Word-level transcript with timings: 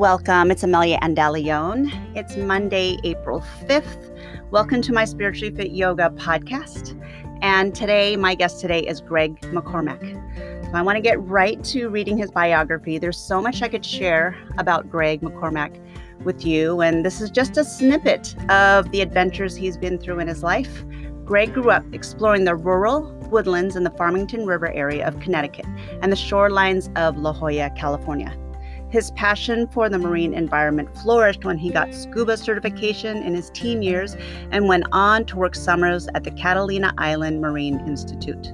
Welcome. 0.00 0.50
It's 0.50 0.62
Amelia 0.62 0.98
Andalione. 1.00 2.16
It's 2.16 2.34
Monday, 2.34 2.96
April 3.04 3.44
5th. 3.66 4.50
Welcome 4.50 4.80
to 4.80 4.94
my 4.94 5.04
Spiritually 5.04 5.54
Fit 5.54 5.72
Yoga 5.72 6.08
podcast. 6.16 6.98
And 7.42 7.74
today, 7.74 8.16
my 8.16 8.34
guest 8.34 8.62
today 8.62 8.80
is 8.80 9.02
Greg 9.02 9.38
McCormack. 9.52 10.00
So 10.64 10.70
I 10.72 10.80
want 10.80 10.96
to 10.96 11.02
get 11.02 11.20
right 11.20 11.62
to 11.64 11.90
reading 11.90 12.16
his 12.16 12.30
biography. 12.30 12.96
There's 12.96 13.18
so 13.18 13.42
much 13.42 13.60
I 13.60 13.68
could 13.68 13.84
share 13.84 14.38
about 14.56 14.88
Greg 14.88 15.20
McCormack 15.20 15.78
with 16.24 16.46
you, 16.46 16.80
and 16.80 17.04
this 17.04 17.20
is 17.20 17.30
just 17.30 17.58
a 17.58 17.64
snippet 17.64 18.34
of 18.50 18.90
the 18.92 19.02
adventures 19.02 19.54
he's 19.54 19.76
been 19.76 19.98
through 19.98 20.20
in 20.20 20.28
his 20.28 20.42
life. 20.42 20.82
Greg 21.26 21.52
grew 21.52 21.68
up 21.68 21.84
exploring 21.92 22.46
the 22.46 22.56
rural 22.56 23.02
woodlands 23.30 23.76
in 23.76 23.84
the 23.84 23.90
Farmington 23.90 24.46
River 24.46 24.72
area 24.72 25.06
of 25.06 25.20
Connecticut 25.20 25.66
and 26.00 26.10
the 26.10 26.16
shorelines 26.16 26.90
of 26.96 27.18
La 27.18 27.34
Jolla, 27.34 27.68
California. 27.76 28.34
His 28.90 29.12
passion 29.12 29.68
for 29.68 29.88
the 29.88 29.98
marine 29.98 30.34
environment 30.34 30.96
flourished 30.98 31.44
when 31.44 31.58
he 31.58 31.70
got 31.70 31.94
scuba 31.94 32.36
certification 32.36 33.18
in 33.18 33.34
his 33.34 33.50
teen 33.50 33.82
years 33.82 34.16
and 34.50 34.66
went 34.66 34.84
on 34.90 35.24
to 35.26 35.36
work 35.36 35.54
summers 35.54 36.08
at 36.16 36.24
the 36.24 36.32
Catalina 36.32 36.92
Island 36.98 37.40
Marine 37.40 37.78
Institute. 37.86 38.52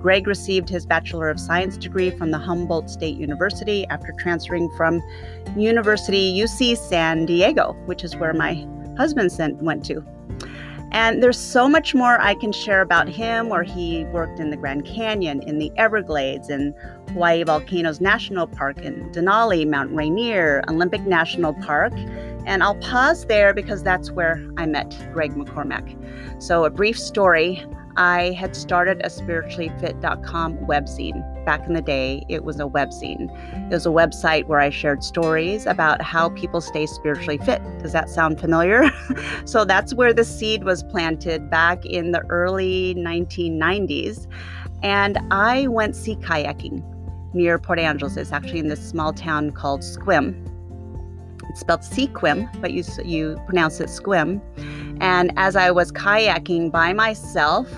Greg 0.00 0.26
received 0.26 0.68
his 0.68 0.86
Bachelor 0.86 1.30
of 1.30 1.38
Science 1.38 1.76
degree 1.76 2.10
from 2.10 2.32
the 2.32 2.38
Humboldt 2.38 2.90
State 2.90 3.16
University 3.16 3.86
after 3.86 4.12
transferring 4.18 4.68
from 4.76 5.00
University 5.56 6.36
UC 6.36 6.76
San 6.76 7.24
Diego, 7.24 7.72
which 7.86 8.02
is 8.02 8.16
where 8.16 8.34
my 8.34 8.66
husband 8.96 9.30
went 9.60 9.84
to. 9.84 10.04
And 10.96 11.22
there's 11.22 11.38
so 11.38 11.68
much 11.68 11.94
more 11.94 12.18
I 12.22 12.34
can 12.34 12.52
share 12.52 12.80
about 12.80 13.06
him, 13.06 13.50
where 13.50 13.64
he 13.64 14.06
worked 14.06 14.40
in 14.40 14.48
the 14.48 14.56
Grand 14.56 14.86
Canyon, 14.86 15.42
in 15.42 15.58
the 15.58 15.70
Everglades, 15.76 16.48
in 16.48 16.74
Hawaii 17.08 17.44
Volcanoes 17.44 18.00
National 18.00 18.46
Park, 18.46 18.78
in 18.78 19.12
Denali, 19.12 19.68
Mount 19.68 19.94
Rainier, 19.94 20.62
Olympic 20.70 21.02
National 21.02 21.52
Park. 21.52 21.92
And 22.46 22.62
I'll 22.62 22.76
pause 22.76 23.26
there 23.26 23.52
because 23.52 23.82
that's 23.82 24.10
where 24.10 24.42
I 24.56 24.64
met 24.64 24.96
Greg 25.12 25.34
McCormack. 25.34 26.42
So, 26.42 26.64
a 26.64 26.70
brief 26.70 26.98
story 26.98 27.62
I 27.98 28.30
had 28.30 28.56
started 28.56 29.02
a 29.04 29.10
spirituallyfit.com 29.10 30.56
webzine. 30.60 31.35
Back 31.46 31.64
in 31.68 31.74
the 31.74 31.80
day, 31.80 32.26
it 32.28 32.44
was 32.44 32.58
a 32.58 32.64
webzine. 32.64 33.30
It 33.70 33.72
was 33.72 33.86
a 33.86 33.90
website 33.90 34.46
where 34.46 34.58
I 34.58 34.68
shared 34.68 35.04
stories 35.04 35.64
about 35.64 36.02
how 36.02 36.30
people 36.30 36.60
stay 36.60 36.86
spiritually 36.86 37.38
fit. 37.38 37.62
Does 37.78 37.92
that 37.92 38.10
sound 38.10 38.40
familiar? 38.40 38.90
so 39.44 39.64
that's 39.64 39.94
where 39.94 40.12
the 40.12 40.24
seed 40.24 40.64
was 40.64 40.82
planted 40.82 41.48
back 41.48 41.86
in 41.86 42.10
the 42.10 42.20
early 42.30 42.96
1990s. 42.96 44.26
And 44.82 45.18
I 45.30 45.68
went 45.68 45.94
sea 45.94 46.16
kayaking 46.16 46.82
near 47.32 47.60
Port 47.60 47.78
Angeles. 47.78 48.16
It's 48.16 48.32
actually 48.32 48.58
in 48.58 48.68
this 48.68 48.84
small 48.84 49.12
town 49.12 49.52
called 49.52 49.82
Squim. 49.82 50.34
It's 51.48 51.60
spelled 51.60 51.82
Sequim, 51.82 52.50
but 52.60 52.72
you, 52.72 52.82
you 53.04 53.40
pronounce 53.46 53.78
it 53.78 53.88
Squim. 53.88 54.40
And 55.00 55.32
as 55.36 55.54
I 55.54 55.70
was 55.70 55.92
kayaking 55.92 56.72
by 56.72 56.92
myself, 56.92 57.72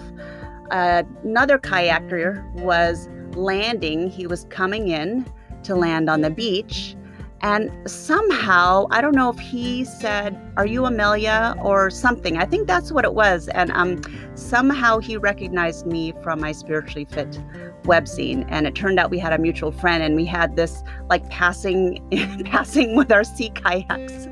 uh, 0.71 1.03
another 1.23 1.59
kayaker 1.59 2.51
was 2.55 3.09
landing. 3.39 4.11
He 4.11 4.27
was 4.27 4.45
coming 4.51 4.89
in 4.89 5.27
to 5.63 5.75
land 5.75 6.11
on 6.11 6.21
the 6.21 6.31
beach. 6.31 6.97
And 7.41 7.71
somehow, 7.89 8.87
I 8.91 9.01
don't 9.01 9.15
know 9.15 9.31
if 9.31 9.39
he 9.39 9.85
said, 9.85 10.37
Are 10.57 10.67
you 10.67 10.87
Amelia 10.87 11.55
or 11.63 11.89
something? 11.89 12.37
I 12.37 12.45
think 12.45 12.67
that's 12.67 12.91
what 12.91 13.05
it 13.05 13.15
was. 13.15 13.47
And 13.49 13.71
um, 13.73 14.01
somehow 14.35 14.99
he 14.99 15.17
recognized 15.17 15.87
me 15.87 16.13
from 16.21 16.41
my 16.41 16.51
Spiritually 16.51 17.05
Fit 17.05 17.39
webzine. 17.85 18.45
And 18.49 18.67
it 18.67 18.75
turned 18.75 18.99
out 18.99 19.11
we 19.11 19.21
had 19.21 19.33
a 19.33 19.39
mutual 19.39 19.71
friend 19.71 20.03
and 20.03 20.17
we 20.17 20.25
had 20.25 20.57
this 20.57 20.83
like 21.09 21.29
passing, 21.31 22.05
passing 22.45 22.97
with 22.97 23.13
our 23.13 23.23
sea 23.23 23.51
kayaks, 23.51 24.27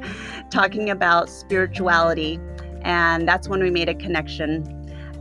talking 0.50 0.90
about 0.90 1.30
spirituality. 1.30 2.40
And 2.82 3.26
that's 3.28 3.48
when 3.48 3.62
we 3.62 3.70
made 3.70 3.88
a 3.88 3.94
connection 3.94 4.75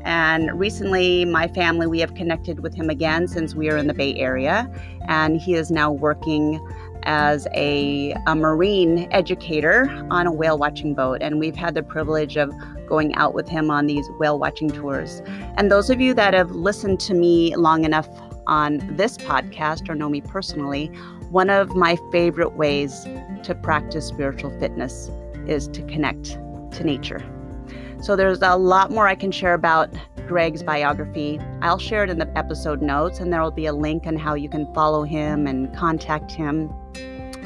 and 0.06 0.58
recently, 0.58 1.26
my 1.26 1.48
family, 1.48 1.88
we 1.88 2.00
have 2.00 2.14
connected 2.14 2.60
with 2.60 2.76
him 2.76 2.92
again 2.92 3.28
since 3.28 3.56
we 3.56 3.72
are 3.72 3.78
in 3.78 3.88
the 3.88 3.94
Bay 3.94 4.16
Area. 4.16 4.72
And 5.08 5.42
he 5.42 5.56
is 5.56 5.72
now 5.72 5.92
working 5.92 6.66
as 7.04 7.48
a, 7.54 8.16
a 8.28 8.36
marine 8.36 9.08
educator 9.12 9.90
on 10.12 10.28
a 10.28 10.32
whale 10.32 10.60
watching 10.60 10.94
boat. 10.94 11.24
And 11.24 11.40
we've 11.40 11.56
had 11.56 11.74
the 11.74 11.82
privilege 11.82 12.38
of 12.38 12.54
going 12.88 13.16
out 13.16 13.34
with 13.34 13.50
him 13.50 13.72
on 13.72 13.88
these 13.88 14.08
whale 14.20 14.38
watching 14.38 14.70
tours. 14.70 15.24
And 15.58 15.72
those 15.72 15.90
of 15.90 16.00
you 16.00 16.14
that 16.14 16.36
have 16.36 16.52
listened 16.52 17.00
to 17.02 17.16
me 17.16 17.56
long 17.56 17.84
enough 17.84 18.08
on 18.46 18.96
this 18.96 19.18
podcast 19.18 19.90
or 19.90 19.96
know 19.96 20.08
me 20.08 20.22
personally, 20.22 20.88
one 21.32 21.50
of 21.50 21.76
my 21.76 21.98
favorite 22.12 22.56
ways 22.56 23.08
to 23.42 23.56
practice 23.56 24.06
spiritual 24.06 24.52
fitness 24.60 25.10
is 25.48 25.68
to 25.70 25.82
connect 25.88 26.38
to 26.74 26.84
nature. 26.84 27.26
So 28.06 28.16
there's 28.16 28.44
a 28.44 28.56
lot 28.56 28.92
more 28.92 29.08
I 29.08 29.16
can 29.16 29.32
share 29.32 29.56
about 29.56 29.92
Greg's 30.28 30.62
biography. 30.62 31.40
I'll 31.64 31.80
share 31.80 32.04
it 32.04 32.12
in 32.12 32.20
the 32.20 32.38
episode 32.38 32.84
notes, 32.84 33.20
and 33.20 33.34
there 33.34 33.42
will 33.42 33.50
be 33.50 33.66
a 33.66 33.74
link 33.74 34.06
on 34.06 34.16
how 34.16 34.36
you 34.36 34.48
can 34.48 34.72
follow 34.76 35.02
him 35.02 35.48
and 35.48 35.76
contact 35.76 36.32
him. 36.32 36.72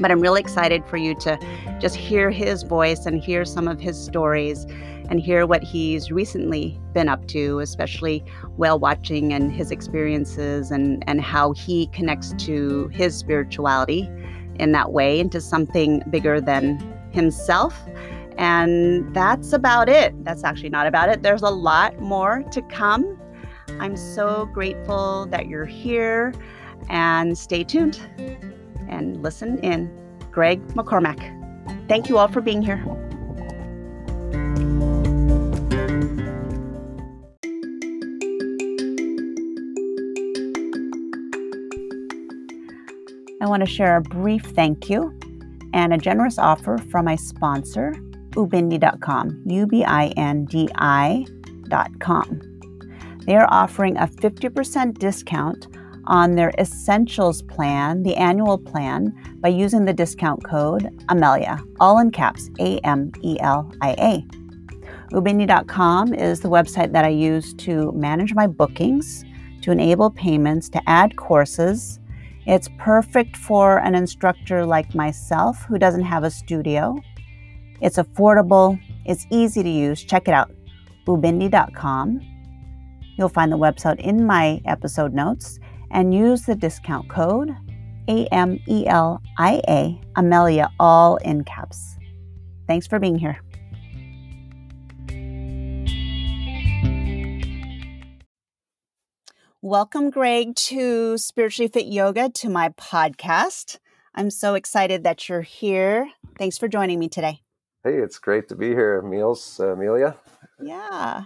But 0.02 0.12
I'm 0.12 0.20
really 0.20 0.42
excited 0.42 0.84
for 0.84 0.98
you 0.98 1.16
to 1.22 1.40
just 1.80 1.96
hear 1.96 2.30
his 2.30 2.64
voice 2.64 3.06
and 3.06 3.24
hear 3.24 3.46
some 3.46 3.70
of 3.70 3.80
his 3.80 3.98
stories 3.98 4.66
and 5.10 5.22
hear 5.22 5.48
what 5.48 5.64
he's 5.64 6.12
recently 6.12 6.78
been 6.92 7.08
up 7.08 7.26
to, 7.30 7.60
especially 7.60 8.26
whale 8.58 8.80
watching 8.80 9.32
and 9.32 9.54
his 9.54 9.72
experiences 9.72 10.72
and, 10.72 11.06
and 11.08 11.22
how 11.22 11.54
he 11.54 11.88
connects 11.94 12.34
to 12.34 12.90
his 12.90 13.16
spirituality 13.16 14.10
in 14.56 14.74
that 14.74 14.92
way 14.92 15.22
into 15.22 15.40
something 15.40 16.04
bigger 16.10 16.42
than 16.42 16.80
himself 17.14 17.88
and 18.40 19.14
that's 19.14 19.52
about 19.52 19.90
it. 19.90 20.24
That's 20.24 20.46
actually 20.46 20.70
not 20.70 20.88
about 20.88 21.10
it. 21.10 21.22
There's 21.22 21.42
a 21.42 21.50
lot 21.50 22.00
more 22.00 22.42
to 22.52 22.62
come. 22.64 23.20
I'm 23.82 23.98
so 23.98 24.46
grateful 24.54 25.26
that 25.28 25.48
you're 25.48 25.66
here 25.66 26.34
and 26.90 27.38
stay 27.38 27.66
tuned 27.66 28.00
and 28.88 29.22
listen 29.22 29.60
in. 29.60 29.94
Greg 30.32 30.66
McCormack. 30.70 31.36
Thank 31.90 32.08
you 32.08 32.18
all 32.18 32.30
for 32.30 32.40
being 32.40 32.62
here. 32.62 32.82
I 43.42 43.48
want 43.48 43.66
to 43.66 43.70
share 43.70 43.98
a 43.98 44.02
brief 44.02 44.44
thank 44.44 44.90
you 44.90 45.14
and 45.74 45.94
a 45.94 45.98
generous 45.98 46.38
offer 46.38 46.78
from 46.78 47.06
my 47.06 47.16
sponsor, 47.16 47.94
ubindi.com, 48.32 49.44
U 49.46 49.68
B 49.68 49.84
I 49.84 50.08
N 50.18 50.46
D 50.46 50.70
I.com. 50.76 52.42
They 53.26 53.36
are 53.36 53.48
offering 53.52 53.98
a 53.98 54.08
50% 54.08 54.98
discount 54.98 55.68
on 56.06 56.36
their 56.36 56.52
Essentials 56.58 57.42
plan, 57.44 58.04
the 58.04 58.16
annual 58.16 58.58
plan, 58.58 59.14
by 59.40 59.50
using 59.50 59.86
the 59.86 59.94
discount 59.94 60.44
code 60.44 60.90
AMELIA, 61.10 61.60
all 61.80 62.00
in 62.00 62.12
caps, 62.12 62.50
A 62.60 62.80
M 62.80 63.12
E 63.22 63.38
L 63.40 63.72
I 63.82 63.92
A. 63.92 64.26
Ubindi.com 65.14 66.14
is 66.14 66.40
the 66.40 66.50
website 66.50 66.92
that 66.94 67.06
I 67.06 67.10
use 67.10 67.54
to 67.56 67.92
manage 67.94 68.34
my 68.34 68.48
bookings, 68.48 69.24
to 69.62 69.72
enable 69.72 70.12
payments, 70.12 70.70
to 70.70 70.82
add 70.90 71.16
courses. 71.16 72.00
It's 72.46 72.70
perfect 72.78 73.38
for 73.38 73.78
an 73.80 73.96
instructor 73.96 74.66
like 74.66 74.96
myself 74.96 75.64
who 75.66 75.78
doesn't 75.78 76.04
have 76.04 76.24
a 76.24 76.32
studio 76.32 77.00
it's 77.82 77.98
affordable, 77.98 78.80
it's 79.06 79.26
easy 79.30 79.64
to 79.64 79.70
use. 79.70 80.04
Check 80.04 80.28
it 80.28 80.34
out 80.34 80.52
ubindi.com. 81.10 82.22
You'll 83.18 83.30
find 83.30 83.52
the 83.52 83.58
website 83.58 84.00
in 84.00 84.26
my 84.26 84.62
episode 84.66 85.14
notes 85.14 85.60
and 85.92 86.14
use 86.14 86.44
the 86.44 86.56
discount 86.56 87.10
code 87.10 87.56
A 88.08 88.28
M 88.28 88.60
E 88.68 88.86
L 88.88 89.22
I 89.38 89.62
A, 89.68 90.00
Amelia, 90.16 90.70
all 90.80 91.18
in 91.18 91.44
caps. 91.44 91.98
Thanks 92.68 92.88
for 92.88 93.00
being 93.00 93.18
here. 93.18 93.40
Welcome, 99.62 100.10
Greg, 100.10 100.56
to 100.56 101.18
Spiritually 101.18 101.68
Fit 101.68 101.88
Yoga, 101.88 102.30
to 102.30 102.50
my 102.50 102.70
podcast. 102.70 103.80
I'm 104.16 104.30
so 104.30 104.54
excited 104.54 105.04
that 105.04 105.28
you're 105.28 105.42
here. 105.42 106.10
Thanks 106.38 106.58
for 106.58 106.70
joining 106.70 106.98
me 106.98 107.10
today. 107.10 107.42
Hey, 107.84 107.96
it's 107.96 108.20
great 108.20 108.50
to 108.50 108.56
be 108.56 108.70
here, 108.70 109.02
Meals, 109.02 109.58
uh, 109.60 109.74
Amelia. 109.74 110.18
Yeah. 110.62 111.26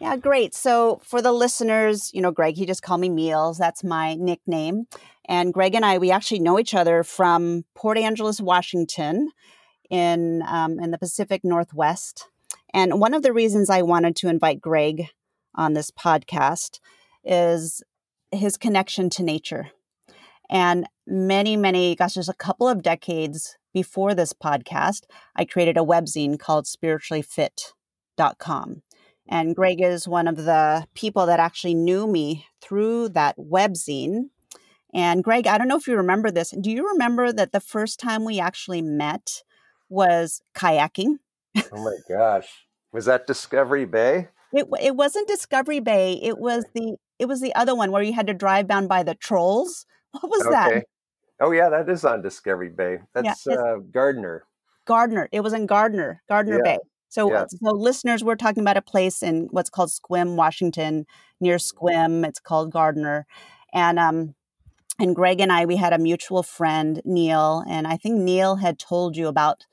Yeah, 0.00 0.16
great. 0.16 0.52
So 0.52 1.00
for 1.04 1.22
the 1.22 1.32
listeners, 1.32 2.10
you 2.12 2.20
know, 2.20 2.32
Greg, 2.32 2.56
he 2.56 2.66
just 2.66 2.82
called 2.82 3.00
me 3.00 3.08
Meals. 3.08 3.56
That's 3.56 3.84
my 3.84 4.14
nickname. 4.14 4.86
And 5.26 5.54
Greg 5.54 5.74
and 5.74 5.84
I, 5.84 5.98
we 5.98 6.10
actually 6.10 6.40
know 6.40 6.58
each 6.58 6.74
other 6.74 7.04
from 7.04 7.64
Port 7.74 7.98
Angeles, 7.98 8.40
Washington, 8.40 9.30
in 9.88 10.42
um, 10.46 10.80
in 10.80 10.90
the 10.90 10.98
Pacific 10.98 11.42
Northwest. 11.44 12.28
And 12.74 13.00
one 13.00 13.14
of 13.14 13.22
the 13.22 13.32
reasons 13.32 13.70
I 13.70 13.82
wanted 13.82 14.16
to 14.16 14.28
invite 14.28 14.60
Greg 14.60 15.08
on 15.54 15.74
this 15.74 15.92
podcast 15.92 16.80
is 17.24 17.82
his 18.32 18.56
connection 18.56 19.08
to 19.10 19.22
nature 19.22 19.70
And 20.48 20.86
many, 21.06 21.56
many, 21.56 21.96
gosh, 21.96 22.14
just 22.14 22.28
a 22.28 22.34
couple 22.34 22.68
of 22.68 22.82
decades 22.82 23.56
before 23.72 24.14
this 24.14 24.32
podcast, 24.32 25.02
I 25.34 25.44
created 25.44 25.76
a 25.76 25.80
webzine 25.80 26.38
called 26.38 26.66
spirituallyfit.com. 26.66 28.82
And 29.28 29.56
Greg 29.56 29.80
is 29.80 30.06
one 30.06 30.28
of 30.28 30.36
the 30.36 30.86
people 30.94 31.26
that 31.26 31.40
actually 31.40 31.74
knew 31.74 32.06
me 32.06 32.46
through 32.60 33.08
that 33.10 33.36
webzine. 33.36 34.30
And 34.94 35.24
Greg, 35.24 35.46
I 35.46 35.58
don't 35.58 35.68
know 35.68 35.76
if 35.76 35.86
you 35.86 35.96
remember 35.96 36.30
this. 36.30 36.54
Do 36.58 36.70
you 36.70 36.88
remember 36.88 37.32
that 37.32 37.52
the 37.52 37.60
first 37.60 37.98
time 37.98 38.24
we 38.24 38.38
actually 38.38 38.82
met 38.82 39.42
was 39.88 40.42
kayaking? 40.54 41.18
Oh 41.72 41.84
my 41.84 41.96
gosh. 42.08 42.48
Was 42.92 43.06
that 43.06 43.26
Discovery 43.26 43.84
Bay? 43.84 44.28
It, 44.52 44.66
it 44.80 44.96
wasn't 44.96 45.28
Discovery 45.28 45.80
Bay. 45.80 46.20
It 46.22 46.38
was 46.38 46.64
the 46.74 46.96
it 47.18 47.26
was 47.26 47.40
the 47.40 47.54
other 47.54 47.74
one 47.74 47.92
where 47.92 48.02
you 48.02 48.12
had 48.12 48.26
to 48.26 48.34
drive 48.34 48.68
down 48.68 48.86
by 48.86 49.02
the 49.02 49.14
trolls. 49.14 49.86
What 50.20 50.30
was 50.30 50.46
okay. 50.46 50.50
that? 50.50 50.84
Oh 51.40 51.50
yeah, 51.50 51.68
that 51.68 51.88
is 51.88 52.04
on 52.04 52.22
Discovery 52.22 52.70
Bay. 52.70 52.98
That's 53.14 53.46
yeah, 53.46 53.54
uh, 53.54 53.76
Gardiner. 53.90 54.44
Gardiner. 54.86 55.28
It 55.32 55.40
was 55.40 55.52
in 55.52 55.66
Gardiner, 55.66 56.22
Gardiner 56.28 56.60
yeah. 56.64 56.76
Bay. 56.76 56.78
So, 57.08 57.30
yeah. 57.30 57.46
so 57.48 57.72
listeners, 57.72 58.24
we're 58.24 58.36
talking 58.36 58.62
about 58.62 58.76
a 58.76 58.82
place 58.82 59.22
in 59.22 59.48
what's 59.50 59.70
called 59.70 59.90
Squim, 59.90 60.36
Washington, 60.36 61.06
near 61.40 61.56
Squim. 61.56 62.26
It's 62.26 62.40
called 62.40 62.72
Gardiner, 62.72 63.26
and 63.72 63.98
um, 63.98 64.34
and 64.98 65.14
Greg 65.14 65.40
and 65.40 65.52
I, 65.52 65.66
we 65.66 65.76
had 65.76 65.92
a 65.92 65.98
mutual 65.98 66.42
friend, 66.42 67.00
Neil, 67.04 67.64
and 67.68 67.86
I 67.86 67.96
think 67.96 68.16
Neil 68.16 68.56
had 68.56 68.78
told 68.78 69.16
you 69.16 69.28
about 69.28 69.66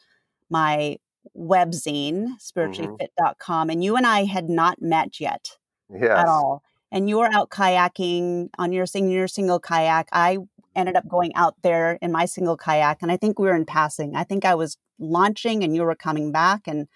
my 0.49 0.97
webzine, 1.37 2.37
spirituallyfit.com, 2.39 3.69
and 3.69 3.83
you 3.83 3.95
and 3.95 4.05
I 4.05 4.25
had 4.25 4.49
not 4.49 4.81
met 4.81 5.19
yet 5.19 5.57
yes. 5.89 6.19
at 6.19 6.27
all. 6.27 6.63
And 6.93 7.09
you 7.09 7.17
were 7.17 7.29
out 7.33 7.49
kayaking 7.49 8.49
on 8.59 8.71
your, 8.71 8.85
your 8.93 9.27
single 9.27 9.59
kayak. 9.59 10.07
I 10.13 10.37
ended 10.75 10.95
up 10.95 11.07
going 11.07 11.35
out 11.35 11.55
there 11.63 11.97
in 12.01 12.11
my 12.11 12.25
single 12.25 12.57
kayak 12.57 13.01
and 13.01 13.11
I 13.11 13.17
think 13.17 13.39
we 13.39 13.47
were 13.47 13.55
in 13.55 13.65
passing. 13.65 14.15
I 14.15 14.23
think 14.23 14.45
I 14.45 14.55
was 14.55 14.77
launching 14.99 15.63
and 15.63 15.75
you 15.75 15.83
were 15.83 15.95
coming 15.95 16.31
back 16.31 16.67
and 16.67 16.87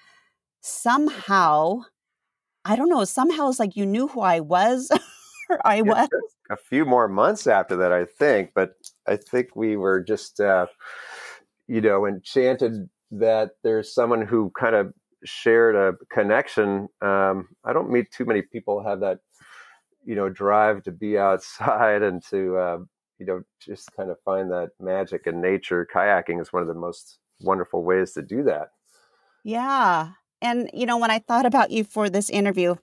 somehow 0.61 1.81
I 2.65 2.75
don't 2.75 2.89
know, 2.89 3.05
somehow 3.05 3.49
it's 3.49 3.59
like 3.59 3.75
you 3.75 3.85
knew 3.85 4.07
who 4.07 4.21
I 4.21 4.39
was 4.41 4.91
I 5.63 5.81
was 5.81 6.09
a 6.49 6.57
few 6.57 6.85
more 6.85 7.07
months 7.07 7.47
after 7.47 7.75
that 7.77 7.91
I 7.91 8.05
think, 8.05 8.51
but 8.53 8.71
I 9.07 9.15
think 9.15 9.55
we 9.55 9.77
were 9.77 10.01
just 10.01 10.39
uh 10.39 10.67
you 11.67 11.81
know 11.81 12.05
enchanted 12.05 12.89
that 13.11 13.51
there's 13.63 13.93
someone 13.93 14.25
who 14.25 14.51
kind 14.59 14.75
of 14.75 14.93
shared 15.23 15.75
a 15.75 15.93
connection. 16.13 16.87
Um 17.01 17.49
I 17.65 17.73
don't 17.73 17.91
meet 17.91 18.11
too 18.11 18.25
many 18.25 18.41
people 18.41 18.83
have 18.83 18.99
that 19.01 19.19
you 20.07 20.15
know 20.15 20.29
drive 20.29 20.81
to 20.83 20.91
be 20.91 21.19
outside 21.19 22.01
and 22.01 22.23
to 22.31 22.57
uh, 22.57 22.77
you 23.19 23.25
know, 23.25 23.41
just 23.59 23.91
kind 23.95 24.09
of 24.09 24.17
find 24.23 24.51
that 24.51 24.71
magic 24.79 25.23
in 25.25 25.41
nature. 25.41 25.87
Kayaking 25.93 26.41
is 26.41 26.53
one 26.53 26.61
of 26.61 26.67
the 26.67 26.73
most 26.73 27.19
wonderful 27.41 27.83
ways 27.83 28.13
to 28.13 28.21
do 28.21 28.43
that. 28.43 28.69
Yeah. 29.43 30.09
And, 30.41 30.69
you 30.73 30.85
know, 30.85 30.97
when 30.97 31.11
I 31.11 31.19
thought 31.19 31.45
about 31.45 31.71
you 31.71 31.83
for 31.83 32.09
this 32.09 32.29
interview, 32.29 32.75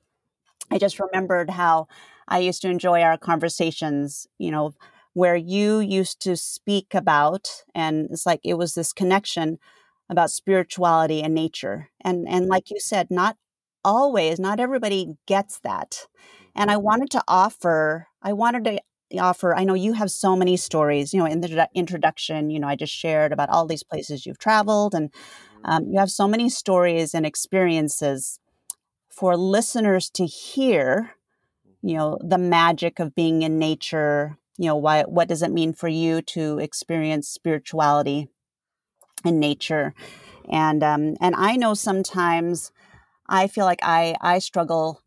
I 0.70 0.78
just 0.78 0.98
remembered 0.98 1.50
how 1.50 1.88
I 2.26 2.38
used 2.38 2.62
to 2.62 2.68
enjoy 2.68 3.02
our 3.02 3.18
conversations, 3.18 4.26
you 4.38 4.50
know, 4.50 4.74
where 5.12 5.36
you 5.36 5.78
used 5.78 6.20
to 6.22 6.36
speak 6.36 6.94
about, 6.94 7.62
and 7.74 8.08
it's 8.10 8.26
like 8.26 8.40
it 8.42 8.54
was 8.54 8.74
this 8.74 8.92
connection 8.92 9.58
about 10.10 10.30
spirituality 10.30 11.22
and 11.22 11.34
nature. 11.34 11.90
And, 12.00 12.26
and 12.28 12.48
like 12.48 12.70
you 12.70 12.80
said, 12.80 13.08
not 13.10 13.36
always, 13.84 14.40
not 14.40 14.58
everybody 14.58 15.14
gets 15.26 15.60
that. 15.60 16.06
And 16.54 16.70
I 16.70 16.76
wanted 16.76 17.10
to 17.12 17.22
offer, 17.26 18.08
I 18.22 18.32
wanted 18.32 18.64
to 18.64 18.80
offer 19.18 19.54
i 19.54 19.64
know 19.64 19.74
you 19.74 19.92
have 19.92 20.10
so 20.10 20.34
many 20.34 20.56
stories 20.56 21.12
you 21.12 21.18
know 21.18 21.26
in 21.26 21.40
the 21.40 21.68
introduction 21.74 22.50
you 22.50 22.58
know 22.58 22.66
i 22.66 22.74
just 22.74 22.92
shared 22.92 23.32
about 23.32 23.48
all 23.48 23.66
these 23.66 23.82
places 23.82 24.26
you've 24.26 24.38
traveled 24.38 24.94
and 24.94 25.12
mm-hmm. 25.12 25.70
um, 25.70 25.86
you 25.88 25.98
have 25.98 26.10
so 26.10 26.26
many 26.26 26.48
stories 26.48 27.14
and 27.14 27.26
experiences 27.26 28.38
for 29.08 29.36
listeners 29.36 30.10
to 30.10 30.26
hear 30.26 31.14
you 31.82 31.94
know 31.94 32.18
the 32.22 32.38
magic 32.38 32.98
of 32.98 33.14
being 33.14 33.42
in 33.42 33.58
nature 33.58 34.36
you 34.58 34.66
know 34.66 34.76
why 34.76 35.02
what 35.02 35.28
does 35.28 35.42
it 35.42 35.52
mean 35.52 35.72
for 35.72 35.88
you 35.88 36.22
to 36.22 36.58
experience 36.58 37.28
spirituality 37.28 38.28
in 39.24 39.38
nature 39.38 39.94
and 40.50 40.82
um 40.82 41.14
and 41.20 41.34
i 41.36 41.56
know 41.56 41.74
sometimes 41.74 42.72
i 43.28 43.46
feel 43.46 43.64
like 43.64 43.80
i 43.82 44.16
i 44.20 44.38
struggle 44.38 45.03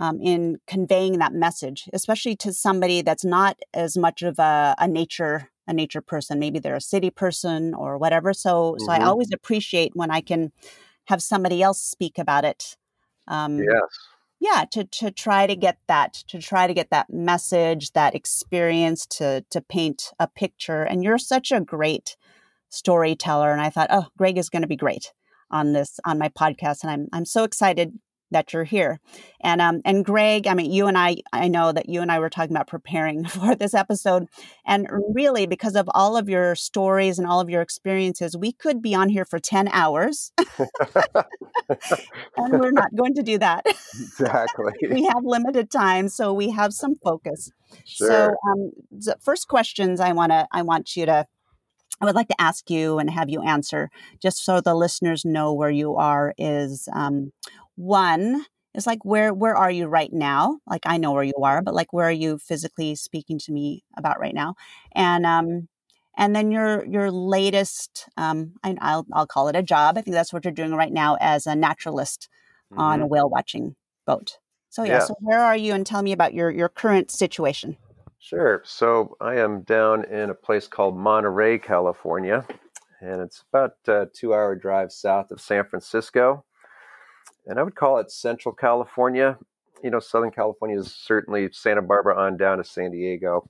um, 0.00 0.18
in 0.20 0.58
conveying 0.66 1.18
that 1.18 1.34
message, 1.34 1.88
especially 1.92 2.34
to 2.34 2.52
somebody 2.52 3.02
that's 3.02 3.24
not 3.24 3.60
as 3.74 3.96
much 3.96 4.22
of 4.22 4.38
a, 4.38 4.74
a 4.78 4.88
nature 4.88 5.50
a 5.68 5.72
nature 5.72 6.00
person. 6.00 6.40
Maybe 6.40 6.58
they're 6.58 6.74
a 6.74 6.80
city 6.80 7.10
person 7.10 7.74
or 7.74 7.96
whatever. 7.96 8.32
So 8.32 8.72
mm-hmm. 8.72 8.84
so 8.84 8.90
I 8.90 8.98
mm-hmm. 8.98 9.08
always 9.08 9.28
appreciate 9.32 9.92
when 9.94 10.10
I 10.10 10.20
can 10.20 10.50
have 11.04 11.22
somebody 11.22 11.62
else 11.62 11.80
speak 11.80 12.18
about 12.18 12.44
it. 12.44 12.76
Um, 13.28 13.58
yes. 13.58 13.98
Yeah, 14.40 14.64
to 14.72 14.84
to 14.84 15.10
try 15.10 15.46
to 15.46 15.54
get 15.54 15.76
that, 15.86 16.14
to 16.28 16.40
try 16.40 16.66
to 16.66 16.72
get 16.72 16.88
that 16.90 17.10
message, 17.10 17.92
that 17.92 18.14
experience, 18.14 19.06
to 19.18 19.44
to 19.50 19.60
paint 19.60 20.12
a 20.18 20.26
picture. 20.26 20.82
And 20.82 21.04
you're 21.04 21.18
such 21.18 21.52
a 21.52 21.60
great 21.60 22.16
storyteller. 22.70 23.52
And 23.52 23.60
I 23.60 23.68
thought, 23.68 23.90
oh, 23.90 24.06
Greg 24.16 24.38
is 24.38 24.48
going 24.48 24.62
to 24.62 24.68
be 24.68 24.76
great 24.76 25.12
on 25.50 25.74
this 25.74 26.00
on 26.06 26.18
my 26.18 26.30
podcast, 26.30 26.82
and 26.82 26.90
I'm 26.90 27.08
I'm 27.12 27.26
so 27.26 27.44
excited 27.44 27.98
that 28.30 28.52
you're 28.52 28.64
here. 28.64 29.00
And 29.40 29.60
um 29.60 29.80
and 29.84 30.04
Greg, 30.04 30.46
I 30.46 30.54
mean 30.54 30.72
you 30.72 30.86
and 30.86 30.96
I 30.96 31.18
I 31.32 31.48
know 31.48 31.72
that 31.72 31.88
you 31.88 32.00
and 32.00 32.10
I 32.10 32.18
were 32.18 32.30
talking 32.30 32.54
about 32.54 32.66
preparing 32.66 33.24
for 33.28 33.54
this 33.54 33.74
episode 33.74 34.28
and 34.66 34.86
really 35.14 35.46
because 35.46 35.76
of 35.76 35.88
all 35.94 36.16
of 36.16 36.28
your 36.28 36.54
stories 36.54 37.18
and 37.18 37.26
all 37.26 37.40
of 37.40 37.50
your 37.50 37.62
experiences, 37.62 38.36
we 38.36 38.52
could 38.52 38.82
be 38.82 38.94
on 38.94 39.08
here 39.08 39.24
for 39.24 39.38
10 39.38 39.68
hours. 39.68 40.32
and 42.36 42.60
we're 42.60 42.70
not 42.72 42.94
going 42.94 43.14
to 43.14 43.22
do 43.22 43.38
that. 43.38 43.64
Exactly. 44.20 44.72
we 44.90 45.04
have 45.04 45.24
limited 45.24 45.70
time, 45.70 46.08
so 46.08 46.32
we 46.32 46.50
have 46.50 46.72
some 46.72 46.96
focus. 47.02 47.50
Sure. 47.84 48.08
So 48.08 48.50
um 48.50 48.70
the 48.90 49.16
first 49.20 49.48
questions 49.48 50.00
I 50.00 50.12
want 50.12 50.32
to 50.32 50.46
I 50.52 50.62
want 50.62 50.96
you 50.96 51.06
to 51.06 51.26
I 52.00 52.06
would 52.06 52.14
like 52.14 52.28
to 52.28 52.40
ask 52.40 52.70
you 52.70 52.98
and 52.98 53.10
have 53.10 53.28
you 53.28 53.42
answer, 53.42 53.90
just 54.22 54.44
so 54.44 54.60
the 54.60 54.74
listeners 54.74 55.24
know 55.24 55.52
where 55.52 55.70
you 55.70 55.96
are, 55.96 56.32
is 56.38 56.88
um, 56.94 57.32
one 57.76 58.44
is 58.74 58.86
like 58.86 59.04
where 59.04 59.34
where 59.34 59.56
are 59.56 59.70
you 59.70 59.86
right 59.86 60.12
now? 60.12 60.60
Like 60.66 60.82
I 60.86 60.96
know 60.96 61.12
where 61.12 61.24
you 61.24 61.34
are, 61.42 61.62
but 61.62 61.74
like 61.74 61.92
where 61.92 62.06
are 62.06 62.12
you 62.12 62.38
physically 62.38 62.94
speaking 62.94 63.38
to 63.40 63.52
me 63.52 63.84
about 63.96 64.20
right 64.20 64.34
now? 64.34 64.54
And 64.92 65.26
um 65.26 65.68
and 66.16 66.34
then 66.34 66.50
your 66.50 66.84
your 66.86 67.10
latest 67.10 68.08
um 68.16 68.52
I, 68.62 68.76
will 68.96 69.06
I'll 69.12 69.26
call 69.26 69.48
it 69.48 69.56
a 69.56 69.62
job. 69.62 69.98
I 69.98 70.02
think 70.02 70.14
that's 70.14 70.32
what 70.32 70.44
you're 70.44 70.52
doing 70.52 70.74
right 70.74 70.92
now 70.92 71.16
as 71.20 71.46
a 71.46 71.56
naturalist 71.56 72.28
mm-hmm. 72.72 72.80
on 72.80 73.00
a 73.00 73.04
mm-hmm. 73.04 73.12
whale 73.12 73.30
watching 73.30 73.74
boat. 74.06 74.38
So 74.68 74.84
yeah, 74.84 74.92
yeah, 74.92 74.98
so 75.00 75.14
where 75.20 75.40
are 75.40 75.56
you 75.56 75.74
and 75.74 75.84
tell 75.84 76.02
me 76.02 76.12
about 76.12 76.34
your 76.34 76.50
your 76.50 76.68
current 76.68 77.10
situation. 77.10 77.76
Sure. 78.22 78.62
So 78.66 79.16
I 79.20 79.36
am 79.36 79.62
down 79.62 80.04
in 80.04 80.28
a 80.28 80.34
place 80.34 80.68
called 80.68 80.94
Monterey, 80.96 81.58
California, 81.58 82.46
and 83.00 83.22
it's 83.22 83.42
about 83.50 83.72
a 83.88 84.06
two 84.14 84.32
hour 84.34 84.54
drive 84.54 84.92
south 84.92 85.32
of 85.32 85.40
San 85.40 85.64
Francisco 85.64 86.44
and 87.46 87.58
I 87.58 87.62
would 87.62 87.74
call 87.74 87.98
it 87.98 88.10
Central 88.10 88.54
California. 88.54 89.38
You 89.82 89.90
know, 89.90 90.00
Southern 90.00 90.30
California 90.30 90.78
is 90.78 90.94
certainly 90.94 91.48
Santa 91.52 91.82
Barbara 91.82 92.16
on 92.16 92.36
down 92.36 92.58
to 92.58 92.64
San 92.64 92.90
Diego. 92.90 93.48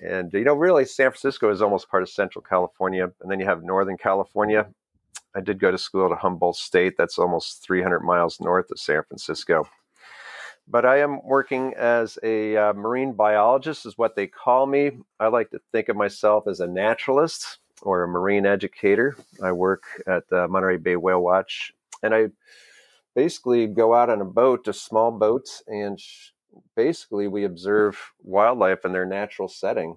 And, 0.00 0.32
you 0.32 0.44
know, 0.44 0.54
really, 0.54 0.84
San 0.84 1.10
Francisco 1.10 1.50
is 1.50 1.62
almost 1.62 1.90
part 1.90 2.02
of 2.02 2.08
Central 2.08 2.42
California. 2.42 3.10
And 3.20 3.30
then 3.30 3.38
you 3.38 3.46
have 3.46 3.62
Northern 3.62 3.96
California. 3.96 4.66
I 5.34 5.40
did 5.40 5.60
go 5.60 5.70
to 5.70 5.78
school 5.78 6.12
at 6.12 6.18
Humboldt 6.18 6.56
State. 6.56 6.94
That's 6.96 7.18
almost 7.18 7.62
300 7.62 8.00
miles 8.00 8.40
north 8.40 8.70
of 8.70 8.78
San 8.78 9.02
Francisco. 9.04 9.68
But 10.66 10.86
I 10.86 11.00
am 11.00 11.20
working 11.24 11.74
as 11.74 12.18
a 12.22 12.56
uh, 12.56 12.72
marine 12.74 13.12
biologist, 13.12 13.86
is 13.86 13.98
what 13.98 14.14
they 14.14 14.26
call 14.26 14.66
me. 14.66 14.92
I 15.18 15.26
like 15.26 15.50
to 15.50 15.60
think 15.72 15.88
of 15.88 15.96
myself 15.96 16.46
as 16.46 16.60
a 16.60 16.66
naturalist 16.66 17.58
or 17.82 18.02
a 18.02 18.08
marine 18.08 18.46
educator. 18.46 19.16
I 19.42 19.52
work 19.52 19.82
at 20.06 20.28
the 20.28 20.46
Monterey 20.48 20.76
Bay 20.76 20.96
Whale 20.96 21.20
Watch, 21.20 21.72
and 22.02 22.14
I 22.14 22.28
basically 23.20 23.66
go 23.66 23.92
out 23.92 24.08
on 24.08 24.22
a 24.22 24.24
boat, 24.24 24.66
a 24.66 24.72
small 24.72 25.10
boat, 25.10 25.46
and 25.66 25.98
basically 26.74 27.28
we 27.28 27.44
observe 27.44 27.98
wildlife 28.22 28.86
in 28.86 28.94
their 28.94 29.04
natural 29.04 29.46
setting. 29.46 29.94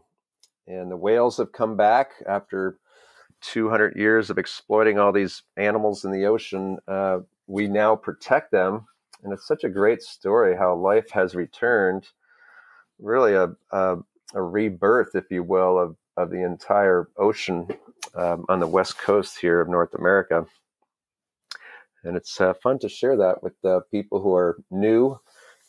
And 0.68 0.92
the 0.92 0.98
whales 0.98 1.38
have 1.38 1.54
come 1.54 1.78
back 1.78 2.12
after 2.28 2.80
200 3.40 3.96
years 3.96 4.30
of 4.30 4.38
exploiting 4.38 5.00
all 5.00 5.14
these 5.14 5.44
animals 5.56 6.04
in 6.04 6.12
the 6.12 6.26
ocean. 6.26 6.78
Uh, 6.86 7.20
we 7.48 7.66
now 7.66 7.96
protect 7.96 8.52
them. 8.52 8.88
And 9.24 9.32
it's 9.32 9.48
such 9.48 9.64
a 9.64 9.70
great 9.70 10.02
story 10.02 10.58
how 10.58 10.76
life 10.76 11.10
has 11.12 11.34
returned, 11.34 12.10
really 13.00 13.36
a, 13.36 13.52
a, 13.72 14.00
a 14.34 14.42
rebirth, 14.42 15.16
if 15.16 15.32
you 15.32 15.44
will, 15.44 15.80
of, 15.80 15.96
of 16.18 16.30
the 16.30 16.44
entire 16.44 17.08
ocean 17.16 17.70
um, 18.16 18.46
on 18.50 18.60
the 18.60 18.68
west 18.68 18.98
coast 18.98 19.40
here 19.40 19.62
of 19.62 19.70
North 19.70 19.94
America 19.94 20.46
and 22.04 22.18
it's 22.18 22.40
uh, 22.42 22.54
fun 22.56 22.80
to 22.80 22.90
share 22.90 23.18
that 23.18 23.44
with 23.44 23.54
the 23.64 23.82
people 23.92 24.22
who 24.22 24.36
are 24.36 24.58
new 24.72 25.20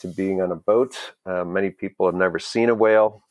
to 0.00 0.08
being 0.08 0.42
on 0.42 0.52
a 0.52 0.56
boat. 0.56 0.96
Uh, 1.26 1.44
many 1.44 1.70
people 1.70 2.06
have 2.06 2.14
never 2.14 2.38
seen 2.38 2.68
a 2.70 2.74
whale, 2.74 3.22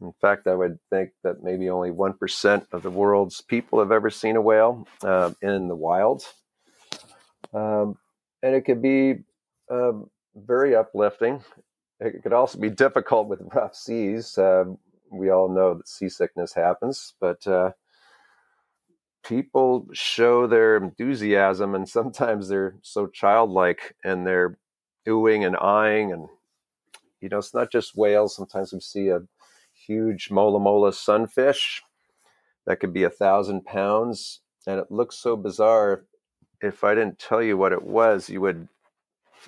In 0.00 0.12
fact, 0.20 0.46
I 0.46 0.54
would 0.54 0.78
think 0.90 1.12
that 1.24 1.42
maybe 1.42 1.70
only 1.70 1.90
1% 1.90 2.66
of 2.72 2.82
the 2.82 2.90
world's 2.90 3.42
people 3.42 3.80
have 3.80 3.92
ever 3.92 4.10
seen 4.10 4.36
a 4.36 4.42
whale 4.42 4.86
uh, 5.02 5.32
in 5.42 5.68
the 5.68 5.76
wild. 5.76 6.24
Um, 7.54 7.98
and 8.42 8.54
it 8.54 8.62
could 8.62 8.82
be 8.82 9.20
um, 9.70 10.10
very 10.36 10.76
uplifting. 10.76 11.42
It 12.00 12.22
could 12.22 12.32
also 12.32 12.58
be 12.58 12.70
difficult 12.70 13.28
with 13.28 13.42
rough 13.54 13.74
seas. 13.74 14.38
Uh, 14.38 14.66
we 15.12 15.30
all 15.30 15.48
know 15.48 15.74
that 15.74 15.88
seasickness 15.88 16.54
happens, 16.54 17.14
but 17.20 17.46
uh, 17.46 17.72
people 19.22 19.86
show 19.92 20.46
their 20.46 20.76
enthusiasm, 20.76 21.74
and 21.74 21.88
sometimes 21.88 22.48
they're 22.48 22.76
so 22.82 23.06
childlike 23.06 23.94
and 24.04 24.26
they're 24.26 24.58
oohing 25.06 25.46
and 25.46 25.56
eyeing. 25.56 26.12
And, 26.12 26.28
you 27.20 27.28
know, 27.28 27.38
it's 27.38 27.54
not 27.54 27.70
just 27.70 27.96
whales. 27.96 28.36
Sometimes 28.36 28.72
we 28.72 28.80
see 28.80 29.08
a 29.08 29.20
huge 29.72 30.30
mola 30.30 30.60
mola 30.60 30.92
sunfish 30.92 31.82
that 32.66 32.80
could 32.80 32.92
be 32.92 33.04
a 33.04 33.10
thousand 33.10 33.64
pounds, 33.64 34.40
and 34.66 34.78
it 34.78 34.90
looks 34.90 35.16
so 35.16 35.36
bizarre. 35.36 36.04
If 36.60 36.84
I 36.84 36.94
didn't 36.94 37.18
tell 37.18 37.42
you 37.42 37.56
what 37.56 37.72
it 37.72 37.82
was, 37.82 38.28
you 38.28 38.40
would 38.42 38.68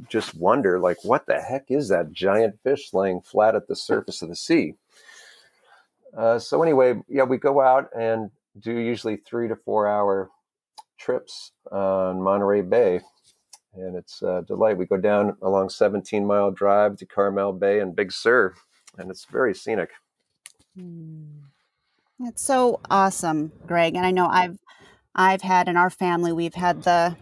just 0.08 0.34
wonder, 0.34 0.80
like, 0.80 1.04
what 1.04 1.26
the 1.26 1.40
heck 1.40 1.66
is 1.68 1.88
that 1.88 2.12
giant 2.12 2.58
fish 2.62 2.94
laying 2.94 3.20
flat 3.20 3.54
at 3.54 3.68
the 3.68 3.76
surface 3.76 4.22
of 4.22 4.30
the 4.30 4.36
sea? 4.36 4.74
Uh, 6.16 6.38
so 6.38 6.62
anyway, 6.62 6.94
yeah, 7.08 7.24
we 7.24 7.36
go 7.36 7.60
out 7.60 7.90
and 7.94 8.30
do 8.60 8.72
usually 8.72 9.16
three 9.16 9.48
to 9.48 9.56
four 9.56 9.86
hour 9.88 10.30
trips 10.98 11.52
on 11.72 12.20
Monterey 12.22 12.62
Bay, 12.62 13.00
and 13.74 13.96
it's 13.96 14.22
a 14.22 14.44
delight. 14.46 14.78
We 14.78 14.86
go 14.86 14.96
down 14.98 15.36
along 15.42 15.70
17 15.70 16.26
mile 16.26 16.50
drive 16.50 16.96
to 16.98 17.06
Carmel 17.06 17.52
Bay 17.52 17.80
and 17.80 17.96
Big 17.96 18.12
Sur, 18.12 18.54
and 18.98 19.10
it's 19.10 19.26
very 19.26 19.54
scenic. 19.54 19.90
That's 22.18 22.42
so 22.42 22.80
awesome, 22.90 23.52
Greg. 23.66 23.96
And 23.96 24.06
I 24.06 24.10
know 24.10 24.28
I've 24.28 24.58
I've 25.14 25.42
had 25.42 25.68
in 25.68 25.76
our 25.76 25.90
family 25.90 26.32
we've 26.32 26.54
had 26.54 26.84
the 26.84 27.16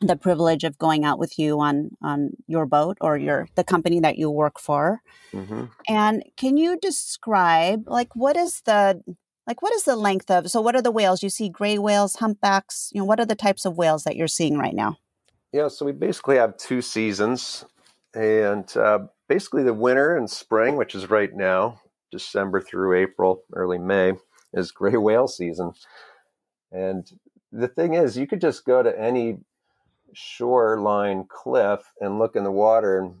the 0.00 0.16
privilege 0.16 0.64
of 0.64 0.78
going 0.78 1.04
out 1.04 1.18
with 1.18 1.38
you 1.38 1.60
on 1.60 1.90
on 2.02 2.32
your 2.46 2.66
boat 2.66 2.98
or 3.00 3.16
your 3.16 3.48
the 3.56 3.64
company 3.64 4.00
that 4.00 4.18
you 4.18 4.30
work 4.30 4.60
for. 4.60 5.02
hmm 5.32 5.64
And 5.88 6.24
can 6.36 6.56
you 6.56 6.78
describe 6.80 7.88
like 7.88 8.14
what 8.16 8.36
is 8.36 8.62
the 8.62 9.02
like 9.46 9.62
what 9.62 9.74
is 9.74 9.84
the 9.84 9.96
length 9.96 10.30
of 10.30 10.50
so 10.50 10.60
what 10.60 10.74
are 10.74 10.82
the 10.82 10.90
whales? 10.90 11.22
You 11.22 11.30
see 11.30 11.48
gray 11.48 11.78
whales 11.78 12.16
humpbacks 12.16 12.90
you 12.92 13.00
know 13.00 13.04
what 13.04 13.20
are 13.20 13.26
the 13.26 13.34
types 13.34 13.64
of 13.64 13.76
whales 13.76 14.04
that 14.04 14.16
you're 14.16 14.28
seeing 14.28 14.58
right 14.58 14.74
now? 14.74 14.98
Yeah, 15.52 15.68
so 15.68 15.84
we 15.84 15.92
basically 15.92 16.36
have 16.36 16.56
two 16.56 16.80
seasons, 16.80 17.66
and 18.14 18.74
uh, 18.74 19.00
basically 19.28 19.62
the 19.62 19.74
winter 19.74 20.16
and 20.16 20.30
spring, 20.30 20.76
which 20.76 20.94
is 20.94 21.10
right 21.10 21.34
now, 21.34 21.78
December 22.10 22.62
through 22.62 22.98
April, 22.98 23.42
early 23.52 23.78
May, 23.78 24.14
is 24.54 24.72
gray 24.72 24.96
whale 24.96 25.28
season. 25.28 25.74
And 26.70 27.06
the 27.52 27.68
thing 27.68 27.92
is, 27.92 28.16
you 28.16 28.26
could 28.26 28.40
just 28.40 28.64
go 28.64 28.82
to 28.82 28.98
any 28.98 29.40
shoreline 30.14 31.26
cliff 31.28 31.80
and 32.00 32.18
look 32.18 32.34
in 32.34 32.44
the 32.44 32.50
water 32.50 33.00
and 33.00 33.14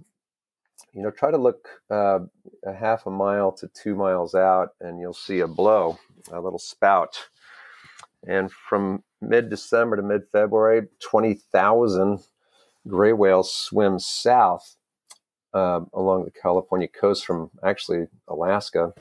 you 0.92 1.02
know 1.02 1.10
try 1.10 1.30
to 1.30 1.38
look 1.38 1.68
uh, 1.90 2.18
a 2.66 2.72
half 2.72 3.06
a 3.06 3.10
mile 3.10 3.52
to 3.52 3.68
two 3.68 3.94
miles 3.94 4.34
out 4.34 4.70
and 4.80 5.00
you'll 5.00 5.14
see 5.14 5.40
a 5.40 5.46
blow 5.46 5.98
a 6.30 6.40
little 6.40 6.58
spout. 6.58 7.28
And 8.26 8.50
from 8.50 9.02
mid-december 9.20 9.96
to 9.96 10.02
mid-february 10.02 10.88
20000 11.00 12.20
gray 12.88 13.12
whales 13.12 13.54
swim 13.54 13.98
south 13.98 14.76
uh, 15.54 15.80
along 15.94 16.24
the 16.24 16.30
california 16.32 16.88
coast 16.88 17.24
from 17.24 17.50
actually 17.64 18.06
alaska. 18.26 18.92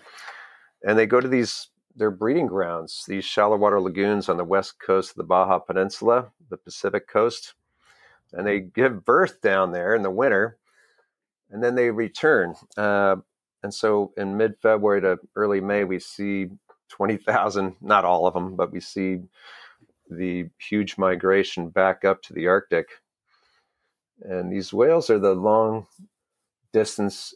And 0.84 0.98
they 0.98 1.08
go 1.08 1.20
to 1.20 1.28
these 1.28 1.70
their 1.96 2.12
breeding 2.12 2.46
grounds 2.46 3.04
these 3.08 3.26
shallow 3.26 3.58
water 3.58 3.82
lagoons 3.82 4.30
on 4.30 4.38
the 4.38 4.44
west 4.44 4.76
coast 4.80 5.12
of 5.12 5.16
the 5.16 5.24
baja 5.24 5.58
peninsula 5.58 6.32
the 6.52 6.58
pacific 6.58 7.08
coast. 7.08 7.56
And 8.34 8.46
they 8.46 8.60
give 8.60 9.04
birth 9.04 9.42
down 9.42 9.72
there 9.72 9.96
in 9.96 10.04
the 10.04 10.12
winter, 10.12 10.58
and 11.50 11.64
then 11.64 11.76
they 11.76 11.90
return. 11.90 12.54
Uh, 12.78 13.18
and 13.64 13.74
so 13.74 14.14
in 14.18 14.38
mid 14.38 14.56
February 14.62 15.02
to 15.02 15.18
early 15.36 15.60
May, 15.60 15.84
we 15.84 16.00
see 16.00 16.48
20,000, 16.92 17.76
not 17.82 18.06
all 18.06 18.28
of 18.28 18.34
them, 18.34 18.56
but 18.56 18.72
we 18.72 18.80
see 18.80 19.20
the 20.10 20.50
huge 20.60 20.98
migration 20.98 21.70
back 21.70 22.06
up 22.06 22.22
to 22.24 22.34
the 22.34 22.48
Arctic. 22.48 22.88
And 24.22 24.52
these 24.52 24.74
whales 24.74 25.10
are 25.10 25.20
the 25.20 25.34
long 25.34 25.88
distance, 26.74 27.34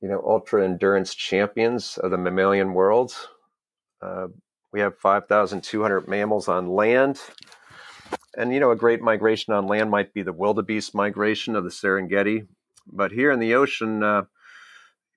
you 0.00 0.08
know, 0.08 0.22
ultra 0.24 0.64
endurance 0.64 1.14
champions 1.14 1.98
of 1.98 2.10
the 2.10 2.18
mammalian 2.18 2.74
world. 2.74 3.12
Uh, 4.00 4.28
we 4.72 4.80
have 4.80 4.96
5,200 4.98 6.06
mammals 6.06 6.48
on 6.48 6.68
land 6.68 7.20
and 8.38 8.54
you 8.54 8.60
know, 8.60 8.70
a 8.70 8.76
great 8.76 9.02
migration 9.02 9.52
on 9.52 9.66
land 9.66 9.90
might 9.90 10.14
be 10.14 10.22
the 10.22 10.32
wildebeest 10.32 10.94
migration 10.94 11.56
of 11.56 11.64
the 11.64 11.70
Serengeti, 11.70 12.46
but 12.86 13.10
here 13.10 13.32
in 13.32 13.40
the 13.40 13.54
ocean, 13.54 14.02
uh, 14.02 14.22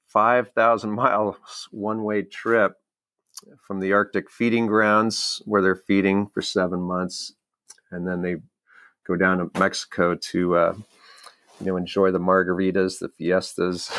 five 0.08 0.50
thousand 0.54 0.92
miles 0.92 1.68
one-way 1.72 2.24
trip 2.24 2.74
from 3.60 3.80
the 3.80 3.94
Arctic 3.94 4.30
feeding 4.30 4.68
grounds 4.68 5.42
where 5.46 5.62
they're 5.62 5.76
feeding 5.76 6.28
for 6.28 6.42
seven 6.42 6.82
months, 6.82 7.34
and 7.92 8.08
then 8.08 8.22
they 8.22 8.38
go 9.08 9.16
down 9.16 9.38
to 9.38 9.60
Mexico 9.60 10.16
to 10.16 10.56
uh, 10.56 10.74
you 11.60 11.68
know 11.68 11.78
enjoy 11.78 12.12
the 12.12 12.20
margaritas, 12.20 13.00
the 13.00 13.10
fiestas. 13.10 13.92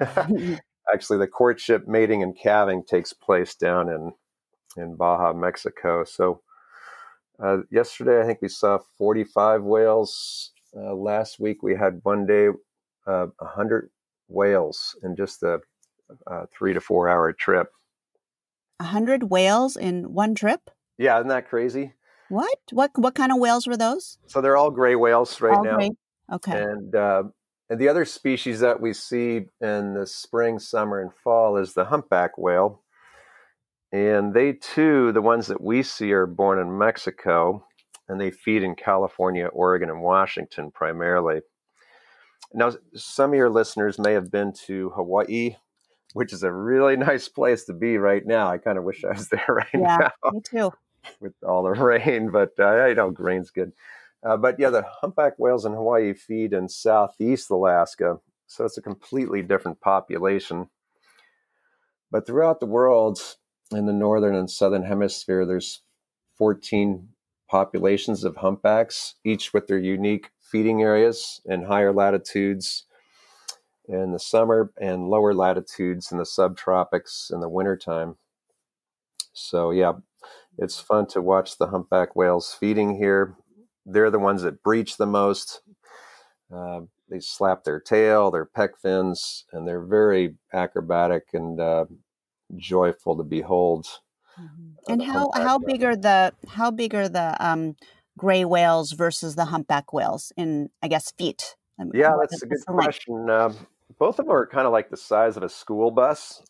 Actually, 0.92 1.18
the 1.18 1.28
courtship, 1.28 1.86
mating, 1.86 2.22
and 2.22 2.36
calving 2.36 2.82
takes 2.84 3.12
place 3.12 3.54
down 3.54 3.88
in 3.88 4.12
in 4.76 4.96
Baja, 4.96 5.32
Mexico. 5.32 6.04
So 6.04 6.42
uh, 7.42 7.58
yesterday, 7.70 8.20
I 8.20 8.26
think 8.26 8.42
we 8.42 8.48
saw 8.48 8.78
45 8.98 9.62
whales. 9.62 10.52
Uh, 10.76 10.94
last 10.94 11.40
week, 11.40 11.62
we 11.62 11.74
had 11.74 12.00
one 12.02 12.26
day 12.26 12.48
uh, 13.06 13.26
100 13.38 13.90
whales 14.28 14.96
in 15.02 15.16
just 15.16 15.42
a, 15.42 15.60
a 16.26 16.46
three 16.48 16.74
to 16.74 16.80
four 16.80 17.08
hour 17.08 17.32
trip. 17.32 17.72
A 18.80 18.84
hundred 18.84 19.30
whales 19.30 19.76
in 19.76 20.12
one 20.14 20.34
trip 20.34 20.70
Yeah, 20.98 21.18
isn't 21.18 21.28
that 21.28 21.48
crazy? 21.48 21.92
what 22.28 22.58
what 22.72 22.90
what 22.96 23.14
kind 23.14 23.30
of 23.32 23.38
whales 23.38 23.66
were 23.66 23.76
those 23.76 24.18
So 24.26 24.40
they're 24.40 24.56
all 24.56 24.70
gray 24.70 24.94
whales 24.94 25.40
right 25.40 25.56
all 25.56 25.64
now. 25.64 25.76
gray 25.76 25.90
okay 26.32 26.52
And 26.52 26.94
uh, 26.94 27.24
and 27.68 27.78
the 27.80 27.88
other 27.88 28.04
species 28.04 28.60
that 28.60 28.80
we 28.80 28.92
see 28.92 29.46
in 29.60 29.94
the 29.94 30.06
spring, 30.06 30.58
summer, 30.58 31.00
and 31.00 31.12
fall 31.14 31.56
is 31.56 31.74
the 31.74 31.84
humpback 31.84 32.36
whale. 32.36 32.82
And 33.92 34.34
they 34.34 34.52
too, 34.54 35.12
the 35.12 35.22
ones 35.22 35.46
that 35.48 35.60
we 35.60 35.82
see, 35.82 36.12
are 36.12 36.26
born 36.26 36.58
in 36.58 36.78
Mexico, 36.78 37.64
and 38.08 38.20
they 38.20 38.30
feed 38.30 38.62
in 38.62 38.74
California, 38.74 39.46
Oregon, 39.46 39.90
and 39.90 40.02
Washington 40.02 40.70
primarily. 40.72 41.40
Now, 42.52 42.72
some 42.94 43.30
of 43.30 43.36
your 43.36 43.50
listeners 43.50 43.98
may 43.98 44.12
have 44.14 44.30
been 44.32 44.52
to 44.66 44.90
Hawaii, 44.90 45.56
which 46.14 46.32
is 46.32 46.42
a 46.42 46.52
really 46.52 46.96
nice 47.10 47.28
place 47.28 47.64
to 47.64 47.72
be 47.72 47.98
right 47.98 48.26
now. 48.26 48.48
I 48.50 48.58
kind 48.58 48.78
of 48.78 48.84
wish 48.84 49.04
I 49.04 49.12
was 49.12 49.28
there 49.30 49.44
right 49.48 49.68
Yeah. 49.74 49.98
now 49.98 50.10
Yeah, 50.24 50.30
me 50.32 50.40
too 50.42 50.72
with 51.20 51.34
all 51.46 51.62
the 51.62 51.70
rain, 51.70 52.30
but 52.30 52.52
uh, 52.58 52.64
I 52.64 52.94
know 52.94 53.08
rain's 53.08 53.50
good. 53.50 53.72
Uh, 54.22 54.36
but 54.36 54.58
yeah, 54.58 54.70
the 54.70 54.84
humpback 55.00 55.38
whales 55.38 55.64
in 55.64 55.72
Hawaii 55.72 56.12
feed 56.12 56.52
in 56.52 56.68
southeast 56.68 57.50
Alaska, 57.50 58.18
so 58.46 58.64
it's 58.64 58.76
a 58.76 58.82
completely 58.82 59.42
different 59.42 59.80
population. 59.80 60.68
But 62.10 62.26
throughout 62.26 62.60
the 62.60 62.66
world, 62.66 63.20
in 63.70 63.86
the 63.86 63.92
northern 63.92 64.34
and 64.34 64.50
southern 64.50 64.82
hemisphere, 64.84 65.46
there's 65.46 65.82
14 66.36 67.08
populations 67.48 68.24
of 68.24 68.36
humpbacks, 68.36 69.14
each 69.24 69.52
with 69.54 69.68
their 69.68 69.78
unique 69.78 70.30
feeding 70.40 70.82
areas 70.82 71.40
in 71.46 71.62
higher 71.62 71.92
latitudes 71.92 72.84
in 73.90 74.12
the 74.12 74.18
summer 74.18 74.72
and 74.80 75.08
lower 75.08 75.34
latitudes 75.34 76.12
in 76.12 76.18
the 76.18 76.24
subtropics 76.24 77.32
in 77.32 77.40
the 77.40 77.48
wintertime. 77.48 78.16
So, 79.32 79.70
yeah, 79.72 79.94
it's 80.58 80.80
fun 80.80 81.06
to 81.08 81.22
watch 81.22 81.58
the 81.58 81.68
humpback 81.68 82.14
whales 82.16 82.54
feeding 82.54 82.96
here. 82.96 83.36
They're 83.86 84.10
the 84.10 84.18
ones 84.18 84.42
that 84.42 84.62
breach 84.62 84.96
the 84.96 85.06
most. 85.06 85.62
Uh, 86.54 86.82
they 87.08 87.20
slap 87.20 87.64
their 87.64 87.80
tail, 87.80 88.30
their 88.30 88.46
pec 88.46 88.70
fins, 88.80 89.44
and 89.52 89.66
they're 89.66 89.84
very 89.84 90.36
acrobatic 90.52 91.28
and 91.32 91.60
uh, 91.60 91.86
joyful 92.56 93.16
to 93.16 93.24
behold. 93.24 93.86
Mhm. 94.38 94.76
Uh, 94.88 94.94
and 94.94 95.02
how 95.02 95.30
how 95.34 95.58
whale. 95.60 95.72
big 95.72 95.82
are 95.84 95.96
the 95.96 96.34
how 96.48 96.70
big 96.70 96.94
are 96.94 97.08
the 97.08 97.36
um 97.44 97.76
gray 98.18 98.44
whales 98.44 98.92
versus 98.92 99.34
the 99.36 99.46
humpback 99.46 99.92
whales 99.92 100.32
in 100.36 100.70
I 100.82 100.88
guess 100.88 101.12
feet? 101.12 101.56
Yeah, 101.92 102.16
that's 102.20 102.42
a 102.42 102.46
good 102.46 102.50
what's 102.50 102.64
the 102.66 102.72
length? 102.72 102.96
question. 102.96 103.30
Um, 103.30 103.56
both 104.00 104.18
of 104.18 104.26
them 104.26 104.34
are 104.34 104.46
kind 104.46 104.66
of 104.66 104.72
like 104.72 104.90
the 104.90 104.96
size 104.96 105.36
of 105.36 105.44
a 105.44 105.48
school 105.48 105.92
bus. 105.92 106.42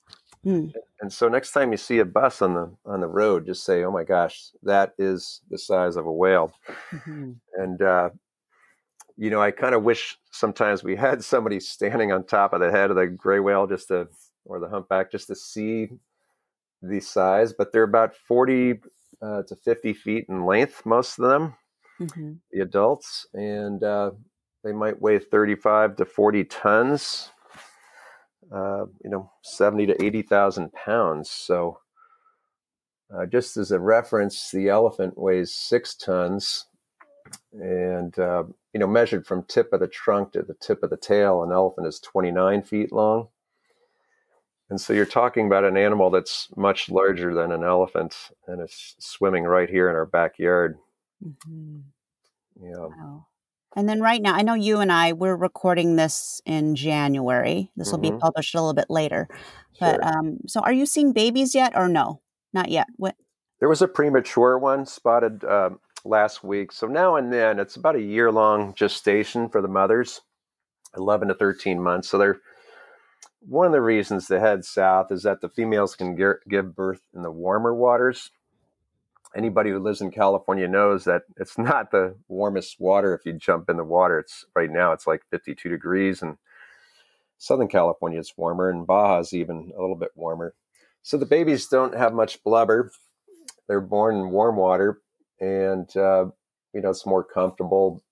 Hmm. 0.44 0.68
And 1.02 1.12
so 1.12 1.28
next 1.28 1.52
time 1.52 1.72
you 1.72 1.76
see 1.76 1.98
a 1.98 2.04
bus 2.06 2.40
on 2.40 2.54
the 2.54 2.70
on 2.86 3.00
the 3.00 3.06
road, 3.06 3.44
just 3.44 3.64
say, 3.64 3.84
"Oh 3.84 3.90
my 3.90 4.04
gosh, 4.04 4.52
that 4.62 4.94
is 4.96 5.42
the 5.50 5.58
size 5.58 5.96
of 5.96 6.06
a 6.06 6.12
whale." 6.12 6.54
Mhm. 6.92 7.36
And 7.58 7.82
uh, 7.82 8.10
you 9.18 9.28
know, 9.28 9.42
I 9.42 9.50
kind 9.50 9.74
of 9.74 9.82
wish 9.82 10.16
sometimes 10.30 10.82
we 10.82 10.96
had 10.96 11.22
somebody 11.32 11.60
standing 11.60 12.12
on 12.12 12.24
top 12.24 12.54
of 12.54 12.60
the 12.60 12.70
head 12.70 12.88
of 12.88 12.96
the 12.96 13.06
gray 13.06 13.40
whale 13.40 13.66
just 13.66 13.88
to, 13.88 14.08
or 14.46 14.60
the 14.60 14.68
humpback, 14.68 15.10
just 15.10 15.26
to 15.26 15.34
see 15.34 15.90
the 16.82 17.00
size, 17.00 17.52
but 17.52 17.72
they're 17.72 17.82
about 17.82 18.14
40 18.14 18.80
uh, 19.20 19.42
to 19.42 19.54
50 19.54 19.92
feet 19.92 20.24
in 20.30 20.46
length, 20.46 20.86
most 20.86 21.18
of 21.18 21.28
them, 21.28 21.54
mm-hmm. 22.00 22.32
the 22.52 22.60
adults, 22.60 23.26
and 23.34 23.84
uh, 23.84 24.12
they 24.64 24.72
might 24.72 25.00
weigh 25.00 25.18
35 25.18 25.96
to 25.96 26.04
40 26.06 26.44
tons, 26.44 27.30
uh, 28.52 28.86
you 29.02 29.10
know, 29.10 29.30
70 29.42 29.86
to 29.86 30.04
80,000 30.04 30.72
pounds. 30.72 31.30
So, 31.30 31.80
uh, 33.14 33.26
just 33.26 33.56
as 33.56 33.72
a 33.72 33.78
reference, 33.80 34.50
the 34.50 34.68
elephant 34.68 35.18
weighs 35.18 35.54
six 35.54 35.94
tons, 35.94 36.66
and 37.52 38.16
uh, 38.18 38.44
you 38.72 38.80
know, 38.80 38.86
measured 38.86 39.26
from 39.26 39.42
tip 39.44 39.72
of 39.72 39.80
the 39.80 39.88
trunk 39.88 40.32
to 40.32 40.42
the 40.42 40.54
tip 40.54 40.82
of 40.82 40.90
the 40.90 40.96
tail, 40.96 41.42
an 41.42 41.52
elephant 41.52 41.86
is 41.86 41.98
29 42.00 42.62
feet 42.62 42.92
long. 42.92 43.28
And 44.68 44.80
so 44.80 44.92
you're 44.92 45.04
talking 45.04 45.46
about 45.46 45.64
an 45.64 45.76
animal 45.76 46.10
that's 46.10 46.48
much 46.56 46.88
larger 46.88 47.34
than 47.34 47.50
an 47.50 47.64
elephant, 47.64 48.14
and 48.46 48.60
it's 48.60 48.94
swimming 49.00 49.42
right 49.42 49.68
here 49.68 49.90
in 49.90 49.96
our 49.96 50.06
backyard. 50.06 50.78
Mm-hmm. 51.24 51.78
Yeah. 52.62 52.76
Wow. 52.76 53.26
And 53.76 53.88
then 53.88 54.00
right 54.00 54.20
now, 54.20 54.34
I 54.34 54.42
know 54.42 54.54
you 54.54 54.80
and 54.80 54.90
I 54.90 55.12
we're 55.12 55.36
recording 55.36 55.96
this 55.96 56.42
in 56.44 56.74
January. 56.74 57.70
This 57.76 57.92
will 57.92 58.00
mm-hmm. 58.00 58.16
be 58.16 58.20
published 58.20 58.54
a 58.54 58.58
little 58.58 58.74
bit 58.74 58.90
later. 58.90 59.28
But 59.78 60.00
sure. 60.02 60.18
um, 60.18 60.38
so, 60.46 60.60
are 60.60 60.72
you 60.72 60.86
seeing 60.86 61.12
babies 61.12 61.54
yet, 61.54 61.72
or 61.76 61.88
no? 61.88 62.20
Not 62.52 62.70
yet. 62.70 62.88
What? 62.96 63.14
There 63.60 63.68
was 63.68 63.82
a 63.82 63.88
premature 63.88 64.58
one 64.58 64.86
spotted 64.86 65.44
uh, 65.44 65.70
last 66.04 66.42
week. 66.42 66.72
So 66.72 66.86
now 66.86 67.16
and 67.16 67.32
then, 67.32 67.60
it's 67.60 67.76
about 67.76 67.94
a 67.94 68.02
year 68.02 68.32
long 68.32 68.74
gestation 68.74 69.48
for 69.48 69.62
the 69.62 69.68
mothers, 69.68 70.20
eleven 70.96 71.28
to 71.28 71.34
thirteen 71.34 71.80
months. 71.80 72.08
So 72.08 72.18
they're 72.18 72.40
one 73.40 73.66
of 73.66 73.72
the 73.72 73.80
reasons 73.80 74.26
to 74.26 74.40
head 74.40 74.64
south 74.64 75.12
is 75.12 75.22
that 75.22 75.40
the 75.40 75.48
females 75.48 75.94
can 75.94 76.16
ge- 76.16 76.42
give 76.48 76.74
birth 76.74 77.02
in 77.14 77.22
the 77.22 77.30
warmer 77.30 77.74
waters. 77.74 78.30
Anybody 79.36 79.70
who 79.70 79.78
lives 79.78 80.00
in 80.00 80.10
California 80.10 80.66
knows 80.66 81.04
that 81.04 81.22
it's 81.36 81.58
not 81.58 81.90
the 81.90 82.16
warmest 82.28 82.76
water 82.80 83.14
if 83.14 83.24
you 83.24 83.32
jump 83.32 83.70
in 83.70 83.76
the 83.76 83.84
water. 83.84 84.18
It's 84.18 84.44
right 84.54 84.70
now 84.70 84.92
it's 84.92 85.06
like 85.06 85.22
52 85.30 85.68
degrees 85.68 86.22
and 86.22 86.36
Southern 87.38 87.68
California 87.68 88.18
is 88.18 88.34
warmer 88.36 88.68
and 88.68 88.86
Baja 88.86 89.20
is 89.20 89.32
even 89.32 89.72
a 89.76 89.80
little 89.80 89.96
bit 89.96 90.10
warmer. 90.14 90.54
So 91.02 91.16
the 91.16 91.26
babies 91.26 91.66
don't 91.68 91.96
have 91.96 92.12
much 92.12 92.42
blubber. 92.44 92.90
They're 93.66 93.80
born 93.80 94.16
in 94.16 94.30
warm 94.30 94.56
water 94.56 95.00
and 95.40 95.88
uh, 95.96 96.26
you 96.74 96.80
know 96.82 96.90
it's 96.90 97.06
more 97.06 97.24
comfortable 97.24 98.02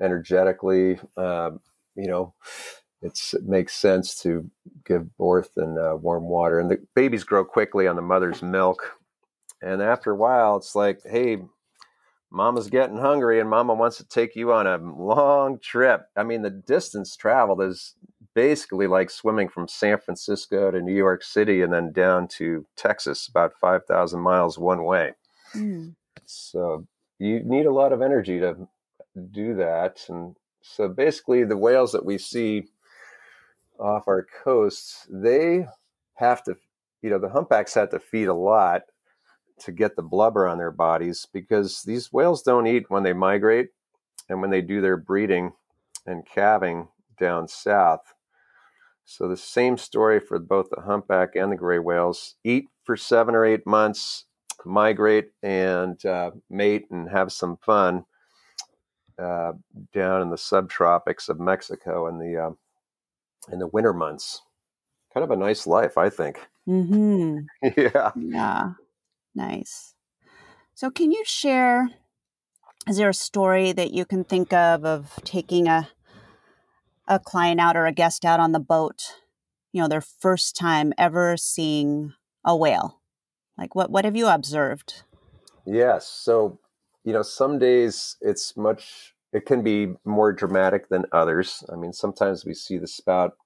energetically 0.00 0.98
uh, 1.16 1.50
you 1.96 2.06
know 2.06 2.34
it's, 3.02 3.34
it 3.34 3.46
makes 3.46 3.74
sense 3.74 4.20
to 4.22 4.50
give 4.84 5.16
birth 5.16 5.50
in 5.56 5.78
uh, 5.78 5.96
warm 5.96 6.24
water. 6.24 6.58
And 6.58 6.70
the 6.70 6.84
babies 6.94 7.24
grow 7.24 7.44
quickly 7.44 7.86
on 7.86 7.96
the 7.96 8.02
mother's 8.02 8.42
milk. 8.42 8.97
And 9.62 9.82
after 9.82 10.12
a 10.12 10.16
while, 10.16 10.56
it's 10.56 10.74
like, 10.74 11.00
hey, 11.04 11.38
mama's 12.30 12.68
getting 12.68 12.98
hungry 12.98 13.40
and 13.40 13.48
mama 13.48 13.74
wants 13.74 13.96
to 13.96 14.06
take 14.06 14.36
you 14.36 14.52
on 14.52 14.66
a 14.66 14.76
long 14.76 15.58
trip. 15.58 16.02
I 16.16 16.22
mean, 16.22 16.42
the 16.42 16.50
distance 16.50 17.16
traveled 17.16 17.62
is 17.62 17.94
basically 18.34 18.86
like 18.86 19.10
swimming 19.10 19.48
from 19.48 19.66
San 19.66 19.98
Francisco 19.98 20.70
to 20.70 20.80
New 20.80 20.94
York 20.94 21.24
City 21.24 21.62
and 21.62 21.72
then 21.72 21.92
down 21.92 22.28
to 22.28 22.66
Texas, 22.76 23.26
about 23.26 23.52
5,000 23.60 24.20
miles 24.20 24.58
one 24.58 24.84
way. 24.84 25.14
Mm. 25.54 25.94
So 26.24 26.86
you 27.18 27.40
need 27.40 27.66
a 27.66 27.72
lot 27.72 27.92
of 27.92 28.02
energy 28.02 28.38
to 28.38 28.68
do 29.32 29.54
that. 29.54 30.04
And 30.08 30.36
so 30.62 30.88
basically, 30.88 31.44
the 31.44 31.56
whales 31.56 31.92
that 31.92 32.04
we 32.04 32.18
see 32.18 32.68
off 33.80 34.06
our 34.06 34.26
coasts, 34.44 35.06
they 35.10 35.66
have 36.14 36.42
to, 36.44 36.56
you 37.02 37.10
know, 37.10 37.18
the 37.18 37.28
humpbacks 37.28 37.74
have 37.74 37.90
to 37.90 37.98
feed 37.98 38.28
a 38.28 38.34
lot 38.34 38.82
to 39.60 39.72
get 39.72 39.96
the 39.96 40.02
blubber 40.02 40.46
on 40.46 40.58
their 40.58 40.70
bodies 40.70 41.26
because 41.32 41.82
these 41.82 42.12
whales 42.12 42.42
don't 42.42 42.66
eat 42.66 42.90
when 42.90 43.02
they 43.02 43.12
migrate 43.12 43.68
and 44.28 44.40
when 44.40 44.50
they 44.50 44.60
do 44.60 44.80
their 44.80 44.96
breeding 44.96 45.52
and 46.06 46.26
calving 46.26 46.88
down 47.18 47.48
south. 47.48 48.14
So 49.04 49.26
the 49.26 49.36
same 49.36 49.78
story 49.78 50.20
for 50.20 50.38
both 50.38 50.68
the 50.70 50.82
humpback 50.82 51.34
and 51.34 51.50
the 51.50 51.56
gray 51.56 51.78
whales. 51.78 52.36
Eat 52.44 52.68
for 52.84 52.96
seven 52.96 53.34
or 53.34 53.44
eight 53.44 53.66
months, 53.66 54.26
migrate 54.64 55.30
and 55.42 56.04
uh, 56.04 56.32
mate 56.50 56.86
and 56.90 57.08
have 57.08 57.32
some 57.32 57.56
fun 57.64 58.04
uh, 59.18 59.52
down 59.92 60.22
in 60.22 60.30
the 60.30 60.36
subtropics 60.36 61.28
of 61.28 61.40
Mexico 61.40 62.06
and 62.06 62.20
the 62.20 62.36
uh, 62.36 62.50
in 63.52 63.58
the 63.58 63.66
winter 63.66 63.92
months. 63.92 64.42
Kind 65.12 65.24
of 65.24 65.30
a 65.30 65.36
nice 65.36 65.66
life, 65.66 65.96
I 65.96 66.10
think. 66.10 66.38
Mm-hmm. 66.68 67.38
yeah. 67.76 68.10
Yeah. 68.14 68.72
Nice. 69.38 69.94
So, 70.74 70.90
can 70.90 71.12
you 71.12 71.22
share? 71.24 71.90
Is 72.88 72.96
there 72.96 73.08
a 73.08 73.14
story 73.14 73.70
that 73.70 73.92
you 73.92 74.04
can 74.04 74.24
think 74.24 74.52
of 74.52 74.84
of 74.84 75.12
taking 75.24 75.68
a 75.68 75.88
a 77.06 77.20
client 77.20 77.60
out 77.60 77.76
or 77.76 77.86
a 77.86 77.92
guest 77.92 78.24
out 78.24 78.40
on 78.40 78.50
the 78.50 78.58
boat? 78.58 79.14
You 79.72 79.80
know, 79.80 79.86
their 79.86 80.00
first 80.00 80.56
time 80.56 80.92
ever 80.98 81.36
seeing 81.36 82.14
a 82.44 82.56
whale. 82.56 83.00
Like, 83.56 83.76
what 83.76 83.92
what 83.92 84.04
have 84.04 84.16
you 84.16 84.26
observed? 84.26 85.04
Yes. 85.64 86.08
So, 86.08 86.58
you 87.04 87.12
know, 87.12 87.22
some 87.22 87.60
days 87.60 88.16
it's 88.20 88.56
much 88.56 89.14
it 89.32 89.46
can 89.46 89.62
be 89.62 89.94
more 90.04 90.32
dramatic 90.32 90.88
than 90.88 91.04
others. 91.12 91.62
I 91.72 91.76
mean, 91.76 91.92
sometimes 91.92 92.44
we 92.44 92.54
see 92.54 92.76
the 92.76 92.88
spout 92.88 93.36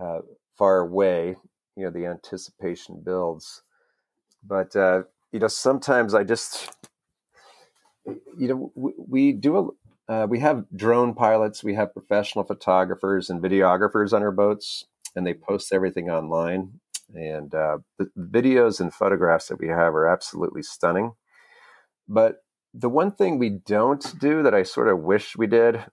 uh, 0.00 0.20
far 0.56 0.78
away. 0.78 1.36
You 1.76 1.84
know, 1.84 1.90
the 1.90 2.06
anticipation 2.06 3.02
builds, 3.04 3.62
but 4.46 4.74
uh, 4.76 5.02
you 5.32 5.40
know, 5.40 5.48
sometimes 5.48 6.14
I 6.14 6.24
just, 6.24 6.70
you 8.06 8.48
know, 8.48 8.72
we, 8.74 8.92
we 8.96 9.32
do 9.32 9.56
a. 9.58 9.68
Uh, 10.08 10.24
we 10.24 10.38
have 10.38 10.64
drone 10.76 11.12
pilots, 11.14 11.64
we 11.64 11.74
have 11.74 11.92
professional 11.92 12.44
photographers 12.44 13.28
and 13.28 13.42
videographers 13.42 14.12
on 14.12 14.22
our 14.22 14.30
boats, 14.30 14.84
and 15.16 15.26
they 15.26 15.34
post 15.34 15.72
everything 15.72 16.08
online. 16.08 16.78
And 17.12 17.52
uh, 17.52 17.78
the 17.98 18.08
videos 18.16 18.80
and 18.80 18.94
photographs 18.94 19.48
that 19.48 19.58
we 19.58 19.66
have 19.66 19.96
are 19.96 20.06
absolutely 20.06 20.62
stunning. 20.62 21.14
But 22.08 22.36
the 22.72 22.88
one 22.88 23.10
thing 23.10 23.38
we 23.38 23.50
don't 23.50 24.14
do 24.20 24.44
that 24.44 24.54
I 24.54 24.62
sort 24.62 24.86
of 24.86 25.00
wish 25.00 25.36
we 25.36 25.48
did 25.48 25.84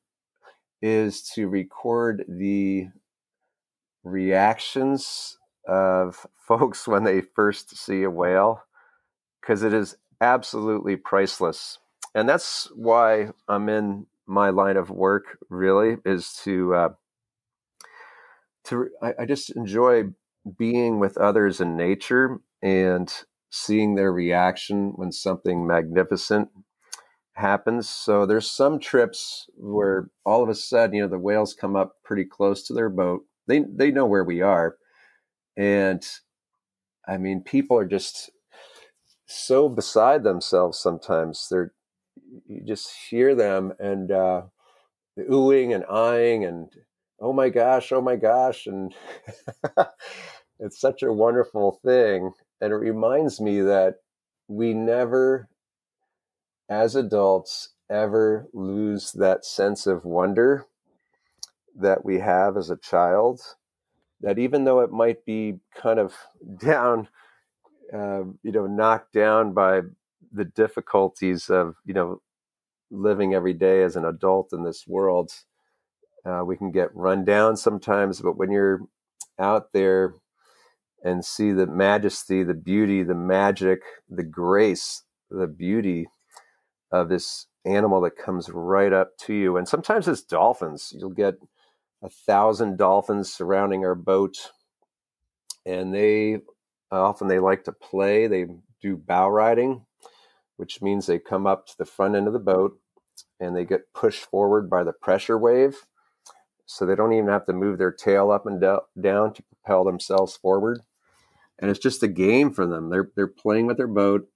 is 0.79 1.23
to 1.33 1.47
record 1.47 2.23
the 2.27 2.89
reactions 4.03 5.37
of 5.67 6.25
folks 6.47 6.87
when 6.87 7.03
they 7.03 7.21
first 7.21 7.75
see 7.77 8.03
a 8.03 8.09
whale 8.09 8.63
because 9.41 9.63
it 9.63 9.73
is 9.73 9.97
absolutely 10.21 10.95
priceless. 10.95 11.79
And 12.15 12.29
that's 12.29 12.69
why 12.75 13.29
I'm 13.47 13.69
in 13.69 14.05
my 14.25 14.49
line 14.49 14.77
of 14.77 14.89
work 14.89 15.37
really 15.49 15.97
is 16.05 16.33
to 16.43 16.75
uh, 16.75 16.89
to 18.65 18.89
I, 19.01 19.13
I 19.19 19.25
just 19.25 19.55
enjoy 19.55 20.03
being 20.57 20.99
with 20.99 21.17
others 21.17 21.61
in 21.61 21.75
nature 21.75 22.39
and 22.61 23.11
seeing 23.49 23.95
their 23.95 24.11
reaction 24.11 24.93
when 24.95 25.11
something 25.11 25.65
magnificent 25.67 26.49
happens. 27.33 27.89
So 27.89 28.25
there's 28.25 28.49
some 28.49 28.79
trips 28.79 29.47
where 29.57 30.09
all 30.25 30.43
of 30.43 30.49
a 30.49 30.55
sudden, 30.55 30.95
you 30.95 31.01
know, 31.03 31.07
the 31.07 31.19
whales 31.19 31.53
come 31.53 31.75
up 31.75 31.95
pretty 32.03 32.25
close 32.25 32.63
to 32.67 32.73
their 32.73 32.89
boat. 32.89 33.21
They 33.47 33.63
they 33.75 33.91
know 33.91 34.05
where 34.05 34.23
we 34.23 34.41
are, 34.41 34.77
and 35.57 36.05
I 37.07 37.17
mean, 37.17 37.41
people 37.41 37.77
are 37.77 37.85
just 37.85 38.31
so 39.25 39.69
beside 39.69 40.23
themselves 40.23 40.79
sometimes. 40.79 41.47
They're 41.49 41.73
you 42.47 42.61
just 42.65 42.91
hear 43.09 43.35
them 43.35 43.73
and 43.79 44.11
uh, 44.11 44.43
the 45.15 45.23
oohing 45.23 45.75
and 45.75 45.85
eyeing 45.85 46.45
and 46.45 46.69
oh 47.19 47.33
my 47.33 47.49
gosh, 47.49 47.91
oh 47.91 48.01
my 48.01 48.15
gosh, 48.15 48.67
and 48.67 48.93
it's 50.59 50.79
such 50.79 51.03
a 51.03 51.13
wonderful 51.13 51.79
thing. 51.83 52.31
And 52.61 52.71
it 52.71 52.77
reminds 52.77 53.41
me 53.41 53.61
that 53.61 53.95
we 54.47 54.73
never 54.73 55.47
as 56.69 56.95
adults 56.95 57.69
ever 57.89 58.47
lose 58.53 59.11
that 59.11 59.45
sense 59.45 59.85
of 59.85 60.05
wonder 60.05 60.65
that 61.75 62.05
we 62.05 62.19
have 62.19 62.57
as 62.57 62.69
a 62.69 62.77
child 62.77 63.41
that 64.23 64.39
even 64.39 64.65
though 64.65 64.81
it 64.81 64.91
might 64.91 65.25
be 65.25 65.55
kind 65.75 65.99
of 65.99 66.15
down 66.59 67.09
uh, 67.93 68.23
you 68.43 68.51
know 68.51 68.67
knocked 68.67 69.13
down 69.13 69.53
by 69.53 69.81
the 70.31 70.45
difficulties 70.45 71.49
of 71.49 71.75
you 71.85 71.93
know 71.93 72.21
living 72.91 73.33
every 73.35 73.53
day 73.53 73.83
as 73.83 73.95
an 73.95 74.05
adult 74.05 74.53
in 74.53 74.63
this 74.63 74.85
world 74.87 75.31
uh, 76.25 76.43
we 76.45 76.57
can 76.57 76.71
get 76.71 76.95
run 76.95 77.25
down 77.25 77.57
sometimes 77.57 78.21
but 78.21 78.37
when 78.37 78.51
you're 78.51 78.81
out 79.39 79.73
there 79.73 80.15
and 81.03 81.25
see 81.25 81.51
the 81.51 81.67
majesty 81.67 82.43
the 82.43 82.53
beauty 82.53 83.03
the 83.03 83.15
magic 83.15 83.81
the 84.09 84.23
grace 84.23 85.03
the 85.31 85.47
beauty 85.47 86.07
of 86.91 87.09
this 87.09 87.47
animal 87.65 88.01
that 88.01 88.17
comes 88.17 88.49
right 88.49 88.93
up 88.93 89.17
to 89.17 89.33
you. 89.33 89.57
And 89.57 89.67
sometimes 89.67 90.07
it's 90.07 90.21
dolphins. 90.23 90.93
You'll 90.97 91.09
get 91.11 91.35
a 92.03 92.09
thousand 92.09 92.77
dolphins 92.77 93.33
surrounding 93.33 93.85
our 93.85 93.95
boat, 93.95 94.51
and 95.65 95.93
they 95.93 96.39
often 96.91 97.27
they 97.27 97.39
like 97.39 97.65
to 97.65 97.71
play. 97.71 98.27
They 98.27 98.47
do 98.81 98.97
bow 98.97 99.29
riding, 99.29 99.85
which 100.57 100.81
means 100.81 101.05
they 101.07 101.19
come 101.19 101.47
up 101.47 101.67
to 101.67 101.77
the 101.77 101.85
front 101.85 102.15
end 102.15 102.27
of 102.27 102.33
the 102.33 102.39
boat 102.39 102.79
and 103.39 103.55
they 103.55 103.65
get 103.65 103.93
pushed 103.93 104.25
forward 104.25 104.69
by 104.69 104.83
the 104.83 104.93
pressure 104.93 105.37
wave. 105.37 105.77
So 106.65 106.85
they 106.85 106.95
don't 106.95 107.13
even 107.13 107.29
have 107.29 107.45
to 107.47 107.53
move 107.53 107.77
their 107.77 107.91
tail 107.91 108.31
up 108.31 108.45
and 108.45 108.61
do- 108.61 108.81
down 108.99 109.33
to 109.33 109.43
propel 109.43 109.83
themselves 109.83 110.37
forward. 110.37 110.81
And 111.59 111.71
it's 111.71 111.79
just 111.79 112.03
a 112.03 112.07
game 112.07 112.51
for 112.51 112.65
them. 112.67 112.89
They're, 112.89 113.11
they're 113.15 113.27
playing 113.27 113.67
with 113.67 113.77
their 113.77 113.87
boat 113.87 114.27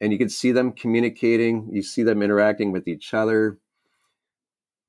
and 0.00 0.12
you 0.12 0.18
can 0.18 0.30
see 0.30 0.52
them 0.52 0.72
communicating. 0.72 1.68
You 1.72 1.82
see 1.82 2.02
them 2.04 2.22
interacting 2.22 2.72
with 2.72 2.88
each 2.88 3.14
other. 3.14 3.58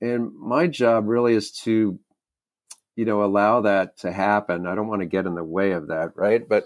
And 0.03 0.37
my 0.37 0.67
job 0.67 1.07
really 1.07 1.33
is 1.33 1.49
to, 1.61 1.97
you 2.97 3.05
know, 3.05 3.23
allow 3.23 3.61
that 3.61 3.95
to 3.99 4.11
happen. 4.11 4.67
I 4.67 4.75
don't 4.75 4.89
want 4.89 5.01
to 5.01 5.05
get 5.07 5.25
in 5.25 5.35
the 5.35 5.45
way 5.45 5.71
of 5.71 5.87
that, 5.87 6.11
right? 6.17 6.45
But 6.45 6.65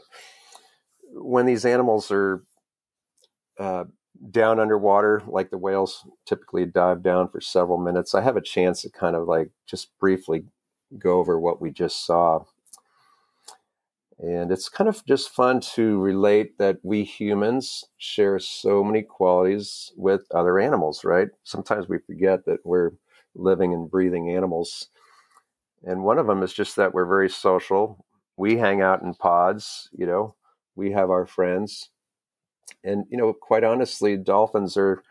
when 1.13 1.45
these 1.45 1.63
animals 1.63 2.09
are 2.09 2.41
uh, 3.59 3.83
down 4.31 4.59
underwater, 4.59 5.21
like 5.27 5.51
the 5.51 5.59
whales 5.59 6.03
typically 6.25 6.65
dive 6.65 7.03
down 7.03 7.29
for 7.29 7.39
several 7.39 7.77
minutes, 7.77 8.15
I 8.15 8.21
have 8.21 8.37
a 8.37 8.41
chance 8.41 8.81
to 8.81 8.89
kind 8.89 9.15
of 9.15 9.27
like 9.27 9.51
just 9.67 9.95
briefly 9.99 10.45
go 10.97 11.19
over 11.19 11.39
what 11.39 11.61
we 11.61 11.69
just 11.69 12.07
saw. 12.07 12.43
And 14.17 14.51
it's 14.51 14.67
kind 14.67 14.87
of 14.87 15.05
just 15.05 15.29
fun 15.29 15.59
to 15.75 15.99
relate 15.99 16.57
that 16.57 16.79
we 16.81 17.03
humans 17.03 17.83
share 17.97 18.39
so 18.39 18.83
many 18.83 19.03
qualities 19.03 19.91
with 19.95 20.21
other 20.33 20.57
animals, 20.57 21.03
right? 21.03 21.27
Sometimes 21.43 21.87
we 21.87 21.99
forget 21.99 22.43
that 22.45 22.65
we're 22.65 22.93
living 23.37 23.73
and 23.73 23.89
breathing 23.89 24.29
animals. 24.29 24.89
And 25.83 26.03
one 26.03 26.17
of 26.17 26.27
them 26.27 26.43
is 26.43 26.53
just 26.53 26.75
that 26.75 26.93
we're 26.93 27.05
very 27.05 27.29
social. 27.29 28.05
We 28.35 28.57
hang 28.57 28.81
out 28.81 29.01
in 29.01 29.13
pods, 29.13 29.89
you 29.97 30.05
know, 30.05 30.35
we 30.75 30.91
have 30.91 31.09
our 31.09 31.25
friends. 31.25 31.89
And, 32.83 33.05
you 33.09 33.17
know, 33.17 33.33
quite 33.33 33.63
honestly, 33.63 34.17
dolphins 34.17 34.75
are 34.77 35.01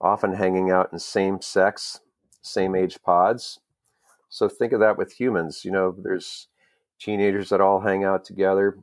often 0.00 0.34
hanging 0.34 0.70
out 0.70 0.90
in 0.92 0.98
same 0.98 1.40
sex, 1.40 2.00
same 2.40 2.74
age 2.74 2.98
pods. 3.04 3.60
So 4.28 4.48
think 4.48 4.72
of 4.72 4.80
that 4.80 4.98
with 4.98 5.12
humans. 5.12 5.64
You 5.64 5.70
know, 5.70 5.94
there's 6.02 6.48
teenagers 6.98 7.50
that 7.50 7.60
all 7.60 7.80
hang 7.80 8.04
out 8.04 8.24
together. 8.24 8.78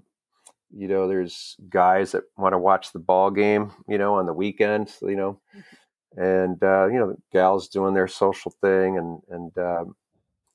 You 0.72 0.88
know, 0.88 1.08
there's 1.08 1.58
guys 1.70 2.12
that 2.12 2.24
want 2.38 2.54
to 2.54 2.60
watch 2.60 2.92
the 2.94 3.00
ball 3.00 3.32
game, 3.32 3.72
you 3.88 3.98
know, 3.98 4.16
on 4.16 4.28
the 4.28 4.34
weekend, 4.34 4.94
you 5.02 5.16
know, 5.16 5.40
mm-hmm. 5.56 5.60
And, 6.18 6.62
uh, 6.64 6.88
you 6.88 7.00
know, 7.00 7.16
gals 7.32 7.68
doing 7.68 7.94
their 7.94 8.08
social 8.08 8.52
thing 8.62 8.98
and, 8.98 9.22
and, 9.30 9.58
um, 9.58 9.96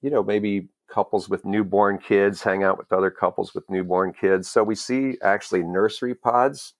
you 0.03 0.11
know, 0.11 0.23
maybe 0.23 0.69
couples 0.89 1.29
with 1.29 1.45
newborn 1.45 1.99
kids 1.99 2.43
hang 2.43 2.63
out 2.63 2.79
with 2.79 2.93
other 2.93 3.11
couples 3.11 3.55
with 3.55 3.69
newborn 3.71 4.13
kids. 4.13 4.51
So 4.51 4.63
we 4.63 4.75
see 4.75 5.17
actually 5.23 5.63
nursery 5.63 6.15
pods, 6.15 6.75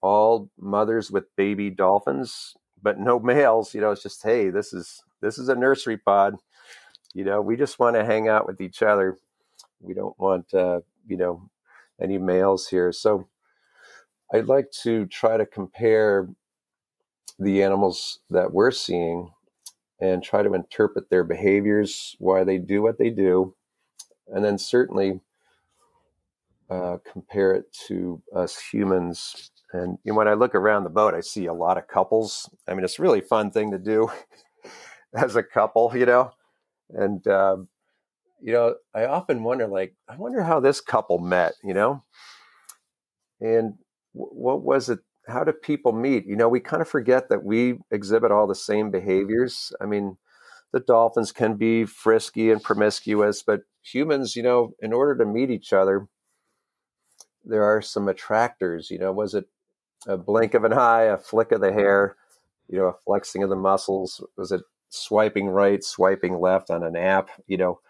all 0.00 0.50
mothers 0.58 1.10
with 1.10 1.24
baby 1.36 1.70
dolphins, 1.70 2.54
but 2.82 2.98
no 2.98 3.18
males. 3.18 3.74
You 3.74 3.80
know, 3.80 3.90
it's 3.90 4.02
just 4.02 4.22
hey, 4.22 4.50
this 4.50 4.72
is 4.72 5.02
this 5.20 5.38
is 5.38 5.48
a 5.48 5.54
nursery 5.54 5.98
pod. 5.98 6.36
You 7.14 7.24
know, 7.24 7.40
we 7.40 7.56
just 7.56 7.78
want 7.78 7.96
to 7.96 8.04
hang 8.04 8.28
out 8.28 8.46
with 8.46 8.60
each 8.60 8.82
other. 8.82 9.16
We 9.80 9.94
don't 9.94 10.18
want 10.18 10.52
uh, 10.54 10.80
you 11.06 11.16
know 11.16 11.48
any 12.00 12.18
males 12.18 12.68
here. 12.68 12.92
So 12.92 13.28
I'd 14.32 14.46
like 14.46 14.70
to 14.82 15.06
try 15.06 15.36
to 15.36 15.46
compare 15.46 16.28
the 17.38 17.62
animals 17.62 18.20
that 18.30 18.52
we're 18.52 18.70
seeing 18.70 19.32
and 20.00 20.22
try 20.22 20.42
to 20.42 20.54
interpret 20.54 21.10
their 21.10 21.24
behaviors, 21.24 22.16
why 22.18 22.44
they 22.44 22.58
do 22.58 22.82
what 22.82 22.98
they 22.98 23.10
do, 23.10 23.54
and 24.28 24.44
then 24.44 24.58
certainly 24.58 25.20
uh, 26.70 26.98
compare 27.10 27.54
it 27.54 27.72
to 27.88 28.22
us 28.34 28.58
humans. 28.58 29.50
And 29.72 29.98
you 30.04 30.12
know, 30.12 30.18
when 30.18 30.28
I 30.28 30.34
look 30.34 30.54
around 30.54 30.84
the 30.84 30.90
boat, 30.90 31.14
I 31.14 31.20
see 31.20 31.46
a 31.46 31.52
lot 31.52 31.78
of 31.78 31.88
couples. 31.88 32.50
I 32.68 32.74
mean, 32.74 32.84
it's 32.84 32.98
a 32.98 33.02
really 33.02 33.20
fun 33.20 33.50
thing 33.50 33.70
to 33.70 33.78
do 33.78 34.10
as 35.14 35.36
a 35.36 35.42
couple, 35.42 35.96
you 35.96 36.06
know. 36.06 36.32
And 36.90 37.26
uh, 37.26 37.58
you 38.40 38.52
know, 38.52 38.76
I 38.94 39.06
often 39.06 39.42
wonder, 39.42 39.66
like, 39.66 39.94
I 40.08 40.16
wonder 40.16 40.42
how 40.42 40.60
this 40.60 40.80
couple 40.80 41.18
met, 41.18 41.54
you 41.64 41.74
know, 41.74 42.02
and 43.40 43.74
w- 44.14 44.32
what 44.32 44.62
was 44.62 44.88
it 44.88 45.00
how 45.26 45.44
do 45.44 45.52
people 45.52 45.92
meet? 45.92 46.26
You 46.26 46.36
know, 46.36 46.48
we 46.48 46.60
kind 46.60 46.80
of 46.80 46.88
forget 46.88 47.28
that 47.28 47.44
we 47.44 47.78
exhibit 47.90 48.30
all 48.30 48.46
the 48.46 48.54
same 48.54 48.90
behaviors. 48.90 49.72
I 49.80 49.86
mean, 49.86 50.16
the 50.72 50.80
dolphins 50.80 51.32
can 51.32 51.54
be 51.56 51.84
frisky 51.84 52.50
and 52.50 52.62
promiscuous, 52.62 53.42
but 53.42 53.62
humans, 53.82 54.36
you 54.36 54.42
know, 54.42 54.74
in 54.80 54.92
order 54.92 55.16
to 55.16 55.30
meet 55.30 55.50
each 55.50 55.72
other, 55.72 56.08
there 57.44 57.64
are 57.64 57.80
some 57.82 58.08
attractors. 58.08 58.90
You 58.90 58.98
know, 58.98 59.12
was 59.12 59.34
it 59.34 59.46
a 60.06 60.16
blink 60.16 60.54
of 60.54 60.64
an 60.64 60.72
eye, 60.72 61.02
a 61.02 61.16
flick 61.16 61.52
of 61.52 61.60
the 61.60 61.72
hair, 61.72 62.16
you 62.68 62.78
know, 62.78 62.86
a 62.86 62.96
flexing 63.04 63.42
of 63.42 63.50
the 63.50 63.56
muscles? 63.56 64.24
Was 64.36 64.52
it 64.52 64.62
swiping 64.88 65.48
right, 65.48 65.82
swiping 65.82 66.38
left 66.40 66.70
on 66.70 66.82
an 66.82 66.96
app? 66.96 67.30
You 67.46 67.56
know, 67.56 67.80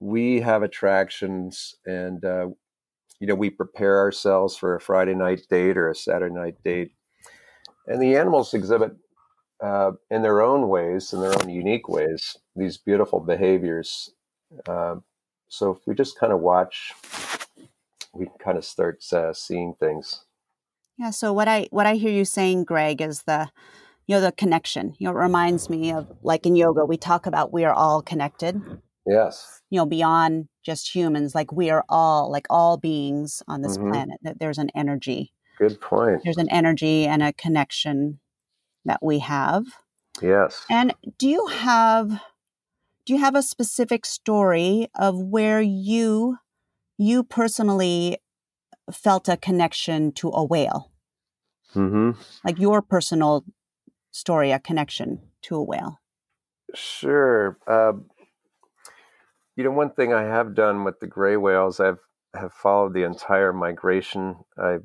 we 0.00 0.40
have 0.40 0.62
attractions 0.62 1.74
and 1.84 2.24
uh, 2.24 2.48
you 3.20 3.26
know, 3.26 3.34
we 3.34 3.50
prepare 3.50 3.98
ourselves 3.98 4.56
for 4.56 4.74
a 4.74 4.80
Friday 4.80 5.14
night 5.14 5.42
date 5.50 5.76
or 5.76 5.90
a 5.90 5.94
Saturday 5.94 6.34
night 6.34 6.56
date. 6.64 6.92
And 7.86 8.02
the 8.02 8.16
animals 8.16 8.52
exhibit 8.52 8.92
uh, 9.62 9.92
in 10.10 10.22
their 10.22 10.42
own 10.42 10.68
ways, 10.68 11.12
in 11.12 11.20
their 11.20 11.32
own 11.40 11.48
unique 11.48 11.88
ways, 11.88 12.36
these 12.54 12.76
beautiful 12.76 13.20
behaviors. 13.20 14.10
Uh, 14.68 14.96
so 15.48 15.70
if 15.70 15.78
we 15.86 15.94
just 15.94 16.18
kind 16.18 16.32
of 16.32 16.40
watch, 16.40 16.92
we 18.12 18.26
kind 18.42 18.58
of 18.58 18.64
start 18.64 19.02
uh, 19.12 19.32
seeing 19.32 19.74
things. 19.78 20.24
Yeah. 20.98 21.10
So 21.10 21.32
what 21.32 21.48
I 21.48 21.68
what 21.70 21.86
I 21.86 21.94
hear 21.94 22.10
you 22.10 22.24
saying, 22.24 22.64
Greg, 22.64 23.00
is 23.02 23.22
the 23.22 23.50
you 24.06 24.16
know 24.16 24.20
the 24.20 24.32
connection. 24.32 24.94
You 24.98 25.06
know, 25.06 25.10
it 25.12 25.22
reminds 25.22 25.68
me 25.68 25.92
of 25.92 26.06
like 26.22 26.46
in 26.46 26.56
yoga, 26.56 26.84
we 26.84 26.96
talk 26.96 27.26
about 27.26 27.52
we 27.52 27.64
are 27.64 27.74
all 27.74 28.02
connected. 28.02 28.60
Yes. 29.06 29.62
You 29.70 29.78
know, 29.78 29.86
beyond 29.86 30.48
just 30.64 30.94
humans, 30.94 31.34
like 31.34 31.52
we 31.52 31.70
are 31.70 31.84
all, 31.88 32.30
like 32.30 32.46
all 32.50 32.76
beings 32.76 33.42
on 33.46 33.62
this 33.62 33.78
mm-hmm. 33.78 33.90
planet, 33.90 34.18
that 34.22 34.38
there's 34.40 34.58
an 34.58 34.70
energy. 34.74 35.32
Good 35.58 35.80
point. 35.80 36.20
There's 36.24 36.36
an 36.36 36.50
energy 36.50 37.06
and 37.06 37.22
a 37.22 37.32
connection 37.32 38.20
that 38.84 39.02
we 39.02 39.20
have. 39.20 39.64
Yes. 40.22 40.64
And 40.70 40.94
do 41.18 41.28
you 41.28 41.46
have 41.46 42.20
do 43.06 43.12
you 43.12 43.20
have 43.20 43.36
a 43.36 43.42
specific 43.42 44.04
story 44.04 44.88
of 44.96 45.16
where 45.16 45.62
you 45.62 46.38
you 46.98 47.22
personally 47.22 48.18
felt 48.92 49.28
a 49.28 49.36
connection 49.36 50.12
to 50.12 50.30
a 50.30 50.44
whale? 50.44 50.90
Mm-hmm. 51.74 52.20
Like 52.44 52.58
your 52.58 52.82
personal 52.82 53.44
story, 54.10 54.50
a 54.50 54.58
connection 54.58 55.20
to 55.42 55.56
a 55.56 55.62
whale. 55.62 56.00
Sure. 56.74 57.58
Uh, 57.66 57.92
you 59.56 59.64
know, 59.64 59.70
one 59.70 59.90
thing 59.90 60.12
I 60.12 60.22
have 60.24 60.54
done 60.54 60.84
with 60.84 61.00
the 61.00 61.06
gray 61.06 61.36
whales, 61.36 61.80
I've 61.80 62.00
have 62.34 62.52
followed 62.52 62.92
the 62.92 63.04
entire 63.04 63.52
migration. 63.52 64.36
I 64.58 64.78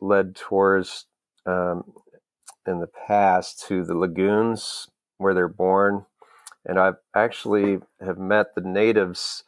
led 0.00 0.36
tours 0.36 1.06
um, 1.46 1.84
in 2.66 2.80
the 2.80 2.90
past 3.06 3.64
to 3.68 3.82
the 3.84 3.96
lagoons 3.96 4.88
where 5.16 5.32
they're 5.32 5.48
born, 5.48 6.04
and 6.66 6.78
I've 6.78 6.96
actually 7.16 7.78
have 8.04 8.18
met 8.18 8.54
the 8.54 8.60
natives 8.60 9.42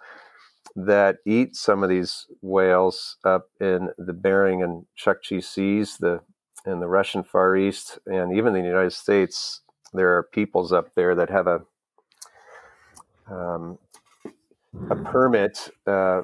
that 0.75 1.19
eat 1.27 1.55
some 1.55 1.83
of 1.83 1.91
these 1.91 2.27
whales 2.41 3.19
up 3.25 3.49
in 3.61 3.91
the 3.99 4.15
Bering 4.15 4.63
and 4.63 4.87
Chukchi 4.99 5.45
seas, 5.45 5.99
the 5.99 6.21
in 6.67 6.81
the 6.81 6.89
Russian 6.89 7.23
Far 7.23 7.55
East, 7.55 7.99
and 8.07 8.35
even 8.35 8.57
in 8.57 8.63
the 8.63 8.69
United 8.69 8.95
States. 8.95 9.61
There 9.93 10.17
are 10.17 10.25
peoples 10.25 10.73
up 10.73 10.95
there 10.97 11.15
that 11.15 11.31
have 11.31 11.47
a 11.47 11.61
um, 13.31 13.79
a 14.91 14.97
permit 14.97 15.71
uh, 15.87 16.23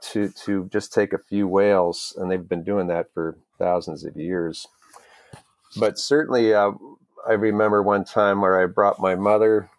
to 0.00 0.28
to 0.44 0.68
just 0.72 0.92
take 0.92 1.12
a 1.12 1.18
few 1.18 1.48
whales, 1.48 2.14
and 2.16 2.30
they've 2.30 2.48
been 2.48 2.64
doing 2.64 2.86
that 2.88 3.12
for 3.12 3.38
thousands 3.58 4.04
of 4.04 4.16
years. 4.16 4.66
But 5.76 5.98
certainly, 5.98 6.54
uh, 6.54 6.72
I 7.28 7.32
remember 7.32 7.82
one 7.82 8.04
time 8.04 8.40
where 8.40 8.62
I 8.62 8.66
brought 8.66 9.00
my 9.00 9.14
mother 9.14 9.70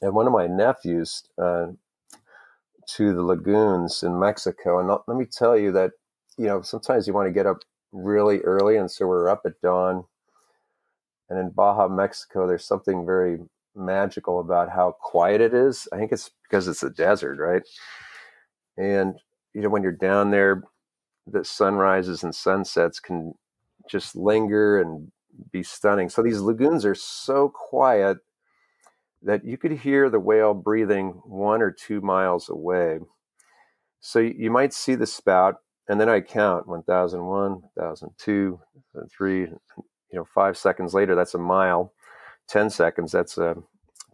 and 0.00 0.14
one 0.14 0.26
of 0.26 0.32
my 0.32 0.46
nephews 0.46 1.22
uh, 1.38 1.66
to 2.96 3.14
the 3.14 3.22
lagoons 3.22 4.02
in 4.02 4.18
Mexico, 4.18 4.78
and 4.78 4.88
let 4.88 5.16
me 5.16 5.26
tell 5.26 5.56
you 5.56 5.72
that 5.72 5.92
you 6.36 6.46
know 6.46 6.62
sometimes 6.62 7.06
you 7.06 7.12
want 7.12 7.28
to 7.28 7.32
get 7.32 7.46
up 7.46 7.58
really 7.92 8.38
early, 8.40 8.76
and 8.76 8.90
so 8.90 9.06
we're 9.06 9.28
up 9.28 9.42
at 9.44 9.60
dawn. 9.60 10.04
And 11.28 11.38
in 11.38 11.50
Baja, 11.50 11.86
Mexico, 11.86 12.48
there's 12.48 12.64
something 12.64 13.06
very 13.06 13.38
magical 13.74 14.40
about 14.40 14.70
how 14.70 14.96
quiet 15.00 15.40
it 15.40 15.54
is. 15.54 15.88
I 15.92 15.96
think 15.96 16.12
it's 16.12 16.30
because 16.42 16.68
it's 16.68 16.82
a 16.82 16.90
desert, 16.90 17.38
right? 17.38 17.62
And 18.76 19.18
you 19.54 19.62
know, 19.62 19.68
when 19.68 19.82
you're 19.82 19.92
down 19.92 20.30
there, 20.30 20.62
the 21.26 21.44
sunrises 21.44 22.22
and 22.22 22.34
sunsets 22.34 23.00
can 23.00 23.34
just 23.88 24.16
linger 24.16 24.80
and 24.80 25.10
be 25.52 25.62
stunning. 25.62 26.08
So 26.08 26.22
these 26.22 26.40
lagoons 26.40 26.84
are 26.84 26.94
so 26.94 27.48
quiet 27.48 28.18
that 29.22 29.44
you 29.44 29.58
could 29.58 29.72
hear 29.72 30.08
the 30.08 30.20
whale 30.20 30.54
breathing 30.54 31.20
one 31.24 31.62
or 31.62 31.70
two 31.70 32.00
miles 32.00 32.48
away. 32.48 33.00
So 34.00 34.18
you 34.18 34.50
might 34.50 34.72
see 34.72 34.94
the 34.94 35.06
spout 35.06 35.56
and 35.88 36.00
then 36.00 36.08
I 36.08 36.20
count 36.20 36.68
1001, 36.68 37.62
1002, 37.74 38.60
1003, 38.92 39.40
you 39.40 39.56
know, 40.12 40.24
five 40.24 40.56
seconds 40.56 40.94
later, 40.94 41.14
that's 41.14 41.34
a 41.34 41.38
mile. 41.38 41.92
10 42.50 42.70
seconds, 42.70 43.12
that's 43.12 43.38
uh, 43.38 43.54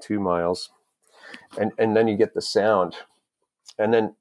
two 0.01 0.21
miles. 0.21 0.71
And, 1.59 1.73
and 1.79 1.97
then 1.97 2.07
you 2.07 2.17
get 2.17 2.35
the 2.35 2.43
sound. 2.43 2.95
And 3.79 3.93
then 3.93 4.15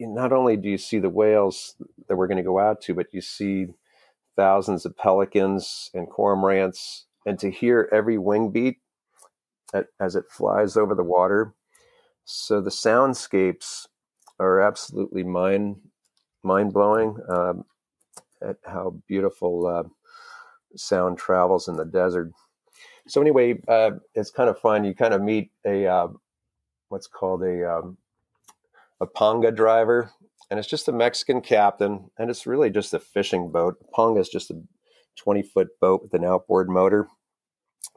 not 0.00 0.32
only 0.32 0.56
do 0.56 0.68
you 0.68 0.78
see 0.78 0.98
the 0.98 1.08
whales 1.08 1.76
that 2.08 2.16
we're 2.16 2.26
going 2.26 2.38
to 2.38 2.42
go 2.42 2.58
out 2.58 2.80
to, 2.82 2.94
but 2.94 3.12
you 3.12 3.20
see 3.20 3.66
thousands 4.36 4.84
of 4.84 4.96
pelicans 4.96 5.90
and 5.94 6.08
cormorants. 6.08 7.04
And 7.24 7.38
to 7.38 7.50
hear 7.50 7.88
every 7.92 8.18
wing 8.18 8.50
beat 8.50 8.78
as 10.00 10.16
it 10.16 10.24
flies 10.28 10.76
over 10.76 10.94
the 10.94 11.04
water. 11.04 11.54
So 12.24 12.60
the 12.60 12.70
soundscapes 12.70 13.86
are 14.38 14.60
absolutely 14.60 15.22
mind 15.22 15.76
mind 16.42 16.72
blowing 16.72 17.16
um, 17.28 17.64
at 18.42 18.56
how 18.64 18.96
beautiful 19.06 19.66
uh, 19.66 19.84
sound 20.76 21.18
travels 21.18 21.68
in 21.68 21.76
the 21.76 21.84
desert. 21.84 22.32
So 23.08 23.20
anyway, 23.20 23.60
uh, 23.68 23.92
it's 24.14 24.30
kind 24.30 24.48
of 24.48 24.58
fun. 24.58 24.84
You 24.84 24.94
kind 24.94 25.14
of 25.14 25.22
meet 25.22 25.50
a 25.66 25.86
uh, 25.86 26.08
what's 26.88 27.06
called 27.06 27.42
a 27.42 27.78
um, 27.78 27.96
a 29.00 29.06
panga 29.06 29.50
driver, 29.50 30.10
and 30.50 30.58
it's 30.58 30.68
just 30.68 30.88
a 30.88 30.92
Mexican 30.92 31.40
captain, 31.40 32.10
and 32.18 32.30
it's 32.30 32.46
really 32.46 32.70
just 32.70 32.94
a 32.94 33.00
fishing 33.00 33.50
boat. 33.50 33.76
Panga 33.94 34.20
is 34.20 34.28
just 34.28 34.50
a 34.50 34.62
twenty 35.16 35.42
foot 35.42 35.68
boat 35.80 36.02
with 36.02 36.14
an 36.14 36.24
outboard 36.24 36.68
motor. 36.68 37.08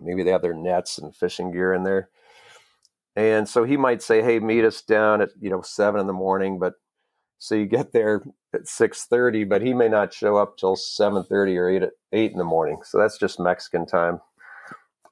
Maybe 0.01 0.23
they 0.23 0.31
have 0.31 0.41
their 0.41 0.55
nets 0.55 0.97
and 0.97 1.15
fishing 1.15 1.51
gear 1.51 1.73
in 1.73 1.83
there. 1.83 2.09
And 3.15 3.47
so 3.47 3.63
he 3.63 3.77
might 3.77 4.01
say, 4.01 4.21
"Hey, 4.21 4.39
meet 4.39 4.65
us 4.65 4.81
down 4.81 5.21
at 5.21 5.29
you 5.39 5.49
know 5.49 5.61
seven 5.61 6.01
in 6.01 6.07
the 6.07 6.13
morning," 6.13 6.59
but 6.59 6.73
so 7.37 7.55
you 7.55 7.65
get 7.65 7.91
there 7.91 8.23
at 8.53 8.67
six 8.67 9.05
thirty, 9.05 9.43
but 9.43 9.61
he 9.61 9.73
may 9.73 9.87
not 9.87 10.13
show 10.13 10.35
up 10.35 10.57
till 10.57 10.75
seven 10.75 11.23
thirty 11.23 11.57
or 11.57 11.69
eight 11.69 11.83
at 11.83 11.93
eight 12.11 12.31
in 12.31 12.37
the 12.37 12.43
morning. 12.43 12.79
So 12.83 12.97
that's 12.97 13.17
just 13.17 13.39
Mexican 13.39 13.85
time. 13.85 14.19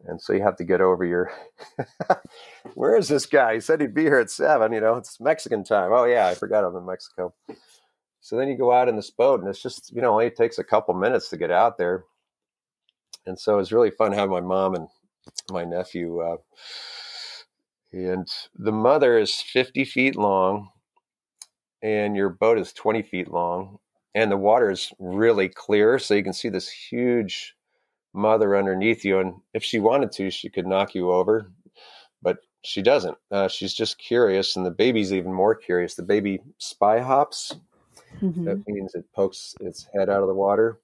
And 0.06 0.22
so 0.22 0.34
you 0.34 0.42
have 0.44 0.58
to 0.58 0.64
get 0.64 0.82
over 0.82 1.06
your. 1.06 1.32
Where 2.76 2.98
is 2.98 3.08
this 3.08 3.26
guy? 3.26 3.56
He 3.56 3.60
said 3.60 3.80
he'd 3.80 3.94
be 3.94 4.04
here 4.04 4.20
at 4.20 4.30
seven. 4.30 4.74
You 4.74 4.82
know, 4.82 4.96
it's 4.96 5.20
Mexican 5.20 5.64
time. 5.64 5.92
Oh 5.94 6.06
yeah, 6.06 6.28
I 6.28 6.36
forgot 6.36 6.66
I'm 6.66 6.76
in 6.76 6.86
Mexico. 6.86 7.34
So 8.20 8.38
then 8.38 8.48
you 8.48 8.58
go 8.58 8.72
out 8.72 8.90
in 8.90 8.96
this 8.96 9.12
boat, 9.12 9.40
and 9.40 9.50
it's 9.50 9.62
just 9.62 9.92
you 9.94 10.02
know, 10.02 10.12
only 10.12 10.30
takes 10.30 10.58
a 10.58 10.64
couple 10.64 10.94
minutes 10.94 11.30
to 11.30 11.38
get 11.38 11.52
out 11.52 11.78
there. 11.78 12.04
And 13.26 13.40
so 13.40 13.60
it's 13.60 13.72
really 13.72 13.92
fun 13.92 14.12
having 14.12 14.32
my 14.32 14.42
mom 14.42 14.76
and 14.76 14.88
my 15.52 15.64
nephew. 15.64 16.20
Uh, 16.20 16.38
and 17.94 18.28
the 18.58 18.72
mother 18.72 19.18
is 19.18 19.36
50 19.36 19.86
feet 19.86 20.16
long 20.16 20.70
and 21.82 22.16
your 22.16 22.30
boat 22.30 22.58
is 22.58 22.74
20 22.74 23.04
feet 23.04 23.30
long 23.30 23.78
and 24.16 24.32
the 24.32 24.38
water 24.38 24.72
is 24.72 24.92
really 25.00 25.48
clear 25.48 26.00
so 26.00 26.16
you 26.16 26.24
can 26.24 26.34
see 26.34 26.50
this 26.50 26.70
huge 26.70 27.56
mother 28.14 28.56
underneath 28.56 29.04
you 29.04 29.20
and 29.20 29.34
if 29.54 29.64
she 29.64 29.80
wanted 29.80 30.12
to 30.12 30.30
she 30.30 30.50
could 30.50 30.68
knock 30.68 30.94
you 30.94 31.12
over 31.12 31.52
but 32.22 32.38
she 32.64 32.82
doesn't 32.82 33.18
uh, 33.32 33.48
she's 33.48 33.74
just 33.74 33.98
curious 33.98 34.56
and 34.56 34.66
the 34.66 34.72
baby's 34.72 35.12
even 35.12 35.34
more 35.34 35.56
curious 35.56 35.96
the 35.96 36.04
baby 36.04 36.40
spy 36.58 37.00
hops 37.00 37.56
mm-hmm. 38.22 38.46
that 38.46 38.64
means 38.68 38.94
it 38.94 39.06
pokes 39.16 39.56
its 39.62 39.88
head 39.94 40.10
out 40.10 40.22
of 40.22 40.28
the 40.28 40.34
water 40.34 40.80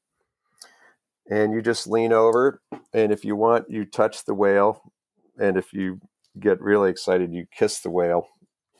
and 1.29 1.53
you 1.53 1.61
just 1.61 1.87
lean 1.87 2.11
over 2.11 2.61
and 2.93 3.11
if 3.11 3.23
you 3.23 3.35
want 3.35 3.69
you 3.69 3.85
touch 3.85 4.25
the 4.25 4.33
whale 4.33 4.91
and 5.37 5.55
if 5.55 5.71
you 5.71 5.99
get 6.39 6.61
really 6.61 6.89
excited, 6.89 7.33
you 7.33 7.45
kiss 7.51 7.79
the 7.79 7.89
whale. 7.89 8.27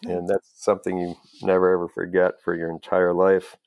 And 0.03 0.29
that's 0.29 0.49
something 0.55 0.97
you 0.97 1.15
never 1.41 1.73
ever 1.73 1.89
forget 1.89 2.41
for 2.43 2.55
your 2.55 2.69
entire 2.69 3.13
life. 3.13 3.57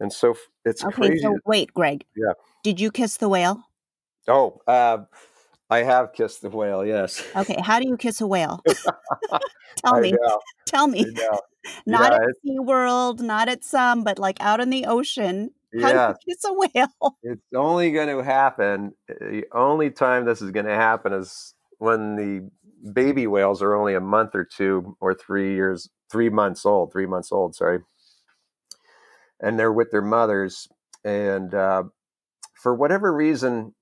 And 0.00 0.12
so 0.12 0.34
it's 0.64 0.82
okay, 0.84 0.94
crazy. 0.94 1.22
So 1.22 1.36
wait, 1.44 1.72
Greg. 1.74 2.04
Yeah. 2.16 2.32
Did 2.62 2.80
you 2.80 2.90
kiss 2.90 3.18
the 3.18 3.28
whale? 3.28 3.62
Oh, 4.28 4.60
uh, 4.66 4.98
I 5.70 5.82
have 5.82 6.12
kissed 6.12 6.42
the 6.42 6.50
whale. 6.50 6.84
Yes. 6.84 7.24
Okay. 7.34 7.60
How 7.60 7.80
do 7.80 7.88
you 7.88 7.96
kiss 7.96 8.20
a 8.20 8.26
whale? 8.26 8.62
Tell 9.76 10.00
me. 10.00 10.14
Tell 10.66 10.86
me. 10.86 11.04
Not 11.86 12.12
yeah, 12.12 12.18
at 12.18 12.34
SeaWorld, 12.46 13.20
not 13.20 13.48
at 13.48 13.64
some, 13.64 14.04
but 14.04 14.18
like 14.18 14.36
out 14.40 14.60
in 14.60 14.70
the 14.70 14.84
ocean. 14.86 15.50
How 15.80 15.88
yeah. 15.88 16.12
do 16.12 16.18
you 16.26 16.34
kiss 16.34 16.44
a 16.44 16.52
whale? 16.52 17.16
It's 17.22 17.42
only 17.54 17.90
going 17.90 18.16
to 18.16 18.22
happen. 18.22 18.92
The 19.08 19.44
only 19.52 19.90
time 19.90 20.24
this 20.24 20.40
is 20.40 20.50
going 20.50 20.66
to 20.66 20.74
happen 20.74 21.12
is 21.12 21.54
when 21.78 22.16
the 22.16 22.50
baby 22.92 23.26
whales 23.26 23.62
are 23.62 23.74
only 23.74 23.94
a 23.94 24.00
month 24.00 24.34
or 24.34 24.44
two 24.44 24.96
or 25.00 25.14
three 25.14 25.54
years, 25.54 25.88
three 26.10 26.28
months 26.28 26.64
old, 26.64 26.92
three 26.92 27.06
months 27.06 27.32
old, 27.32 27.54
sorry. 27.54 27.80
And 29.40 29.58
they're 29.58 29.72
with 29.72 29.90
their 29.90 30.02
mothers. 30.02 30.68
And 31.04 31.54
uh, 31.54 31.84
for 32.62 32.74
whatever 32.74 33.12
reason, 33.12 33.74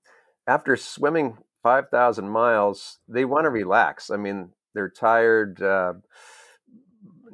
after 0.47 0.75
swimming 0.75 1.37
5,000 1.63 2.27
miles, 2.27 2.99
they 3.07 3.25
want 3.25 3.45
to 3.45 3.49
relax. 3.49 4.09
I 4.09 4.17
mean, 4.17 4.49
they're 4.73 4.89
tired. 4.89 5.61
Uh, 5.61 5.93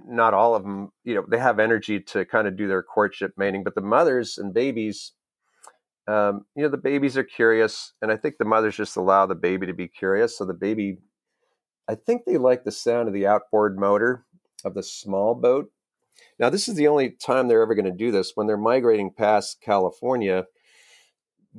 not 0.07 0.33
all 0.33 0.55
of 0.55 0.63
them, 0.63 0.91
you 1.03 1.15
know, 1.15 1.25
they 1.29 1.37
have 1.37 1.59
energy 1.59 1.99
to 1.99 2.25
kind 2.25 2.47
of 2.47 2.57
do 2.57 2.67
their 2.67 2.83
courtship 2.83 3.33
mating, 3.37 3.63
but 3.63 3.75
the 3.75 3.81
mothers 3.81 4.37
and 4.37 4.53
babies, 4.53 5.13
um, 6.07 6.45
you 6.55 6.63
know, 6.63 6.69
the 6.69 6.77
babies 6.77 7.17
are 7.17 7.23
curious. 7.23 7.93
And 8.01 8.11
I 8.11 8.17
think 8.17 8.35
the 8.37 8.45
mothers 8.45 8.77
just 8.77 8.97
allow 8.97 9.25
the 9.25 9.35
baby 9.35 9.67
to 9.67 9.73
be 9.73 9.87
curious. 9.87 10.37
So 10.37 10.45
the 10.45 10.53
baby 10.53 10.97
I 11.89 11.95
think 11.95 12.25
they 12.25 12.37
like 12.37 12.65
the 12.65 12.71
sound 12.71 13.07
of 13.07 13.15
the 13.15 13.25
outboard 13.25 13.79
motor 13.79 14.23
of 14.63 14.75
the 14.75 14.83
small 14.83 15.33
boat. 15.33 15.71
Now, 16.37 16.51
this 16.51 16.67
is 16.67 16.75
the 16.75 16.87
only 16.87 17.09
time 17.09 17.47
they're 17.47 17.63
ever 17.63 17.73
going 17.73 17.85
to 17.85 17.91
do 17.91 18.11
this. 18.11 18.33
When 18.35 18.45
they're 18.45 18.57
migrating 18.57 19.11
past 19.11 19.59
California, 19.59 20.45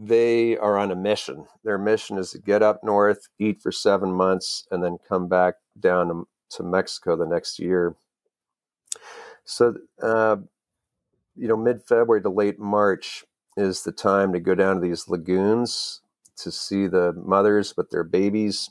they 0.00 0.56
are 0.58 0.78
on 0.78 0.90
a 0.90 0.96
mission. 0.96 1.46
Their 1.64 1.78
mission 1.78 2.18
is 2.18 2.30
to 2.32 2.38
get 2.38 2.62
up 2.62 2.82
north, 2.82 3.28
eat 3.38 3.60
for 3.62 3.72
seven 3.72 4.12
months, 4.12 4.66
and 4.70 4.82
then 4.82 4.98
come 5.08 5.28
back 5.28 5.54
down 5.78 6.08
to, 6.08 6.62
Mexico 6.62 7.16
the 7.16 7.26
next 7.26 7.60
year. 7.60 7.94
So, 9.44 9.74
uh, 10.02 10.36
you 11.36 11.48
know, 11.48 11.56
mid 11.56 11.82
February 11.84 12.22
to 12.22 12.30
late 12.30 12.58
March 12.58 13.24
is 13.56 13.84
the 13.84 13.92
time 13.92 14.32
to 14.32 14.40
go 14.40 14.54
down 14.56 14.76
to 14.76 14.82
these 14.82 15.08
lagoons 15.08 16.00
to 16.38 16.50
see 16.50 16.88
the 16.88 17.12
mothers 17.14 17.76
with 17.76 17.90
their 17.90 18.04
babies 18.04 18.70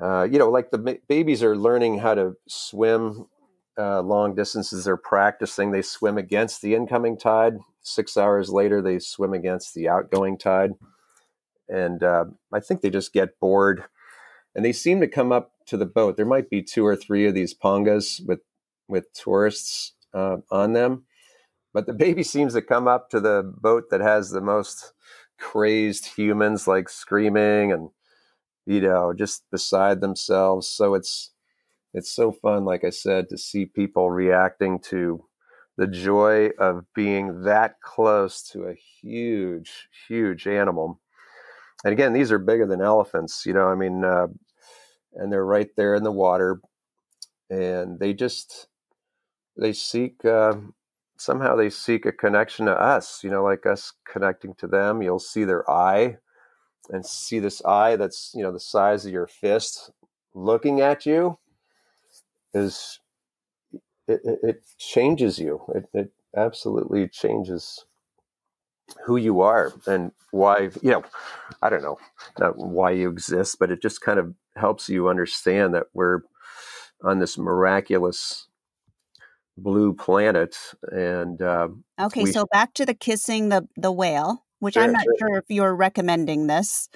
uh, 0.00 0.24
you 0.30 0.38
know, 0.38 0.48
like 0.48 0.70
the 0.70 0.98
babies 1.08 1.42
are 1.42 1.56
learning 1.56 1.98
how 1.98 2.14
to 2.14 2.36
swim 2.46 3.26
uh, 3.76 4.00
long 4.00 4.34
distances. 4.34 4.84
They're 4.84 4.96
practicing. 4.96 5.72
They 5.72 5.82
swim 5.82 6.18
against 6.18 6.62
the 6.62 6.74
incoming 6.74 7.18
tide. 7.18 7.58
Six 7.88 8.16
hours 8.16 8.50
later, 8.50 8.82
they 8.82 8.98
swim 8.98 9.32
against 9.32 9.74
the 9.74 9.88
outgoing 9.88 10.38
tide. 10.38 10.72
And 11.68 12.02
uh, 12.02 12.26
I 12.52 12.60
think 12.60 12.80
they 12.80 12.90
just 12.90 13.12
get 13.12 13.40
bored. 13.40 13.84
And 14.54 14.64
they 14.64 14.72
seem 14.72 15.00
to 15.00 15.08
come 15.08 15.32
up 15.32 15.52
to 15.66 15.76
the 15.76 15.86
boat. 15.86 16.16
There 16.16 16.26
might 16.26 16.50
be 16.50 16.62
two 16.62 16.86
or 16.86 16.96
three 16.96 17.26
of 17.26 17.34
these 17.34 17.54
pongas 17.54 18.24
with 18.26 18.40
with 18.88 19.12
tourists 19.12 19.92
uh, 20.14 20.38
on 20.50 20.72
them, 20.72 21.04
but 21.74 21.86
the 21.86 21.92
baby 22.04 22.22
seems 22.22 22.54
to 22.54 22.62
come 22.62 22.88
up 22.88 23.10
to 23.10 23.20
the 23.20 23.42
boat 23.60 23.84
that 23.90 24.00
has 24.00 24.30
the 24.30 24.40
most 24.40 24.94
crazed 25.38 26.06
humans, 26.16 26.66
like 26.66 26.88
screaming 26.88 27.70
and 27.72 27.90
you 28.68 28.82
know, 28.82 29.14
just 29.14 29.50
beside 29.50 30.00
themselves. 30.00 30.68
So 30.68 30.94
it's 30.94 31.32
it's 31.94 32.12
so 32.12 32.32
fun, 32.32 32.64
like 32.66 32.84
I 32.84 32.90
said, 32.90 33.30
to 33.30 33.38
see 33.38 33.64
people 33.64 34.10
reacting 34.10 34.78
to 34.90 35.24
the 35.78 35.86
joy 35.86 36.50
of 36.58 36.84
being 36.92 37.42
that 37.42 37.80
close 37.80 38.42
to 38.42 38.64
a 38.64 38.74
huge, 38.74 39.88
huge 40.08 40.48
animal. 40.48 41.00
And 41.84 41.92
again, 41.92 42.12
these 42.12 42.32
are 42.32 42.38
bigger 42.40 42.66
than 42.66 42.82
elephants, 42.82 43.46
you 43.46 43.52
know. 43.54 43.68
I 43.68 43.76
mean, 43.76 44.04
uh, 44.04 44.26
and 45.14 45.32
they're 45.32 45.46
right 45.46 45.70
there 45.76 45.94
in 45.94 46.02
the 46.02 46.12
water, 46.12 46.60
and 47.48 48.00
they 48.00 48.12
just 48.12 48.66
they 49.56 49.72
seek 49.72 50.24
uh, 50.24 50.54
somehow 51.16 51.54
they 51.54 51.70
seek 51.70 52.04
a 52.06 52.12
connection 52.12 52.66
to 52.66 52.72
us, 52.72 53.22
you 53.22 53.30
know, 53.30 53.44
like 53.44 53.64
us 53.64 53.92
connecting 54.04 54.54
to 54.56 54.66
them. 54.66 55.00
You'll 55.00 55.20
see 55.20 55.44
their 55.44 55.68
eye 55.70 56.16
and 56.90 57.06
see 57.06 57.38
this 57.38 57.64
eye 57.64 57.94
that's 57.94 58.32
you 58.34 58.42
know 58.42 58.50
the 58.50 58.58
size 58.58 59.06
of 59.06 59.12
your 59.12 59.28
fist 59.28 59.92
looking 60.34 60.80
at 60.80 61.06
you 61.06 61.38
is 62.52 62.98
it, 64.08 64.20
it, 64.24 64.38
it 64.42 64.64
changes 64.78 65.38
you 65.38 65.60
it, 65.74 65.84
it 65.94 66.12
absolutely 66.36 67.08
changes 67.08 67.84
who 69.04 69.16
you 69.16 69.40
are 69.40 69.72
and 69.86 70.12
why 70.30 70.70
you 70.82 70.90
know 70.90 71.04
i 71.62 71.68
don't 71.68 71.82
know 71.82 71.98
not 72.38 72.56
why 72.56 72.90
you 72.90 73.08
exist 73.08 73.58
but 73.58 73.70
it 73.70 73.82
just 73.82 74.00
kind 74.00 74.18
of 74.18 74.34
helps 74.56 74.88
you 74.88 75.08
understand 75.08 75.74
that 75.74 75.86
we're 75.92 76.20
on 77.04 77.18
this 77.18 77.38
miraculous 77.38 78.48
blue 79.56 79.92
planet 79.92 80.56
and 80.90 81.42
uh, 81.42 81.68
okay 82.00 82.24
we, 82.24 82.32
so 82.32 82.46
back 82.52 82.72
to 82.74 82.86
the 82.86 82.94
kissing 82.94 83.48
the 83.48 83.66
the 83.76 83.92
whale 83.92 84.44
which 84.60 84.74
sure, 84.74 84.82
I'm 84.82 84.92
not 84.92 85.04
sure. 85.04 85.14
sure 85.18 85.38
if 85.38 85.44
you're 85.48 85.74
recommending 85.74 86.46
this. 86.46 86.88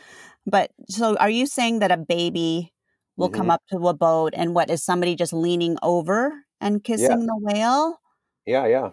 But 0.47 0.71
so 0.89 1.17
are 1.17 1.31
you 1.31 1.47
saying 1.47 1.79
that 1.81 1.93
a 1.93 1.97
baby 1.97 2.73
will 3.17 3.29
mm-hmm. 3.29 3.37
come 3.37 3.51
up 3.51 3.63
to 3.71 3.89
a 3.89 3.95
boat 3.95 4.33
and 4.37 4.55
what 4.55 4.71
is 4.71 4.83
somebody 4.83 5.15
just 5.15 5.33
leaning 5.33 5.77
over 5.83 6.33
and 6.63 6.83
kissing 6.83 7.21
yeah. 7.21 7.27
the 7.27 7.39
whale? 7.41 8.01
Yeah, 8.47 8.67
yeah. 8.67 8.91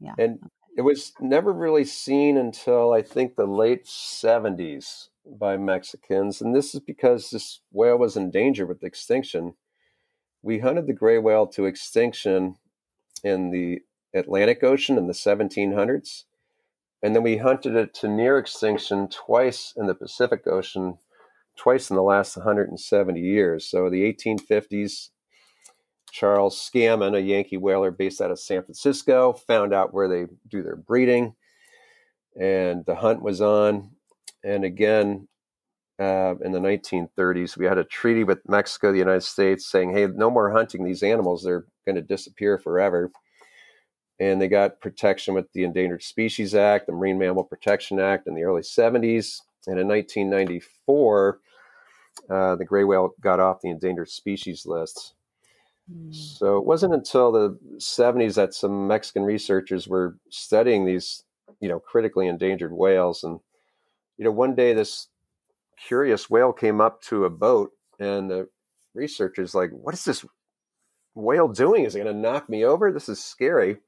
Yeah. 0.00 0.14
And 0.18 0.38
it 0.76 0.82
was 0.82 1.12
never 1.20 1.52
really 1.52 1.84
seen 1.84 2.36
until 2.36 2.92
I 2.92 3.02
think 3.02 3.36
the 3.36 3.46
late 3.46 3.84
70s 3.84 5.08
by 5.26 5.56
Mexicans. 5.56 6.40
And 6.40 6.54
this 6.54 6.74
is 6.74 6.80
because 6.80 7.30
this 7.30 7.60
whale 7.72 7.98
was 7.98 8.16
in 8.16 8.30
danger 8.30 8.64
with 8.66 8.82
extinction. 8.82 9.54
We 10.42 10.60
hunted 10.60 10.86
the 10.86 10.92
gray 10.92 11.18
whale 11.18 11.46
to 11.48 11.66
extinction 11.66 12.56
in 13.24 13.50
the 13.50 13.80
Atlantic 14.14 14.62
Ocean 14.62 14.96
in 14.96 15.06
the 15.06 15.12
1700s. 15.12 16.24
And 17.02 17.14
then 17.14 17.22
we 17.22 17.36
hunted 17.36 17.76
it 17.76 17.94
to 17.94 18.08
near 18.08 18.38
extinction 18.38 19.08
twice 19.08 19.72
in 19.76 19.86
the 19.86 19.94
Pacific 19.94 20.46
Ocean, 20.46 20.98
twice 21.56 21.90
in 21.90 21.96
the 21.96 22.02
last 22.02 22.36
170 22.36 23.20
years. 23.20 23.68
So 23.68 23.90
the 23.90 24.02
1850s, 24.12 25.10
Charles 26.10 26.58
Scammon, 26.58 27.16
a 27.16 27.20
Yankee 27.20 27.56
whaler 27.56 27.90
based 27.90 28.20
out 28.20 28.30
of 28.30 28.38
San 28.38 28.62
Francisco, 28.62 29.32
found 29.32 29.72
out 29.72 29.92
where 29.92 30.08
they 30.08 30.26
do 30.48 30.62
their 30.62 30.76
breeding, 30.76 31.34
and 32.40 32.84
the 32.86 32.94
hunt 32.94 33.22
was 33.22 33.40
on. 33.40 33.90
And 34.44 34.64
again, 34.64 35.28
uh, 35.98 36.34
in 36.44 36.52
the 36.52 36.60
1930s, 36.60 37.56
we 37.56 37.66
had 37.66 37.78
a 37.78 37.84
treaty 37.84 38.24
with 38.24 38.48
Mexico, 38.48 38.92
the 38.92 38.98
United 38.98 39.22
States, 39.22 39.66
saying, 39.66 39.92
"Hey, 39.92 40.06
no 40.06 40.30
more 40.30 40.50
hunting 40.50 40.84
these 40.84 41.02
animals; 41.02 41.42
they're 41.42 41.66
going 41.84 41.96
to 41.96 42.02
disappear 42.02 42.58
forever." 42.58 43.10
And 44.20 44.40
they 44.40 44.48
got 44.48 44.80
protection 44.80 45.34
with 45.34 45.52
the 45.52 45.64
Endangered 45.64 46.02
Species 46.02 46.54
Act, 46.54 46.86
the 46.86 46.92
Marine 46.92 47.18
Mammal 47.18 47.44
Protection 47.44 48.00
Act, 48.00 48.26
in 48.26 48.34
the 48.34 48.42
early 48.42 48.62
70s. 48.62 49.42
And 49.66 49.78
in 49.78 49.86
1994, 49.86 51.40
uh, 52.30 52.56
the 52.56 52.64
gray 52.64 52.84
whale 52.84 53.14
got 53.20 53.40
off 53.40 53.60
the 53.60 53.70
endangered 53.70 54.08
species 54.08 54.66
list. 54.66 55.14
Mm. 55.92 56.14
So 56.14 56.58
it 56.58 56.64
wasn't 56.64 56.94
until 56.94 57.32
the 57.32 57.58
70s 57.78 58.34
that 58.34 58.54
some 58.54 58.86
Mexican 58.86 59.22
researchers 59.22 59.88
were 59.88 60.16
studying 60.30 60.84
these, 60.84 61.24
you 61.60 61.68
know, 61.68 61.80
critically 61.80 62.26
endangered 62.26 62.72
whales. 62.72 63.24
And, 63.24 63.40
you 64.16 64.24
know, 64.24 64.30
one 64.30 64.54
day 64.54 64.74
this 64.74 65.08
curious 65.86 66.28
whale 66.28 66.52
came 66.52 66.80
up 66.80 67.02
to 67.02 67.24
a 67.24 67.30
boat 67.30 67.70
and 67.98 68.30
the 68.30 68.48
researchers 68.94 69.54
like, 69.54 69.70
what 69.70 69.94
is 69.94 70.04
this 70.04 70.24
whale 71.14 71.48
doing? 71.48 71.84
Is 71.84 71.94
it 71.94 72.02
going 72.02 72.14
to 72.14 72.20
knock 72.20 72.48
me 72.48 72.64
over? 72.64 72.92
This 72.92 73.08
is 73.08 73.22
scary. 73.22 73.78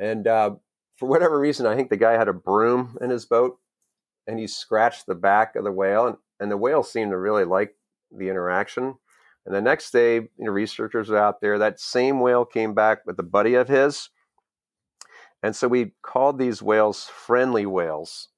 And 0.00 0.26
uh, 0.26 0.56
for 0.96 1.08
whatever 1.08 1.38
reason, 1.38 1.66
I 1.66 1.76
think 1.76 1.90
the 1.90 1.96
guy 1.96 2.12
had 2.12 2.28
a 2.28 2.32
broom 2.32 2.96
in 3.00 3.10
his 3.10 3.26
boat 3.26 3.58
and 4.26 4.38
he 4.38 4.46
scratched 4.46 5.06
the 5.06 5.14
back 5.14 5.56
of 5.56 5.64
the 5.64 5.72
whale. 5.72 6.06
And, 6.06 6.16
and 6.40 6.50
the 6.50 6.56
whale 6.56 6.82
seemed 6.82 7.12
to 7.12 7.18
really 7.18 7.44
like 7.44 7.74
the 8.10 8.28
interaction. 8.28 8.96
And 9.44 9.54
the 9.54 9.60
next 9.60 9.90
day, 9.90 10.16
you 10.16 10.30
know, 10.38 10.52
researchers 10.52 11.08
were 11.08 11.18
out 11.18 11.40
there. 11.40 11.58
That 11.58 11.80
same 11.80 12.20
whale 12.20 12.44
came 12.44 12.74
back 12.74 13.04
with 13.06 13.18
a 13.18 13.24
buddy 13.24 13.54
of 13.54 13.68
his. 13.68 14.08
And 15.42 15.56
so 15.56 15.66
we 15.66 15.92
called 16.02 16.38
these 16.38 16.62
whales 16.62 17.04
friendly 17.06 17.66
whales. 17.66 18.28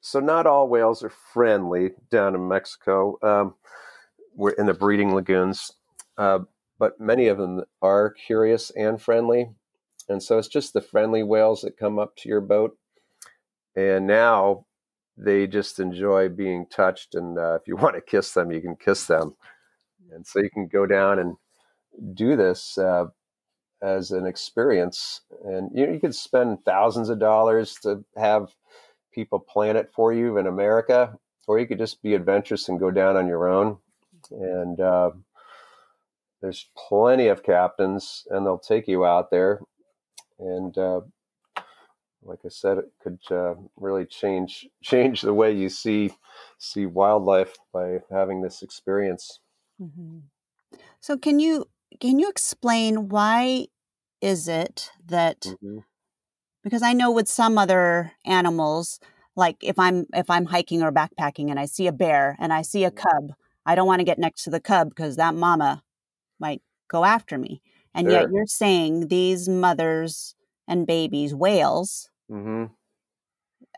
So 0.00 0.20
not 0.20 0.46
all 0.46 0.68
whales 0.68 1.02
are 1.02 1.10
friendly 1.10 1.90
down 2.10 2.34
in 2.34 2.48
Mexico. 2.48 3.18
Um, 3.22 3.54
we're 4.34 4.52
in 4.52 4.66
the 4.66 4.74
breeding 4.74 5.14
lagoons, 5.14 5.72
uh, 6.16 6.40
but 6.78 7.00
many 7.00 7.26
of 7.26 7.36
them 7.36 7.64
are 7.82 8.10
curious 8.10 8.70
and 8.70 9.02
friendly. 9.02 9.50
And 10.08 10.22
so 10.22 10.38
it's 10.38 10.48
just 10.48 10.72
the 10.72 10.80
friendly 10.80 11.22
whales 11.22 11.62
that 11.62 11.76
come 11.76 11.98
up 11.98 12.16
to 12.16 12.28
your 12.28 12.40
boat. 12.40 12.76
And 13.76 14.06
now 14.06 14.66
they 15.16 15.46
just 15.46 15.78
enjoy 15.78 16.28
being 16.28 16.66
touched. 16.70 17.14
And 17.14 17.38
uh, 17.38 17.56
if 17.56 17.66
you 17.66 17.76
want 17.76 17.96
to 17.96 18.00
kiss 18.00 18.32
them, 18.32 18.50
you 18.50 18.60
can 18.60 18.76
kiss 18.76 19.06
them. 19.06 19.34
And 20.12 20.26
so 20.26 20.40
you 20.40 20.50
can 20.50 20.66
go 20.66 20.86
down 20.86 21.18
and 21.18 21.36
do 22.14 22.36
this 22.36 22.78
uh, 22.78 23.06
as 23.82 24.10
an 24.10 24.26
experience. 24.26 25.22
And 25.44 25.70
you, 25.74 25.86
know, 25.86 25.92
you 25.92 26.00
could 26.00 26.14
spend 26.14 26.64
thousands 26.64 27.08
of 27.08 27.18
dollars 27.18 27.74
to 27.82 28.04
have 28.16 28.54
people 29.12 29.38
plan 29.40 29.76
it 29.76 29.90
for 29.94 30.12
you 30.12 30.38
in 30.38 30.46
America, 30.46 31.18
or 31.46 31.58
you 31.58 31.66
could 31.66 31.78
just 31.78 32.02
be 32.02 32.14
adventurous 32.14 32.68
and 32.68 32.78
go 32.78 32.90
down 32.90 33.16
on 33.16 33.26
your 33.26 33.48
own. 33.48 33.78
And 34.30 34.80
uh, 34.80 35.10
there's 36.40 36.68
plenty 36.76 37.28
of 37.28 37.42
captains, 37.42 38.26
and 38.30 38.46
they'll 38.46 38.58
take 38.58 38.88
you 38.88 39.04
out 39.04 39.30
there. 39.30 39.60
And 40.38 40.76
uh, 40.78 41.00
like 42.22 42.40
I 42.44 42.48
said, 42.48 42.78
it 42.78 42.92
could 43.02 43.18
uh, 43.30 43.54
really 43.76 44.06
change 44.06 44.68
change 44.82 45.22
the 45.22 45.34
way 45.34 45.52
you 45.52 45.68
see 45.68 46.12
see 46.58 46.86
wildlife 46.86 47.56
by 47.72 47.98
having 48.10 48.42
this 48.42 48.62
experience. 48.62 49.40
Mm-hmm. 49.80 50.18
So 51.00 51.16
can 51.16 51.40
you 51.40 51.66
can 52.00 52.18
you 52.18 52.28
explain 52.28 53.08
why 53.08 53.66
is 54.20 54.48
it 54.48 54.90
that 55.06 55.40
mm-hmm. 55.40 55.78
because 56.62 56.82
I 56.82 56.92
know 56.92 57.10
with 57.10 57.28
some 57.28 57.58
other 57.58 58.12
animals 58.24 59.00
like 59.36 59.56
if 59.62 59.78
I'm 59.78 60.06
if 60.14 60.28
I'm 60.30 60.46
hiking 60.46 60.82
or 60.82 60.92
backpacking 60.92 61.50
and 61.50 61.58
I 61.58 61.66
see 61.66 61.86
a 61.86 61.92
bear 61.92 62.36
and 62.38 62.52
I 62.52 62.62
see 62.62 62.84
a 62.84 62.90
mm-hmm. 62.90 63.08
cub, 63.08 63.36
I 63.64 63.74
don't 63.74 63.86
want 63.86 64.00
to 64.00 64.04
get 64.04 64.18
next 64.18 64.44
to 64.44 64.50
the 64.50 64.60
cub 64.60 64.90
because 64.90 65.16
that 65.16 65.34
mama 65.34 65.82
might 66.38 66.62
go 66.88 67.04
after 67.04 67.38
me. 67.38 67.62
And 67.94 68.06
sure. 68.06 68.12
yet 68.20 68.30
you're 68.32 68.46
saying 68.46 69.08
these 69.08 69.48
mothers 69.48 70.34
and 70.68 70.86
babies, 70.86 71.34
whales. 71.34 72.08
Mm-hmm. 72.30 72.66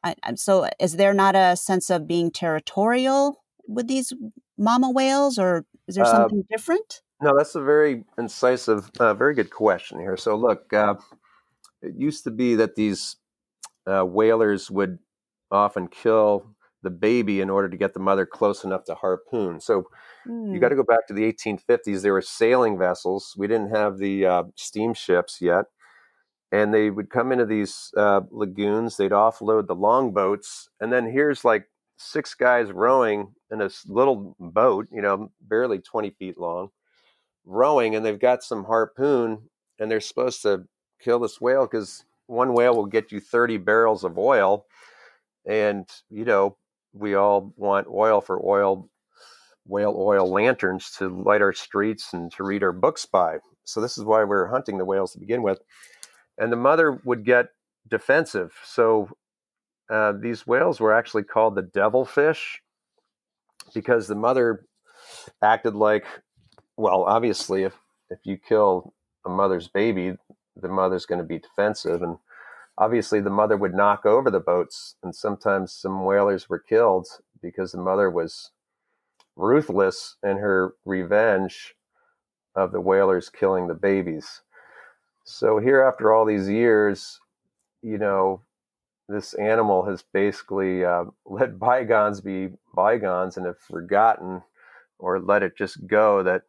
I, 0.05 0.15
so 0.35 0.69
is 0.81 0.97
there 0.97 1.15
not 1.15 1.37
a 1.37 1.57
sense 1.57 1.89
of 1.89 2.09
being 2.09 2.31
territorial 2.31 3.42
with 3.67 3.89
these 3.89 4.13
mama 4.59 4.91
whales 4.91 5.39
or 5.39 5.65
is 5.89 5.97
there 5.97 6.05
uh, 6.05 6.11
something 6.11 6.41
uh, 6.41 6.57
different? 6.57 7.03
No, 7.21 7.37
that's 7.37 7.55
a 7.55 7.63
very 7.63 8.05
incisive, 8.19 8.91
uh, 8.99 9.15
very 9.15 9.35
good 9.35 9.51
question 9.51 10.01
here. 10.01 10.17
So, 10.17 10.37
look, 10.37 10.73
uh, 10.73 10.95
it 11.81 11.95
used 11.97 12.25
to 12.25 12.31
be 12.31 12.57
that 12.57 12.75
these 12.75 13.17
uh, 13.87 14.03
whalers 14.03 14.71
would 14.71 14.99
often 15.51 15.89
kill 15.89 16.47
the 16.83 16.91
baby 16.91 17.41
in 17.41 17.49
order 17.49 17.69
to 17.69 17.77
get 17.77 17.95
the 17.95 18.01
mother 18.01 18.27
close 18.27 18.65
enough 18.65 18.85
to 18.85 18.95
harpoon. 18.95 19.61
So, 19.61 19.85
mm. 20.27 20.53
you 20.53 20.59
got 20.59 20.71
to 20.71 20.77
go 20.77 20.83
back 20.83 21.07
to 21.09 21.15
the 21.15 21.33
1850s. 21.33 22.03
There 22.03 22.13
were 22.13 22.23
sailing 22.23 22.79
vessels. 22.79 23.35
We 23.37 23.47
didn't 23.47 23.71
have 23.71 23.99
the 23.99 24.27
uh, 24.27 24.43
steamships 24.57 25.39
yet. 25.41 25.67
And 26.51 26.75
they 26.75 26.91
would 26.91 27.09
come 27.09 27.33
into 27.33 27.47
these 27.47 27.91
uh, 27.97 28.21
lagoons, 28.31 28.99
they'd 28.99 29.13
offload 29.13 29.69
the 29.69 29.75
longboats, 29.75 30.69
and 30.81 30.93
then 30.93 31.11
here's 31.11 31.47
like 31.47 31.65
six 32.03 32.35
guys 32.35 32.71
rowing 32.73 33.35
in 33.51 33.59
this 33.59 33.87
little 33.87 34.35
boat, 34.39 34.89
you 34.93 35.03
know, 35.03 35.31
barely 35.41 35.79
20 35.79 36.11
feet 36.11 36.39
long, 36.39 36.71
rowing, 37.45 37.95
and 37.95 38.05
they've 38.05 38.21
got 38.21 38.43
some 38.43 38.65
harpoon, 38.65 39.51
and 39.79 39.91
they're 39.91 40.01
supposed 40.01 40.43
to 40.43 40.65
kill 41.01 41.19
this 41.19 41.41
whale 41.41 41.67
because 41.67 42.05
one 42.27 42.55
whale 42.55 42.75
will 42.75 42.87
get 42.87 43.13
you 43.13 43.21
30 43.21 43.59
barrels 43.59 44.05
of 44.05 44.19
oil. 44.19 44.67
And, 45.47 45.89
you 46.09 46.25
know, 46.25 46.57
we 46.93 47.15
all 47.15 47.53
want 47.57 47.89
oil 47.89 48.21
for 48.21 48.45
oil, 48.45 48.89
whale 49.67 49.95
oil 49.99 50.31
lanterns 50.31 50.91
to 50.99 51.09
light 51.09 51.43
our 51.43 51.53
streets 51.53 52.13
and 52.13 52.31
to 52.33 52.45
read 52.45 52.63
our 52.63 52.73
books 52.73 53.07
by. 53.07 53.39
So 53.65 53.81
this 53.81 53.99
is 53.99 54.05
why 54.05 54.25
we're 54.25 54.47
hunting 54.47 54.79
the 54.79 54.85
whales 54.85 55.13
to 55.13 55.21
begin 55.21 55.43
with. 55.43 55.61
And 56.39 56.53
the 56.53 56.57
mother 56.57 57.01
would 57.05 57.25
get 57.25 57.49
defensive. 57.89 58.55
So 58.65 59.09
uh, 59.91 60.13
these 60.13 60.47
whales 60.47 60.81
were 60.81 60.93
actually 60.95 61.25
called 61.25 61.55
the 61.55 61.63
devilfish 61.63 62.63
because 63.75 64.07
the 64.07 64.15
mother 64.15 64.67
acted 65.43 65.75
like, 65.75 66.05
well, 66.77 67.05
obviously, 67.05 67.65
if 67.65 67.75
if 68.11 68.19
you 68.25 68.37
kill 68.37 68.93
a 69.25 69.31
mother's 69.31 69.69
baby, 69.69 70.17
the 70.57 70.69
mother's 70.69 71.07
going 71.07 71.21
to 71.21 71.27
be 71.27 71.39
defensive, 71.39 72.03
and 72.03 72.19
obviously 72.79 73.21
the 73.21 73.31
mother 73.31 73.57
would 73.57 73.75
knock 73.75 74.05
over 74.07 74.31
the 74.31 74.41
boats, 74.41 74.97
and 75.03 75.15
sometimes 75.15 75.73
some 75.73 76.05
whalers 76.05 76.49
were 76.49 76.59
killed 76.59 77.07
because 77.41 77.73
the 77.73 77.79
mother 77.79 78.11
was 78.11 78.51
ruthless 79.37 80.17
in 80.23 80.37
her 80.37 80.75
revenge 80.85 81.75
of 82.55 82.73
the 82.73 82.81
whalers 82.81 83.29
killing 83.29 83.67
the 83.67 83.75
babies. 83.75 84.43
So 85.25 85.59
here, 85.59 85.83
after 85.83 86.13
all 86.13 86.25
these 86.25 86.49
years, 86.49 87.21
you 87.83 87.99
know, 87.99 88.43
this 89.13 89.35
animal 89.35 89.85
has 89.85 90.03
basically 90.13 90.85
uh, 90.85 91.05
let 91.27 91.59
bygones 91.59 92.21
be 92.21 92.51
bygones 92.75 93.37
and 93.37 93.47
have 93.47 93.59
forgotten 93.59 94.43
or 94.99 95.21
let 95.21 95.43
it 95.43 95.57
just 95.57 95.87
go 95.87 96.23
that 96.23 96.43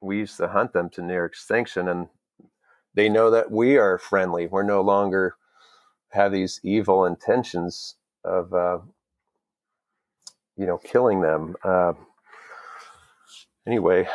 we 0.00 0.18
used 0.18 0.36
to 0.38 0.48
hunt 0.48 0.72
them 0.72 0.88
to 0.90 1.02
near 1.02 1.24
extinction. 1.24 1.88
And 1.88 2.08
they 2.94 3.08
know 3.08 3.30
that 3.30 3.50
we 3.50 3.76
are 3.76 3.98
friendly. 3.98 4.46
We're 4.46 4.62
no 4.62 4.80
longer 4.80 5.36
have 6.10 6.32
these 6.32 6.60
evil 6.62 7.04
intentions 7.04 7.96
of 8.24 8.52
uh, 8.54 8.78
you 10.56 10.66
know 10.66 10.78
killing 10.78 11.20
them. 11.20 11.56
Uh, 11.62 11.92
anyway 13.66 14.08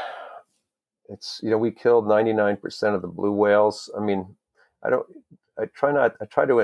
it's 1.10 1.40
you 1.44 1.50
know 1.50 1.58
we 1.58 1.72
killed 1.72 2.06
99% 2.06 2.96
of 2.96 3.02
the 3.02 3.08
blue 3.08 3.32
whales. 3.32 3.90
I 3.96 4.00
mean 4.00 4.36
i 4.84 4.90
don't 4.90 5.06
i 5.60 5.66
try 5.66 5.92
not 5.92 6.16
i 6.22 6.26
try 6.26 6.46
to 6.46 6.60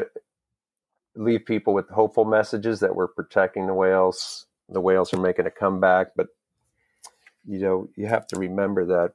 leave 1.16 1.46
people 1.46 1.74
with 1.74 1.90
hopeful 1.90 2.26
messages 2.26 2.80
that 2.80 2.96
we're 2.96 3.08
protecting 3.08 3.68
the 3.68 3.74
whales. 3.74 4.46
The 4.70 4.82
whales 4.82 5.14
are 5.14 5.20
making 5.20 5.48
a 5.48 5.52
comeback, 5.52 6.10
but 6.16 6.28
you 7.48 7.60
know 7.60 7.90
you 7.96 8.08
have 8.08 8.28
to 8.28 8.40
remember 8.40 8.86
that 8.86 9.14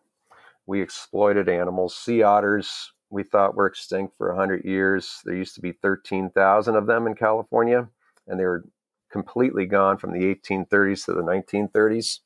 we 0.67 0.81
exploited 0.81 1.49
animals. 1.49 1.97
Sea 1.97 2.23
otters 2.23 2.93
we 3.11 3.23
thought 3.23 3.55
were 3.55 3.67
extinct 3.67 4.17
for 4.17 4.29
100 4.29 4.65
years. 4.65 5.21
There 5.25 5.37
used 5.37 5.55
to 5.55 5.61
be 5.61 5.73
13,000 5.73 6.75
of 6.75 6.87
them 6.87 7.07
in 7.07 7.15
California, 7.15 7.89
and 8.27 8.41
they 8.41 8.45
were 8.45 8.65
completely 9.11 9.67
gone 9.67 9.97
from 9.97 10.13
the 10.13 10.35
1830s 10.35 11.05
to 11.05 11.13
the 11.13 11.23
1930s. 11.23 12.19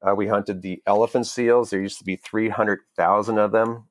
Uh, 0.00 0.14
we 0.14 0.28
hunted 0.28 0.62
the 0.62 0.82
elephant 0.86 1.26
seals. 1.26 1.70
There 1.70 1.80
used 1.80 1.98
to 1.98 2.04
be 2.04 2.16
300,000 2.16 3.38
of 3.38 3.52
them. 3.52 3.88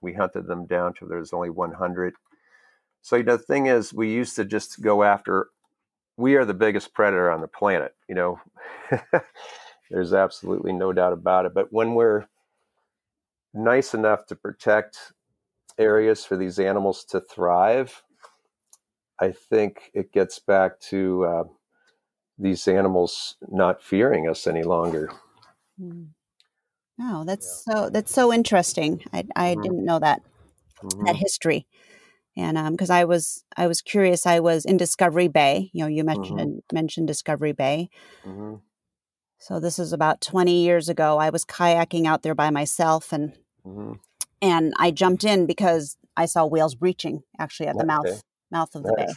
We 0.00 0.14
hunted 0.14 0.46
them 0.46 0.66
down 0.66 0.94
to 0.94 1.06
there's 1.06 1.32
only 1.32 1.50
100. 1.50 2.14
So 3.08 3.16
you 3.16 3.22
know, 3.22 3.38
the 3.38 3.42
thing 3.42 3.68
is, 3.68 3.94
we 3.94 4.12
used 4.12 4.36
to 4.36 4.44
just 4.44 4.82
go 4.82 5.02
after. 5.02 5.48
We 6.18 6.34
are 6.34 6.44
the 6.44 6.52
biggest 6.52 6.92
predator 6.92 7.30
on 7.30 7.40
the 7.40 7.48
planet. 7.48 7.94
You 8.06 8.14
know, 8.14 8.40
there's 9.90 10.12
absolutely 10.12 10.74
no 10.74 10.92
doubt 10.92 11.14
about 11.14 11.46
it. 11.46 11.54
But 11.54 11.72
when 11.72 11.94
we're 11.94 12.26
nice 13.54 13.94
enough 13.94 14.26
to 14.26 14.36
protect 14.36 15.14
areas 15.78 16.22
for 16.22 16.36
these 16.36 16.58
animals 16.58 17.02
to 17.06 17.22
thrive, 17.22 18.02
I 19.18 19.32
think 19.32 19.90
it 19.94 20.12
gets 20.12 20.38
back 20.38 20.78
to 20.90 21.24
uh, 21.24 21.44
these 22.38 22.68
animals 22.68 23.36
not 23.48 23.82
fearing 23.82 24.28
us 24.28 24.46
any 24.46 24.64
longer. 24.64 25.10
Mm. 25.80 26.08
Oh, 27.00 27.24
that's 27.24 27.64
yeah. 27.66 27.74
so 27.74 27.88
that's 27.88 28.12
so 28.12 28.34
interesting. 28.34 29.02
I 29.14 29.24
I 29.34 29.52
mm-hmm. 29.52 29.62
didn't 29.62 29.84
know 29.86 29.98
that 29.98 30.20
mm-hmm. 30.82 31.06
that 31.06 31.16
history, 31.16 31.66
and 32.38 32.56
um, 32.56 32.72
because 32.72 32.88
I 32.88 33.04
was 33.04 33.44
I 33.56 33.66
was 33.66 33.82
curious. 33.82 34.24
I 34.24 34.38
was 34.38 34.64
in 34.64 34.76
Discovery 34.76 35.26
Bay. 35.26 35.70
You 35.72 35.82
know, 35.82 35.88
you 35.88 36.04
mentioned 36.04 36.38
mm-hmm. 36.38 36.74
mentioned 36.74 37.08
Discovery 37.08 37.52
Bay. 37.52 37.90
Mm-hmm. 38.24 38.56
So 39.38 39.58
this 39.58 39.78
is 39.78 39.92
about 39.92 40.20
twenty 40.20 40.62
years 40.62 40.88
ago. 40.88 41.18
I 41.18 41.30
was 41.30 41.44
kayaking 41.44 42.06
out 42.06 42.22
there 42.22 42.36
by 42.36 42.50
myself, 42.50 43.12
and 43.12 43.32
mm-hmm. 43.66 43.94
and 44.40 44.72
I 44.78 44.92
jumped 44.92 45.24
in 45.24 45.46
because 45.46 45.96
I 46.16 46.26
saw 46.26 46.46
whales 46.46 46.76
breaching 46.76 47.24
actually 47.40 47.66
at 47.66 47.74
the 47.74 47.80
okay. 47.80 47.86
mouth 47.86 48.22
mouth 48.52 48.74
of 48.76 48.84
the 48.84 48.94
nice. 48.96 49.06
bay. 49.06 49.12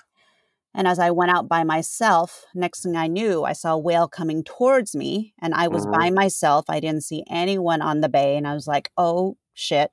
And 0.73 0.87
as 0.87 0.99
I 0.99 1.11
went 1.11 1.31
out 1.31 1.47
by 1.47 1.63
myself, 1.63 2.45
next 2.55 2.81
thing 2.81 2.95
I 2.95 3.07
knew, 3.07 3.43
I 3.43 3.53
saw 3.53 3.73
a 3.73 3.77
whale 3.77 4.07
coming 4.07 4.43
towards 4.43 4.95
me, 4.95 5.35
and 5.39 5.53
I 5.53 5.67
was 5.67 5.83
mm-hmm. 5.83 5.99
by 5.99 6.09
myself. 6.09 6.65
I 6.69 6.79
didn't 6.79 7.03
see 7.03 7.23
anyone 7.29 7.83
on 7.83 8.01
the 8.01 8.09
bay, 8.09 8.35
and 8.35 8.47
I 8.47 8.55
was 8.55 8.65
like, 8.65 8.89
"Oh 8.97 9.37
shit!" 9.53 9.91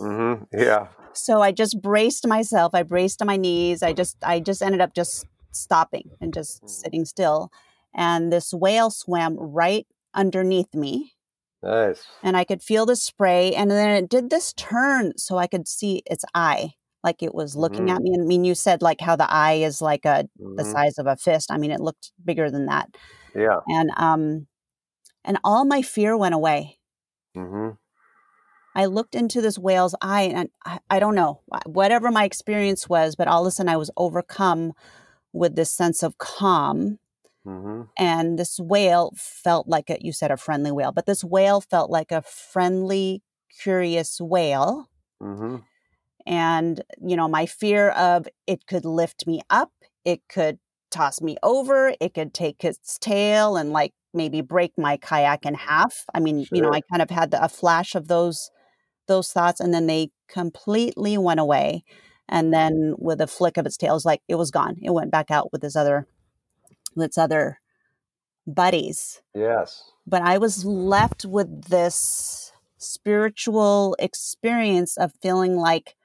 mm-hmm. 0.00 0.44
Yeah. 0.52 0.88
So 1.12 1.42
I 1.42 1.52
just 1.52 1.80
braced 1.80 2.26
myself. 2.26 2.74
I 2.74 2.82
braced 2.82 3.24
my 3.24 3.36
knees. 3.36 3.82
I 3.82 3.92
just, 3.92 4.16
I 4.22 4.40
just 4.40 4.62
ended 4.62 4.80
up 4.80 4.94
just 4.94 5.26
stopping 5.50 6.10
and 6.20 6.32
just 6.32 6.58
mm-hmm. 6.58 6.68
sitting 6.68 7.04
still, 7.04 7.50
and 7.94 8.32
this 8.32 8.52
whale 8.52 8.90
swam 8.90 9.36
right 9.36 9.86
underneath 10.14 10.74
me. 10.74 11.14
Nice. 11.62 12.06
And 12.22 12.36
I 12.36 12.44
could 12.44 12.62
feel 12.62 12.86
the 12.86 12.96
spray, 12.96 13.54
and 13.54 13.70
then 13.70 13.90
it 13.90 14.08
did 14.08 14.30
this 14.30 14.52
turn, 14.52 15.16
so 15.16 15.38
I 15.38 15.46
could 15.46 15.66
see 15.66 16.02
its 16.06 16.24
eye 16.34 16.74
like 17.02 17.22
it 17.22 17.34
was 17.34 17.56
looking 17.56 17.86
mm-hmm. 17.86 17.96
at 17.96 18.02
me. 18.02 18.14
And 18.14 18.22
I 18.22 18.26
mean, 18.26 18.44
you 18.44 18.54
said 18.54 18.82
like 18.82 19.00
how 19.00 19.16
the 19.16 19.30
eye 19.30 19.54
is 19.54 19.80
like 19.80 20.04
a 20.04 20.28
mm-hmm. 20.40 20.56
the 20.56 20.64
size 20.64 20.98
of 20.98 21.06
a 21.06 21.16
fist. 21.16 21.50
I 21.50 21.58
mean, 21.58 21.70
it 21.70 21.80
looked 21.80 22.12
bigger 22.24 22.50
than 22.50 22.66
that. 22.66 22.88
Yeah. 23.34 23.60
And 23.66 23.90
um, 23.96 24.46
and 25.24 25.38
all 25.44 25.64
my 25.64 25.82
fear 25.82 26.16
went 26.16 26.34
away. 26.34 26.78
Mm-hmm. 27.36 27.70
I 28.78 28.86
looked 28.86 29.16
into 29.16 29.40
this 29.40 29.58
whale's 29.58 29.96
eye, 30.00 30.22
and 30.22 30.50
I, 30.64 30.78
I 30.88 30.98
don't 31.00 31.16
know 31.16 31.40
whatever 31.66 32.12
my 32.12 32.24
experience 32.24 32.88
was, 32.88 33.16
but 33.16 33.26
all 33.26 33.42
of 33.42 33.48
a 33.48 33.50
sudden 33.50 33.68
I 33.68 33.76
was 33.76 33.90
overcome 33.96 34.72
with 35.32 35.56
this 35.56 35.72
sense 35.72 36.04
of 36.04 36.16
calm. 36.18 36.98
Mm-hmm. 37.44 37.82
And 37.98 38.38
this 38.38 38.60
whale 38.60 39.12
felt 39.16 39.66
like 39.66 39.90
a, 39.90 39.98
you 40.00 40.12
said 40.12 40.30
a 40.30 40.36
friendly 40.36 40.70
whale, 40.70 40.92
but 40.92 41.06
this 41.06 41.24
whale 41.24 41.60
felt 41.60 41.90
like 41.90 42.12
a 42.12 42.22
friendly, 42.22 43.22
curious 43.60 44.20
whale. 44.20 44.88
Mm-hmm 45.20 45.56
and 46.28 46.82
you 47.00 47.16
know 47.16 47.26
my 47.26 47.46
fear 47.46 47.88
of 47.90 48.28
it 48.46 48.66
could 48.66 48.84
lift 48.84 49.26
me 49.26 49.40
up 49.48 49.72
it 50.04 50.20
could 50.28 50.58
toss 50.90 51.20
me 51.22 51.36
over 51.42 51.94
it 52.00 52.12
could 52.12 52.34
take 52.34 52.62
its 52.64 52.98
tail 52.98 53.56
and 53.56 53.72
like 53.72 53.94
maybe 54.12 54.42
break 54.42 54.72
my 54.76 54.96
kayak 54.98 55.46
in 55.46 55.54
half 55.54 56.04
i 56.14 56.20
mean 56.20 56.44
sure. 56.44 56.56
you 56.56 56.62
know 56.62 56.72
i 56.72 56.80
kind 56.82 57.00
of 57.00 57.08
had 57.08 57.32
a 57.34 57.48
flash 57.48 57.94
of 57.94 58.08
those 58.08 58.50
those 59.08 59.32
thoughts 59.32 59.60
and 59.60 59.74
then 59.74 59.86
they 59.86 60.10
completely 60.28 61.18
went 61.18 61.40
away 61.40 61.82
and 62.28 62.52
then 62.52 62.94
with 62.98 63.20
a 63.20 63.26
flick 63.26 63.56
of 63.56 63.66
its 63.66 63.76
tail 63.76 63.92
it 63.92 63.94
was 63.94 64.04
like 64.04 64.22
it 64.28 64.36
was 64.36 64.50
gone. 64.50 64.76
It 64.82 64.92
went 64.92 65.10
back 65.10 65.30
out 65.30 65.52
with 65.52 65.64
its 65.64 65.76
other 65.76 66.06
with 66.94 67.06
its 67.06 67.18
other 67.18 67.60
buddies. 68.46 69.20
Yes. 69.34 69.90
But 70.06 70.22
i 70.22 70.38
was 70.38 70.64
left 70.64 71.24
with 71.24 71.64
this 71.64 72.52
spiritual 72.78 73.96
experience 73.98 74.96
of 74.96 75.12
feeling 75.20 75.56
like 75.56 75.96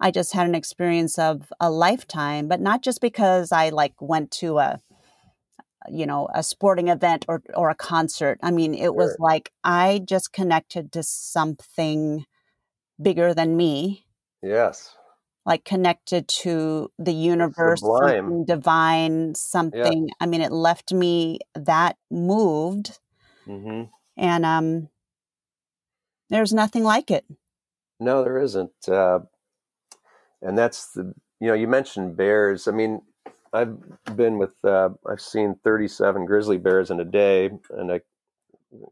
I 0.00 0.10
just 0.10 0.32
had 0.32 0.46
an 0.46 0.54
experience 0.54 1.18
of 1.18 1.52
a 1.60 1.70
lifetime, 1.70 2.48
but 2.48 2.60
not 2.60 2.82
just 2.82 3.02
because 3.02 3.52
I 3.52 3.68
like 3.68 3.92
went 4.00 4.30
to 4.32 4.58
a 4.58 4.80
you 5.88 6.06
know 6.06 6.28
a 6.34 6.42
sporting 6.42 6.88
event 6.88 7.24
or 7.28 7.42
or 7.54 7.70
a 7.70 7.74
concert. 7.74 8.38
I 8.42 8.50
mean, 8.50 8.74
it 8.74 8.84
sure. 8.84 8.92
was 8.92 9.16
like 9.18 9.52
I 9.64 10.00
just 10.04 10.32
connected 10.32 10.92
to 10.92 11.02
something 11.02 12.26
bigger 13.00 13.34
than 13.34 13.56
me. 13.56 14.06
Yes. 14.42 14.94
Like 15.46 15.64
connected 15.64 16.28
to 16.42 16.90
the 16.98 17.12
universe, 17.12 17.80
something 17.80 18.44
divine, 18.44 19.34
something. 19.34 20.10
I 20.20 20.26
mean, 20.26 20.42
it 20.42 20.52
left 20.52 20.92
me 20.92 21.40
that 21.54 21.96
moved, 22.10 22.98
mm-hmm. 23.46 23.84
and 24.18 24.46
um, 24.46 24.88
there's 26.28 26.52
nothing 26.52 26.84
like 26.84 27.10
it. 27.10 27.24
No, 27.98 28.22
there 28.22 28.38
isn't. 28.38 28.88
Uh, 28.88 29.20
and 30.42 30.56
that's 30.56 30.92
the 30.92 31.14
you 31.40 31.48
know 31.48 31.54
you 31.54 31.66
mentioned 31.66 32.16
bears. 32.16 32.68
I 32.68 32.72
mean, 32.72 33.00
I've 33.52 33.76
been 34.16 34.38
with 34.38 34.64
uh, 34.64 34.90
I've 35.08 35.20
seen 35.20 35.56
37 35.64 36.24
grizzly 36.24 36.58
bears 36.58 36.90
in 36.90 37.00
a 37.00 37.04
day, 37.04 37.50
and 37.70 37.92
I 37.92 38.00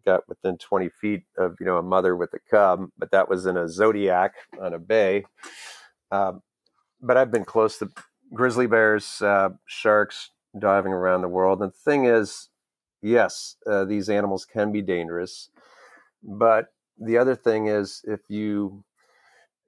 got 0.04 0.28
within 0.28 0.59
20 0.59 0.88
feet 1.00 1.22
of 1.36 1.56
you 1.61 1.66
know 1.66 1.78
a 1.78 1.82
mother 1.82 2.16
with 2.16 2.34
a 2.34 2.40
cub, 2.50 2.88
but 2.98 3.11
that 3.12 3.28
was 3.28 3.46
in 3.46 3.56
a 3.56 3.68
zodiac 3.68 4.32
on 4.61 4.74
a 4.74 4.78
bay. 4.78 5.24
Um, 6.11 6.42
but 7.00 7.16
I've 7.16 7.30
been 7.30 7.44
close 7.44 7.78
to 7.78 7.90
grizzly 8.34 8.66
bears, 8.66 9.22
uh, 9.22 9.50
sharks 9.66 10.30
diving 10.59 10.92
around 10.92 11.22
the 11.22 11.28
world. 11.28 11.62
And 11.62 11.72
the 11.72 11.76
thing 11.76 12.06
is, 12.06 12.48
yes, 13.00 13.56
uh, 13.66 13.84
these 13.84 14.09
animals 14.09 14.44
can 14.44 14.72
be 14.72 14.82
dangerous, 14.82 15.50
but 16.22 16.72
the 16.98 17.16
other 17.16 17.36
thing 17.36 17.68
is 17.68 18.02
if 18.04 18.20
you 18.28 18.82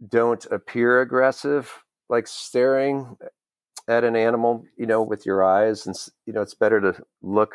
don't 0.08 0.44
appear 0.46 1.00
aggressive, 1.00 1.70
like 2.08 2.26
staring 2.26 3.16
at 3.90 4.04
an 4.04 4.14
animal, 4.14 4.64
you 4.76 4.86
know, 4.86 5.02
with 5.02 5.26
your 5.26 5.42
eyes. 5.42 5.84
And, 5.84 5.96
you 6.24 6.32
know, 6.32 6.42
it's 6.42 6.54
better 6.54 6.80
to 6.80 7.04
look 7.22 7.54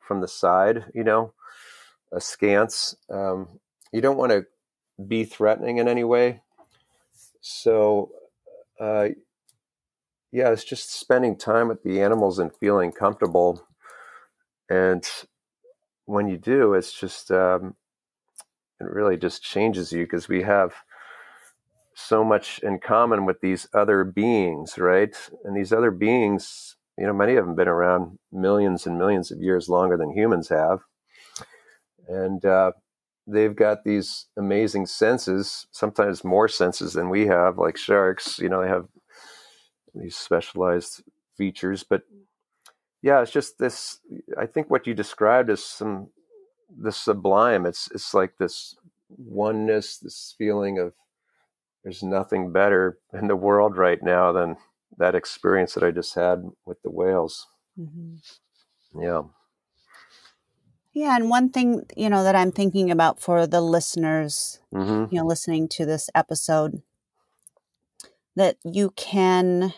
from 0.00 0.20
the 0.20 0.28
side, 0.28 0.84
you 0.92 1.04
know, 1.04 1.32
askance. 2.12 2.96
Um, 3.08 3.60
you 3.92 4.00
don't 4.00 4.18
want 4.18 4.32
to 4.32 4.46
be 5.06 5.24
threatening 5.24 5.78
in 5.78 5.86
any 5.86 6.02
way. 6.02 6.42
So, 7.40 8.10
uh, 8.80 9.10
yeah, 10.32 10.50
it's 10.50 10.64
just 10.64 10.98
spending 10.98 11.36
time 11.36 11.68
with 11.68 11.84
the 11.84 12.02
animals 12.02 12.40
and 12.40 12.50
feeling 12.56 12.90
comfortable. 12.90 13.64
And 14.68 15.08
when 16.06 16.26
you 16.26 16.36
do, 16.36 16.74
it's 16.74 16.92
just, 16.92 17.30
um, 17.30 17.76
it 18.80 18.84
really 18.84 19.16
just 19.16 19.42
changes 19.42 19.92
you 19.92 20.04
because 20.04 20.28
we 20.28 20.42
have 20.42 20.74
so 21.96 22.22
much 22.22 22.60
in 22.62 22.78
common 22.78 23.24
with 23.24 23.40
these 23.40 23.66
other 23.72 24.04
beings, 24.04 24.76
right? 24.76 25.16
And 25.44 25.56
these 25.56 25.72
other 25.72 25.90
beings, 25.90 26.76
you 26.98 27.06
know, 27.06 27.14
many 27.14 27.36
of 27.36 27.46
them 27.46 27.56
been 27.56 27.68
around 27.68 28.18
millions 28.30 28.86
and 28.86 28.98
millions 28.98 29.30
of 29.30 29.40
years 29.40 29.68
longer 29.70 29.96
than 29.96 30.12
humans 30.12 30.50
have. 30.50 30.80
And 32.06 32.44
uh, 32.44 32.72
they've 33.26 33.56
got 33.56 33.84
these 33.84 34.26
amazing 34.36 34.86
senses, 34.86 35.66
sometimes 35.70 36.22
more 36.22 36.48
senses 36.48 36.92
than 36.92 37.08
we 37.08 37.26
have, 37.28 37.56
like 37.56 37.78
sharks. 37.78 38.38
You 38.38 38.50
know, 38.50 38.60
they 38.60 38.68
have 38.68 38.88
these 39.94 40.16
specialized 40.16 41.02
features. 41.38 41.82
But 41.82 42.02
yeah, 43.00 43.22
it's 43.22 43.32
just 43.32 43.58
this. 43.58 44.00
I 44.38 44.44
think 44.44 44.68
what 44.70 44.86
you 44.86 44.92
described 44.92 45.48
is 45.48 45.64
some 45.64 46.08
the 46.78 46.92
sublime. 46.92 47.64
It's 47.64 47.90
it's 47.94 48.12
like 48.12 48.36
this 48.36 48.76
oneness, 49.08 49.96
this 49.96 50.34
feeling 50.36 50.78
of 50.78 50.92
there's 51.86 52.02
nothing 52.02 52.50
better 52.50 52.98
in 53.12 53.28
the 53.28 53.36
world 53.36 53.76
right 53.76 54.02
now 54.02 54.32
than 54.32 54.56
that 54.98 55.14
experience 55.14 55.74
that 55.74 55.84
I 55.84 55.92
just 55.92 56.16
had 56.16 56.50
with 56.64 56.82
the 56.82 56.90
whales. 56.90 57.46
Mm-hmm. 57.78 59.00
Yeah. 59.00 59.22
Yeah, 60.92 61.14
and 61.14 61.30
one 61.30 61.50
thing 61.50 61.86
you 61.96 62.10
know 62.10 62.24
that 62.24 62.34
I'm 62.34 62.50
thinking 62.50 62.90
about 62.90 63.20
for 63.20 63.46
the 63.46 63.60
listeners, 63.60 64.58
mm-hmm. 64.74 65.14
you 65.14 65.20
know, 65.20 65.26
listening 65.26 65.68
to 65.68 65.86
this 65.86 66.10
episode, 66.12 66.82
that 68.34 68.56
you 68.64 68.90
can 68.96 69.72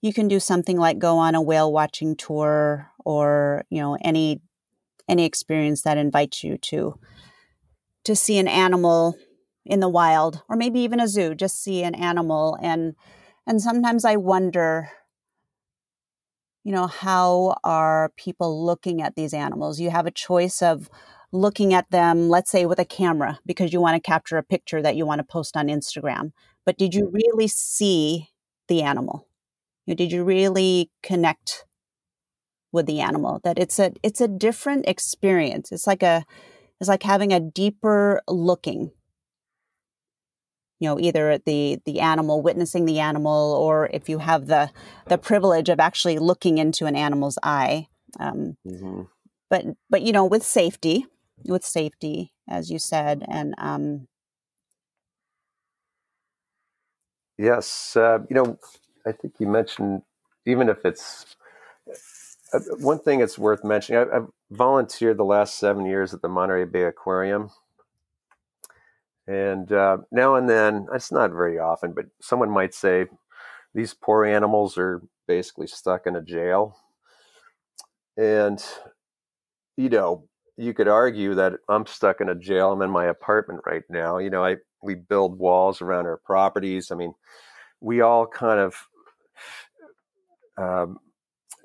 you 0.00 0.12
can 0.12 0.26
do 0.26 0.40
something 0.40 0.76
like 0.76 0.98
go 0.98 1.16
on 1.16 1.36
a 1.36 1.42
whale 1.42 1.72
watching 1.72 2.16
tour 2.16 2.90
or 3.04 3.64
you 3.70 3.80
know 3.80 3.96
any 4.02 4.40
any 5.08 5.24
experience 5.24 5.82
that 5.82 5.96
invites 5.96 6.42
you 6.42 6.58
to 6.58 6.98
to 8.02 8.16
see 8.16 8.38
an 8.38 8.48
animal 8.48 9.16
in 9.66 9.80
the 9.80 9.88
wild 9.88 10.42
or 10.48 10.56
maybe 10.56 10.80
even 10.80 11.00
a 11.00 11.08
zoo 11.08 11.34
just 11.34 11.62
see 11.62 11.82
an 11.82 11.94
animal. 11.94 12.58
And 12.62 12.94
and 13.46 13.62
sometimes 13.62 14.04
i 14.04 14.16
wonder 14.16 14.90
you 16.66 16.72
know 16.72 16.88
how 16.88 17.56
are 17.62 18.10
people 18.16 18.66
looking 18.66 19.00
at 19.00 19.14
these 19.14 19.32
animals? 19.32 19.78
You 19.78 19.90
have 19.90 20.06
a 20.06 20.10
choice 20.10 20.62
of 20.62 20.90
looking 21.30 21.72
at 21.72 21.88
them 21.92 22.28
let's 22.28 22.50
say 22.50 22.66
with 22.66 22.80
a 22.80 22.84
camera 22.84 23.38
because 23.46 23.72
you 23.72 23.80
want 23.80 23.94
to 23.94 24.10
capture 24.10 24.36
a 24.36 24.42
picture 24.42 24.82
that 24.82 24.96
you 24.96 25.06
want 25.06 25.20
to 25.20 25.24
post 25.24 25.56
on 25.56 25.68
instagram. 25.68 26.32
But 26.64 26.76
did 26.76 26.92
you 26.92 27.08
really 27.12 27.46
see 27.46 28.30
the 28.66 28.82
animal? 28.82 29.28
You 29.86 29.92
know, 29.92 29.96
did 29.96 30.10
you 30.10 30.24
really 30.24 30.90
connect 31.04 31.66
with 32.72 32.86
the 32.86 33.00
animal? 33.00 33.40
That 33.44 33.60
it's 33.60 33.78
a 33.78 33.92
it's 34.02 34.20
a 34.20 34.26
different 34.26 34.88
experience. 34.88 35.70
It's 35.70 35.86
like 35.86 36.02
a 36.02 36.24
it's 36.80 36.88
like 36.88 37.04
having 37.04 37.32
a 37.32 37.38
deeper 37.38 38.20
looking 38.26 38.90
you 40.78 40.88
know 40.88 40.98
either 40.98 41.38
the 41.44 41.80
the 41.84 42.00
animal 42.00 42.42
witnessing 42.42 42.84
the 42.84 42.98
animal 42.98 43.54
or 43.54 43.88
if 43.92 44.08
you 44.08 44.18
have 44.18 44.46
the 44.46 44.70
the 45.06 45.18
privilege 45.18 45.68
of 45.68 45.80
actually 45.80 46.18
looking 46.18 46.58
into 46.58 46.86
an 46.86 46.96
animal's 46.96 47.38
eye 47.42 47.88
um, 48.20 48.56
mm-hmm. 48.66 49.02
but 49.48 49.64
but 49.88 50.02
you 50.02 50.12
know 50.12 50.24
with 50.24 50.42
safety 50.42 51.06
with 51.44 51.64
safety 51.64 52.32
as 52.48 52.70
you 52.70 52.78
said 52.78 53.24
and 53.28 53.54
um, 53.58 54.06
yes 57.38 57.96
uh, 57.96 58.18
you 58.28 58.36
know 58.36 58.58
i 59.06 59.12
think 59.12 59.34
you 59.38 59.46
mentioned 59.46 60.02
even 60.46 60.68
if 60.68 60.84
it's 60.84 61.36
uh, 62.52 62.60
one 62.78 62.98
thing 62.98 63.20
it's 63.20 63.38
worth 63.38 63.64
mentioning 63.64 64.08
I, 64.12 64.16
i've 64.16 64.28
volunteered 64.50 65.16
the 65.16 65.24
last 65.24 65.58
seven 65.58 65.86
years 65.86 66.14
at 66.14 66.22
the 66.22 66.28
monterey 66.28 66.64
bay 66.64 66.84
aquarium 66.84 67.50
and 69.26 69.70
uh, 69.72 69.98
now 70.10 70.36
and 70.36 70.48
then, 70.48 70.86
it's 70.94 71.12
not 71.12 71.30
very 71.30 71.58
often, 71.58 71.92
but 71.92 72.06
someone 72.20 72.50
might 72.50 72.74
say, 72.74 73.06
these 73.74 73.94
poor 73.94 74.24
animals 74.24 74.78
are 74.78 75.02
basically 75.28 75.66
stuck 75.66 76.06
in 76.06 76.16
a 76.16 76.22
jail. 76.22 76.76
And, 78.16 78.64
you 79.76 79.88
know, 79.88 80.24
you 80.56 80.72
could 80.72 80.88
argue 80.88 81.34
that 81.34 81.54
I'm 81.68 81.84
stuck 81.84 82.20
in 82.20 82.30
a 82.30 82.34
jail. 82.34 82.72
I'm 82.72 82.82
in 82.82 82.90
my 82.90 83.06
apartment 83.06 83.60
right 83.66 83.82
now. 83.90 84.18
You 84.18 84.30
know, 84.30 84.44
I 84.44 84.56
we 84.82 84.94
build 84.94 85.38
walls 85.38 85.82
around 85.82 86.06
our 86.06 86.16
properties. 86.16 86.90
I 86.90 86.94
mean, 86.94 87.12
we 87.80 88.00
all 88.00 88.26
kind 88.26 88.60
of 88.60 88.74
um, 90.56 90.98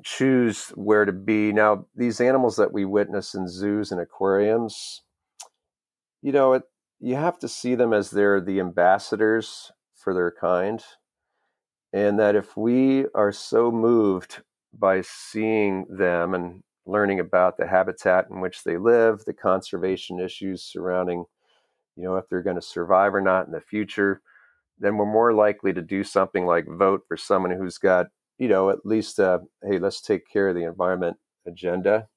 choose 0.04 0.70
where 0.76 1.06
to 1.06 1.14
be. 1.14 1.54
Now, 1.54 1.86
these 1.96 2.20
animals 2.20 2.58
that 2.58 2.74
we 2.74 2.84
witness 2.84 3.34
in 3.34 3.48
zoos 3.48 3.92
and 3.92 4.02
aquariums, 4.02 5.04
you 6.22 6.32
know, 6.32 6.54
it, 6.54 6.64
you 7.02 7.16
have 7.16 7.40
to 7.40 7.48
see 7.48 7.74
them 7.74 7.94
as 7.94 8.12
they're 8.12 8.40
the 8.40 8.60
ambassadors 8.60 9.72
for 9.96 10.14
their 10.14 10.32
kind. 10.32 10.84
And 11.92 12.20
that 12.20 12.36
if 12.36 12.56
we 12.56 13.08
are 13.16 13.32
so 13.32 13.72
moved 13.72 14.42
by 14.72 15.02
seeing 15.02 15.86
them 15.90 16.34
and 16.34 16.64
learning 16.86 17.20
about 17.20 17.58
the 17.58 17.68
habitat 17.68 18.28
in 18.30 18.40
which 18.40 18.64
they 18.64 18.78
live, 18.78 19.26
the 19.26 19.34
conservation 19.34 20.20
issues 20.20 20.64
surrounding, 20.64 21.26
you 21.96 22.04
know, 22.04 22.16
if 22.16 22.30
they're 22.30 22.44
going 22.44 22.56
to 22.56 22.62
survive 22.62 23.14
or 23.14 23.22
not 23.22 23.48
in 23.48 23.52
the 23.52 23.60
future, 23.60 24.22
then 24.80 24.96
we're 24.96 25.06
more 25.06 25.34
likely 25.34 25.74
to 25.74 25.82
do 25.82 26.04
something 26.04 26.46
like 26.46 26.66
vote 26.68 27.02
for 27.08 27.18
someone 27.18 27.52
who's 27.52 27.78
got, 27.78 28.08
you 28.38 28.48
know, 28.48 28.70
at 28.70 28.86
least 28.86 29.20
a, 29.20 29.42
hey, 29.64 29.80
let's 29.80 30.02
take 30.02 30.30
care 30.32 30.50
of 30.50 30.56
the 30.56 30.64
environment 30.64 31.18
agenda. 31.48 32.08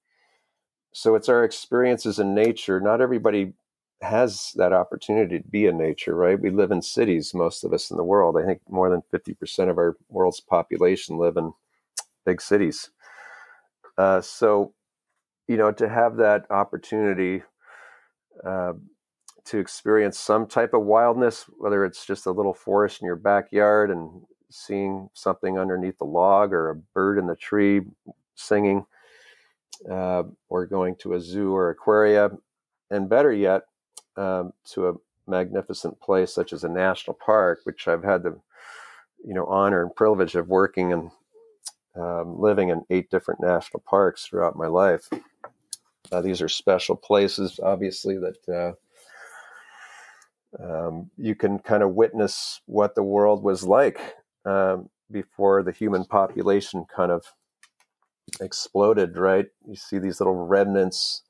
So 0.93 1.15
it's 1.15 1.29
our 1.29 1.43
experiences 1.43 2.19
in 2.19 2.35
nature. 2.35 2.81
Not 2.81 3.01
everybody 3.01 3.55
has 4.05 4.53
that 4.57 4.73
opportunity 4.73 5.39
to 5.39 5.49
be 5.49 5.67
in 5.67 5.79
nature, 5.79 6.15
right? 6.15 6.41
We 6.41 6.51
live 6.51 6.71
in 6.71 6.83
cities, 6.83 7.35
most 7.35 7.65
of 7.65 7.73
us 7.73 7.91
in 7.91 7.97
the 7.97 8.05
world. 8.05 8.37
I 8.39 8.45
think 8.45 8.61
more 8.69 8.91
than 8.91 9.03
50% 9.13 9.71
of 9.71 9.79
our 9.79 9.97
world's 10.09 10.41
population 10.41 11.19
live 11.19 11.37
in 11.37 11.53
big 12.25 12.41
cities. 12.41 12.91
Uh, 13.99 14.21
so, 14.21 14.75
you 15.49 15.57
know, 15.57 15.73
to 15.73 15.89
have 15.89 16.17
that 16.17 16.47
opportunity 16.51 17.43
uh, 18.45 18.73
to 19.45 19.59
experience 19.59 20.19
some 20.19 20.47
type 20.47 20.75
of 20.75 20.83
wildness, 20.83 21.45
whether 21.59 21.85
it's 21.85 22.07
just 22.07 22.27
a 22.27 22.31
little 22.31 22.55
forest 22.55 23.01
in 23.01 23.07
your 23.07 23.17
backyard 23.17 23.91
and 23.91 24.23
seeing 24.51 25.09
something 25.13 25.59
underneath 25.59 25.99
the 25.99 26.05
log 26.05 26.53
or 26.53 26.71
a 26.71 26.75
bird 26.75 27.19
in 27.19 27.27
the 27.27 27.37
tree 27.37 27.83
singing, 28.35 28.85
uh, 29.91 30.23
or 30.49 30.67
going 30.67 30.97
to 30.97 31.15
a 31.15 31.21
zoo 31.21 31.55
or 31.55 31.71
aquaria, 31.71 32.31
and 32.91 33.09
better 33.09 33.33
yet, 33.33 33.63
um, 34.17 34.53
to 34.73 34.89
a 34.89 34.95
magnificent 35.27 35.99
place 36.01 36.33
such 36.33 36.53
as 36.53 36.65
a 36.65 36.69
national 36.69 37.15
park, 37.15 37.61
which 37.65 37.89
I've 37.89 38.05
had 38.05 38.23
the 38.23 38.39
you 39.25 39.35
know 39.35 39.47
honor 39.47 39.83
and 39.83 39.95
privilege 39.95 40.35
of 40.35 40.49
working 40.49 40.93
and 40.93 41.11
um, 41.97 42.41
living 42.41 42.71
in 42.71 42.85
eight 42.91 43.11
different 43.11 43.41
national 43.41 43.83
parks 43.87 44.27
throughout 44.27 44.57
my 44.57 44.67
life. 44.67 45.09
Uh, 46.13 46.21
these 46.21 46.43
are 46.43 46.49
special 46.49 46.97
places, 46.97 47.59
obviously, 47.63 48.19
that 48.19 48.77
uh, 50.61 50.87
um, 50.89 51.11
you 51.17 51.35
can 51.35 51.59
kind 51.59 51.83
of 51.83 51.95
witness 51.95 52.61
what 52.67 52.95
the 52.95 53.03
world 53.03 53.43
was 53.43 53.65
like 53.65 54.17
um, 54.45 54.89
before 55.11 55.63
the 55.63 55.73
human 55.73 56.05
population 56.05 56.85
kind 56.95 57.11
of 57.11 57.25
exploded, 58.41 59.17
right? 59.17 59.47
You 59.67 59.77
see 59.77 59.99
these 59.99 60.21
little 60.21 60.47
remnants 60.47 61.23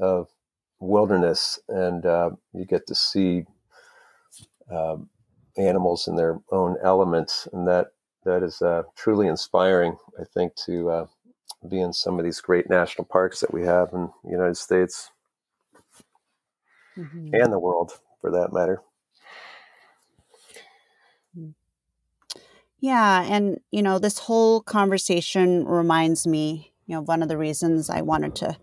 of 0.00 0.28
wilderness, 0.80 1.58
and 1.68 2.04
uh, 2.06 2.30
you 2.52 2.64
get 2.64 2.86
to 2.86 2.94
see 2.94 3.44
um, 4.70 5.08
animals 5.56 6.08
in 6.08 6.16
their 6.16 6.40
own 6.50 6.76
elements, 6.82 7.48
and 7.52 7.66
that 7.68 7.88
that 8.24 8.42
is 8.42 8.62
uh, 8.62 8.82
truly 8.96 9.26
inspiring. 9.26 9.96
I 10.20 10.24
think 10.24 10.54
to 10.66 10.90
uh, 10.90 11.06
be 11.68 11.80
in 11.80 11.92
some 11.92 12.18
of 12.18 12.24
these 12.24 12.40
great 12.40 12.68
national 12.68 13.06
parks 13.06 13.40
that 13.40 13.52
we 13.52 13.62
have 13.62 13.90
in 13.92 14.10
the 14.24 14.30
United 14.30 14.56
States 14.56 15.10
mm-hmm. 16.96 17.30
and 17.32 17.52
the 17.52 17.58
world, 17.58 17.92
for 18.20 18.30
that 18.30 18.52
matter. 18.52 18.82
Yeah, 22.84 23.24
and 23.26 23.60
you 23.70 23.82
know, 23.82 23.98
this 23.98 24.18
whole 24.18 24.60
conversation 24.60 25.64
reminds 25.64 26.26
me, 26.26 26.74
you 26.86 26.94
know, 26.94 27.00
one 27.00 27.22
of 27.22 27.30
the 27.30 27.38
reasons 27.38 27.88
I 27.88 28.02
wanted 28.02 28.34
to 28.36 28.58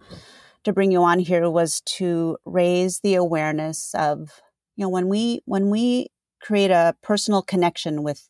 to 0.64 0.74
bring 0.74 0.92
you 0.92 1.02
on 1.04 1.20
here 1.20 1.50
was 1.50 1.82
to 1.82 2.38
raise 2.46 3.00
the 3.00 3.16
awareness 3.16 3.94
of 3.96 4.42
you 4.76 4.86
know 4.86 4.90
when 4.90 5.08
we 5.08 5.42
when 5.46 5.70
we 5.70 6.08
create 6.42 6.72
a 6.72 6.96
personal 7.02 7.42
connection 7.42 8.04
with 8.04 8.30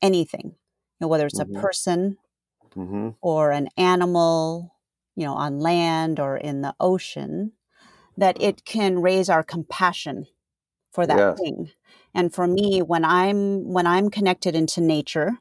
anything 0.00 0.46
you 0.46 0.98
know 1.00 1.08
whether 1.08 1.26
it's 1.26 1.40
mm-hmm. 1.40 1.56
a 1.56 1.60
person 1.60 2.16
mm-hmm. 2.74 3.10
or 3.20 3.50
an 3.50 3.68
animal 3.76 4.74
you 5.16 5.24
know 5.24 5.34
on 5.34 5.58
land 5.58 6.18
or 6.18 6.36
in 6.36 6.62
the 6.62 6.74
ocean 6.80 7.52
that 8.16 8.40
it 8.40 8.64
can 8.64 9.00
raise 9.00 9.28
our 9.28 9.42
compassion 9.42 10.26
for 10.90 11.06
that 11.06 11.18
yeah. 11.18 11.34
thing 11.34 11.70
and 12.14 12.34
for 12.34 12.46
me 12.46 12.80
when 12.80 13.04
i'm 13.04 13.64
when 13.72 13.86
i'm 13.86 14.10
connected 14.10 14.54
into 14.54 14.80
nature 14.80 15.32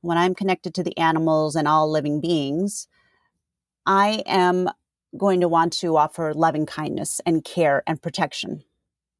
when 0.00 0.18
i'm 0.18 0.34
connected 0.34 0.74
to 0.74 0.82
the 0.82 0.96
animals 0.98 1.56
and 1.56 1.66
all 1.66 1.90
living 1.90 2.20
beings 2.20 2.88
i 3.86 4.22
am 4.26 4.68
going 5.16 5.40
to 5.40 5.48
want 5.48 5.72
to 5.72 5.96
offer 5.96 6.34
loving 6.34 6.66
kindness 6.66 7.20
and 7.24 7.44
care 7.44 7.82
and 7.86 8.02
protection 8.02 8.64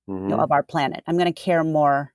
mm-hmm. 0.09 0.25
you 0.25 0.29
know, 0.29 0.37
mm-hmm. 0.37 0.45
of 0.45 0.53
our 0.53 0.63
planet. 0.63 1.03
I'm 1.07 1.17
going 1.17 1.33
to 1.33 1.41
care 1.41 1.65
more 1.65 2.13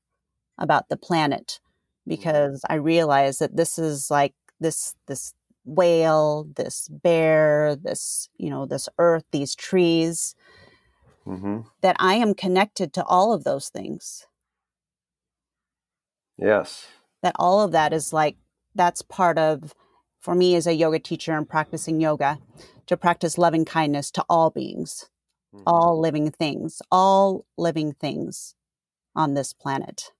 about 0.57 0.89
the 0.89 0.97
planet 0.97 1.59
mm-hmm. 1.59 2.11
because 2.11 2.61
I 2.69 2.75
realize 2.75 3.39
that 3.39 3.55
this 3.55 3.80
is 3.80 4.09
like 4.11 4.34
this 4.59 4.95
this 5.07 5.34
whale, 5.65 6.47
this 6.55 6.88
bear, 6.89 7.75
this 7.75 8.30
you 8.38 8.49
know 8.49 8.65
this 8.65 8.89
earth, 8.97 9.23
these 9.32 9.55
trees. 9.55 10.36
Mm-hmm. 11.27 11.59
That 11.82 11.95
I 11.99 12.15
am 12.15 12.34
connected 12.34 12.91
to 12.93 13.03
all 13.03 13.34
of 13.34 13.43
those 13.43 13.69
things. 13.69 14.25
Yes. 16.38 16.88
That 17.21 17.36
all 17.38 17.61
of 17.61 17.71
that 17.73 17.93
is 17.93 18.11
like 18.13 18.38
that's 18.73 19.03
part 19.03 19.38
of 19.38 19.75
for 20.21 20.34
me 20.34 20.55
as 20.55 20.65
a 20.65 20.73
yoga 20.73 20.97
teacher 20.97 21.34
and 21.34 21.47
practicing 21.47 22.01
yoga 22.01 22.39
to 22.89 22.97
practice 22.97 23.37
loving 23.37 23.65
kindness 23.65 24.11
to 24.11 24.25
all 24.27 24.49
beings, 24.49 25.09
mm-hmm. 25.55 25.63
all 25.65 25.99
living 25.99 26.31
things, 26.31 26.81
all 26.91 27.45
living 27.57 27.93
things 27.93 28.55
on 29.15 29.35
this 29.35 29.53
planet. 29.53 30.11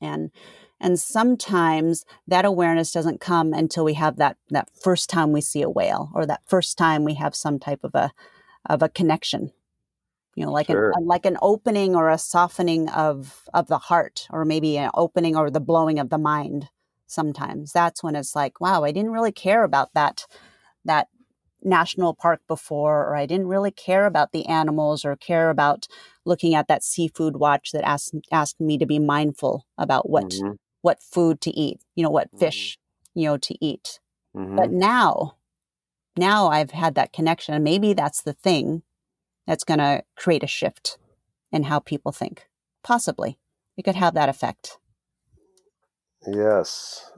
And 0.00 0.30
and 0.80 0.98
sometimes 1.00 2.04
that 2.26 2.44
awareness 2.44 2.92
doesn't 2.92 3.20
come 3.20 3.52
until 3.52 3.84
we 3.84 3.94
have 3.94 4.16
that 4.16 4.36
that 4.50 4.68
first 4.82 5.08
time 5.08 5.32
we 5.32 5.40
see 5.40 5.62
a 5.62 5.70
whale 5.70 6.10
or 6.14 6.26
that 6.26 6.42
first 6.46 6.76
time 6.76 7.04
we 7.04 7.14
have 7.14 7.34
some 7.34 7.58
type 7.58 7.84
of 7.84 7.94
a 7.94 8.12
of 8.68 8.82
a 8.82 8.88
connection 8.88 9.52
you 10.34 10.44
know 10.44 10.52
like 10.52 10.66
sure. 10.66 10.92
an 10.96 11.06
like 11.06 11.24
an 11.24 11.38
opening 11.40 11.94
or 11.94 12.10
a 12.10 12.18
softening 12.18 12.88
of 12.90 13.48
of 13.54 13.68
the 13.68 13.78
heart 13.78 14.26
or 14.30 14.44
maybe 14.44 14.76
an 14.76 14.90
opening 14.94 15.36
or 15.36 15.50
the 15.50 15.60
blowing 15.60 16.00
of 16.00 16.10
the 16.10 16.18
mind 16.18 16.68
sometimes 17.06 17.72
that's 17.72 18.02
when 18.02 18.16
it's 18.16 18.34
like 18.34 18.60
wow 18.60 18.82
i 18.82 18.90
didn't 18.90 19.12
really 19.12 19.32
care 19.32 19.62
about 19.62 19.94
that 19.94 20.26
that 20.84 21.08
national 21.66 22.14
park 22.14 22.40
before, 22.48 23.06
or 23.06 23.16
I 23.16 23.26
didn't 23.26 23.48
really 23.48 23.70
care 23.70 24.06
about 24.06 24.32
the 24.32 24.46
animals 24.46 25.04
or 25.04 25.16
care 25.16 25.50
about 25.50 25.86
looking 26.24 26.54
at 26.54 26.68
that 26.68 26.82
seafood 26.82 27.36
watch 27.36 27.72
that 27.72 27.86
asked 27.86 28.14
asked 28.32 28.60
me 28.60 28.78
to 28.78 28.86
be 28.86 28.98
mindful 28.98 29.66
about 29.76 30.08
what 30.08 30.30
mm-hmm. 30.30 30.52
what 30.82 31.02
food 31.02 31.40
to 31.42 31.50
eat, 31.50 31.80
you 31.94 32.02
know, 32.02 32.10
what 32.10 32.28
mm-hmm. 32.28 32.38
fish, 32.38 32.78
you 33.14 33.26
know, 33.26 33.36
to 33.36 33.54
eat. 33.60 34.00
Mm-hmm. 34.34 34.56
But 34.56 34.70
now, 34.70 35.36
now 36.16 36.48
I've 36.48 36.70
had 36.70 36.94
that 36.94 37.12
connection, 37.12 37.54
and 37.54 37.64
maybe 37.64 37.92
that's 37.92 38.22
the 38.22 38.34
thing 38.34 38.82
that's 39.46 39.64
going 39.64 39.78
to 39.78 40.02
create 40.16 40.42
a 40.42 40.48
shift 40.48 40.98
in 41.52 41.64
how 41.64 41.78
people 41.78 42.12
think. 42.12 42.46
Possibly, 42.82 43.38
it 43.76 43.82
could 43.82 43.94
have 43.94 44.14
that 44.14 44.28
effect. 44.28 44.78
Yes. 46.26 47.10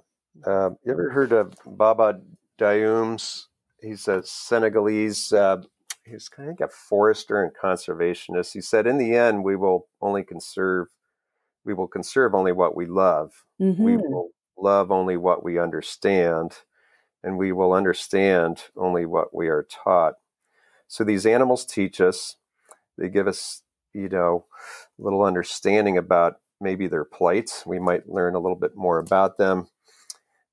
Uh, 0.47 0.71
you 0.85 0.93
ever 0.93 1.11
heard 1.11 1.33
of 1.33 1.55
Baba 1.67 2.21
Dioum's? 2.59 3.48
He's 3.81 4.09
a 4.09 4.23
Senegalese. 4.25 5.33
Uh, 5.33 5.63
he's 6.05 6.29
kind 6.29 6.51
of 6.51 6.61
a 6.61 6.69
forester 6.69 7.43
and 7.43 7.53
conservationist. 7.55 8.53
He 8.53 8.61
said, 8.61 8.87
"In 8.87 8.99
the 8.99 9.15
end, 9.15 9.45
we 9.45 9.57
will 9.57 9.89
only 10.01 10.25
conserve. 10.25 10.89
We 11.65 11.75
will 11.75 11.89
conserve 11.89 12.35
only 12.35 12.53
what 12.53 12.75
we 12.75 12.87
love. 12.87 13.45
Mm-hmm. 13.61 13.83
We 13.83 13.97
will 13.97 14.31
love 14.57 14.91
only 14.91 15.17
what 15.17 15.45
we 15.45 15.59
understand, 15.59 16.59
and 17.23 17.39
we 17.39 17.53
will 17.53 17.73
understand 17.73 18.65
only 18.77 19.07
what 19.07 19.35
we 19.35 19.49
are 19.49 19.67
taught." 19.71 20.15
So 20.89 21.05
these 21.05 21.27
animals 21.27 21.67
teach 21.67 22.01
us. 22.01 22.37
They 22.97 23.09
give 23.09 23.29
us, 23.29 23.63
you 23.93 24.09
know, 24.09 24.47
a 24.99 25.03
little 25.03 25.23
understanding 25.23 25.99
about 25.99 26.41
maybe 26.61 26.89
their 26.89 27.05
plight. 27.05 27.63
We 27.67 27.79
might 27.79 28.09
learn 28.09 28.35
a 28.35 28.41
little 28.41 28.57
bit 28.57 28.75
more 28.75 28.99
about 28.99 29.37
them. 29.37 29.69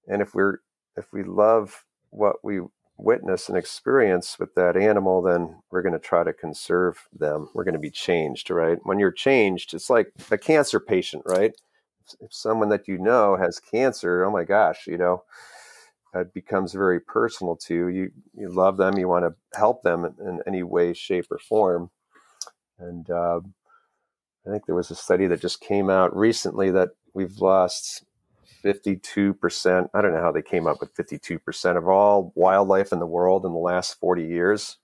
And 0.07 0.21
if 0.21 0.35
we're 0.35 0.59
if 0.95 1.11
we 1.11 1.23
love 1.23 1.85
what 2.11 2.43
we 2.43 2.61
witness 2.97 3.49
and 3.49 3.57
experience 3.57 4.39
with 4.39 4.55
that 4.55 4.77
animal, 4.77 5.21
then 5.21 5.57
we're 5.69 5.81
going 5.81 5.93
to 5.93 5.99
try 5.99 6.23
to 6.23 6.33
conserve 6.33 7.07
them. 7.17 7.49
We're 7.53 7.63
going 7.63 7.73
to 7.73 7.79
be 7.79 7.91
changed, 7.91 8.49
right? 8.49 8.77
When 8.83 8.99
you're 8.99 9.11
changed, 9.11 9.73
it's 9.73 9.89
like 9.89 10.11
a 10.31 10.37
cancer 10.37 10.79
patient, 10.79 11.23
right? 11.25 11.53
If 12.21 12.33
someone 12.33 12.69
that 12.69 12.87
you 12.87 12.97
know 12.97 13.35
has 13.35 13.59
cancer, 13.59 14.23
oh 14.23 14.31
my 14.31 14.43
gosh, 14.43 14.87
you 14.87 14.97
know, 14.97 15.23
it 16.13 16.33
becomes 16.33 16.71
very 16.71 16.99
personal 16.99 17.57
to 17.57 17.73
you. 17.73 17.87
You, 17.87 18.11
you 18.33 18.49
love 18.49 18.77
them, 18.77 18.97
you 18.97 19.07
want 19.07 19.25
to 19.25 19.59
help 19.59 19.83
them 19.83 20.05
in, 20.05 20.15
in 20.25 20.39
any 20.47 20.63
way, 20.63 20.93
shape, 20.93 21.25
or 21.29 21.39
form. 21.39 21.89
And 22.79 23.09
uh, 23.09 23.41
I 24.47 24.49
think 24.49 24.65
there 24.65 24.75
was 24.75 24.91
a 24.91 24.95
study 24.95 25.27
that 25.27 25.41
just 25.41 25.59
came 25.59 25.89
out 25.89 26.15
recently 26.15 26.71
that 26.71 26.89
we've 27.13 27.39
lost 27.39 28.04
52%. 28.65 29.89
I 29.93 30.01
don't 30.01 30.13
know 30.13 30.21
how 30.21 30.31
they 30.31 30.41
came 30.41 30.65
up 30.65 30.79
with 30.79 30.95
52% 30.95 31.77
of 31.77 31.87
all 31.87 32.33
wildlife 32.35 32.91
in 32.91 32.99
the 32.99 33.05
world 33.05 33.45
in 33.45 33.51
the 33.51 33.59
last 33.59 33.99
40 33.99 34.25
years. 34.25 34.77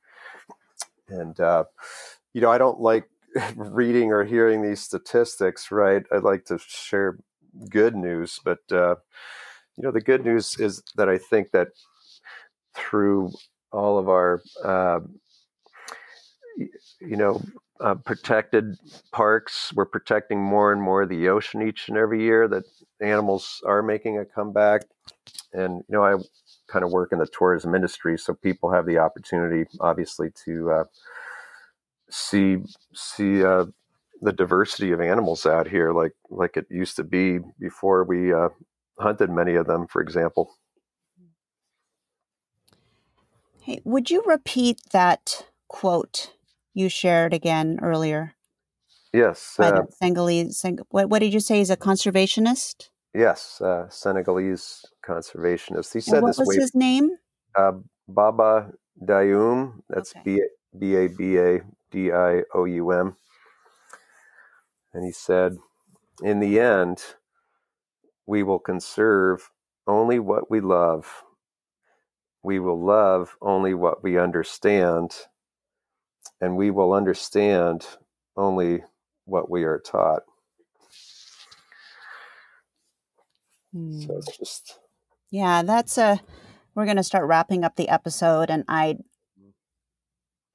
And, 1.09 1.39
uh, 1.39 1.65
you 2.33 2.41
know, 2.41 2.51
I 2.51 2.57
don't 2.57 2.79
like 2.79 3.09
reading 3.55 4.11
or 4.11 4.23
hearing 4.23 4.61
these 4.61 4.81
statistics, 4.81 5.71
right? 5.71 6.03
I'd 6.11 6.23
like 6.23 6.45
to 6.45 6.59
share 6.59 7.17
good 7.69 7.95
news, 7.95 8.39
but, 8.45 8.59
uh, 8.71 8.95
you 9.77 9.83
know, 9.83 9.91
the 9.91 10.01
good 10.01 10.23
news 10.23 10.59
is 10.59 10.83
that 10.95 11.09
I 11.09 11.17
think 11.17 11.51
that 11.51 11.69
through 12.75 13.31
all 13.71 13.97
of 13.97 14.09
our, 14.09 14.41
uh, 14.63 14.99
you 16.57 17.17
know, 17.17 17.41
uh, 17.81 17.95
protected 17.95 18.77
parks. 19.11 19.73
We're 19.75 19.85
protecting 19.85 20.41
more 20.41 20.71
and 20.71 20.81
more 20.81 21.03
of 21.03 21.09
the 21.09 21.29
ocean 21.29 21.61
each 21.67 21.89
and 21.89 21.97
every 21.97 22.23
year. 22.23 22.47
That 22.47 22.63
animals 23.01 23.61
are 23.65 23.81
making 23.83 24.19
a 24.19 24.25
comeback, 24.25 24.83
and 25.53 25.83
you 25.89 25.95
know 25.95 26.03
I 26.03 26.15
kind 26.67 26.85
of 26.85 26.91
work 26.91 27.11
in 27.11 27.19
the 27.19 27.27
tourism 27.27 27.75
industry, 27.75 28.17
so 28.17 28.33
people 28.33 28.71
have 28.71 28.85
the 28.85 28.99
opportunity, 28.99 29.69
obviously, 29.79 30.29
to 30.45 30.71
uh, 30.71 30.83
see 32.09 32.57
see 32.93 33.43
uh, 33.43 33.65
the 34.21 34.33
diversity 34.33 34.91
of 34.91 35.01
animals 35.01 35.45
out 35.45 35.67
here, 35.67 35.93
like 35.93 36.13
like 36.29 36.57
it 36.57 36.67
used 36.69 36.95
to 36.97 37.03
be 37.03 37.39
before 37.59 38.03
we 38.03 38.33
uh, 38.33 38.49
hunted 38.99 39.29
many 39.29 39.55
of 39.55 39.67
them, 39.67 39.87
for 39.87 40.01
example. 40.01 40.51
Hey, 43.61 43.81
would 43.83 44.09
you 44.09 44.23
repeat 44.25 44.79
that 44.91 45.45
quote 45.67 46.33
you 46.73 46.89
shared 46.89 47.33
again 47.33 47.79
earlier. 47.81 48.33
Yes. 49.13 49.55
By 49.57 49.67
uh, 49.67 49.71
the 49.71 49.87
Senegalese, 49.91 50.65
what, 50.89 51.09
what 51.09 51.19
did 51.19 51.33
you 51.33 51.39
say? 51.39 51.57
He's 51.57 51.69
a 51.69 51.77
conservationist? 51.77 52.89
Yes, 53.13 53.59
uh, 53.59 53.89
Senegalese 53.89 54.85
conservationist. 55.05 55.91
He 55.93 55.99
said 55.99 56.21
what 56.21 56.29
this 56.29 56.37
was 56.37 56.47
way, 56.47 56.55
his 56.55 56.73
name? 56.73 57.11
Uh, 57.55 57.73
Baba 58.07 58.71
Dioum. 59.03 59.81
That's 59.89 60.15
okay. 60.15 60.39
B 60.79 60.95
A 60.95 61.07
B 61.09 61.37
A 61.37 61.61
D 61.91 62.11
I 62.11 62.43
O 62.53 62.63
U 62.63 62.91
M. 62.91 63.17
And 64.93 65.03
he 65.03 65.11
said, 65.11 65.57
in 66.23 66.39
the 66.39 66.59
end, 66.59 67.03
we 68.25 68.43
will 68.43 68.59
conserve 68.59 69.51
only 69.87 70.19
what 70.19 70.49
we 70.49 70.61
love. 70.61 71.23
We 72.43 72.59
will 72.59 72.81
love 72.81 73.35
only 73.41 73.73
what 73.73 74.03
we 74.03 74.17
understand 74.17 75.15
and 76.39 76.57
we 76.57 76.71
will 76.71 76.93
understand 76.93 77.85
only 78.35 78.83
what 79.25 79.49
we 79.49 79.63
are 79.63 79.79
taught. 79.79 80.23
Hmm. 83.73 84.01
So 84.01 84.17
it's 84.17 84.37
just 84.37 84.79
yeah, 85.29 85.63
that's 85.63 85.97
a 85.97 86.19
we're 86.75 86.85
going 86.85 86.97
to 86.97 87.03
start 87.03 87.27
wrapping 87.27 87.63
up 87.63 87.75
the 87.75 87.89
episode 87.89 88.49
and 88.49 88.63
I 88.67 88.97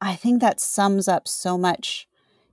I 0.00 0.14
think 0.14 0.40
that 0.40 0.60
sums 0.60 1.08
up 1.08 1.26
so 1.26 1.56
much, 1.56 2.06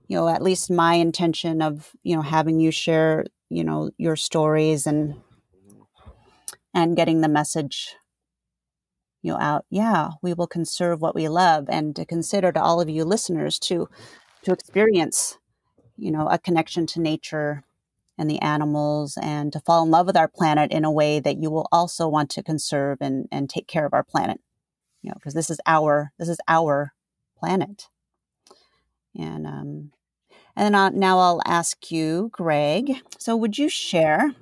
you 0.06 0.16
know, 0.16 0.28
at 0.28 0.42
least 0.42 0.70
my 0.70 0.94
intention 0.94 1.60
of, 1.60 1.90
you 2.02 2.16
know, 2.16 2.22
having 2.22 2.58
you 2.58 2.70
share, 2.70 3.26
you 3.50 3.62
know, 3.62 3.90
your 3.98 4.16
stories 4.16 4.86
and 4.86 5.20
and 6.72 6.96
getting 6.96 7.20
the 7.20 7.28
message 7.28 7.96
you 9.24 9.32
know 9.32 9.40
out 9.40 9.66
yeah 9.70 10.10
we 10.22 10.34
will 10.34 10.46
conserve 10.46 11.02
what 11.02 11.16
we 11.16 11.28
love 11.28 11.66
and 11.70 11.96
to 11.96 12.06
consider 12.06 12.52
to 12.52 12.62
all 12.62 12.80
of 12.80 12.90
you 12.90 13.04
listeners 13.04 13.58
to 13.58 13.88
to 14.44 14.52
experience 14.52 15.38
you 15.96 16.12
know 16.12 16.28
a 16.28 16.38
connection 16.38 16.86
to 16.86 17.00
nature 17.00 17.64
and 18.18 18.30
the 18.30 18.40
animals 18.42 19.18
and 19.22 19.52
to 19.52 19.60
fall 19.60 19.82
in 19.84 19.90
love 19.90 20.06
with 20.06 20.16
our 20.16 20.28
planet 20.28 20.72
in 20.72 20.84
a 20.84 20.92
way 20.92 21.20
that 21.20 21.38
you 21.42 21.50
will 21.50 21.68
also 21.72 22.08
want 22.08 22.30
to 22.30 22.42
conserve 22.42 22.98
and 23.00 23.28
and 23.32 23.50
take 23.50 23.66
care 23.66 23.86
of 23.86 23.94
our 23.94 24.04
planet 24.04 24.40
you 25.02 25.10
know 25.10 25.14
because 25.16 25.34
this 25.34 25.50
is 25.50 25.60
our 25.66 26.12
this 26.18 26.28
is 26.28 26.38
our 26.48 26.92
planet. 27.44 27.88
And 29.18 29.46
um 29.46 29.92
and 30.56 30.74
then 30.74 30.98
now 30.98 31.18
I'll 31.18 31.42
ask 31.46 31.90
you 31.90 32.30
Greg 32.32 33.02
so 33.18 33.36
would 33.36 33.58
you 33.58 33.68
share 33.68 34.32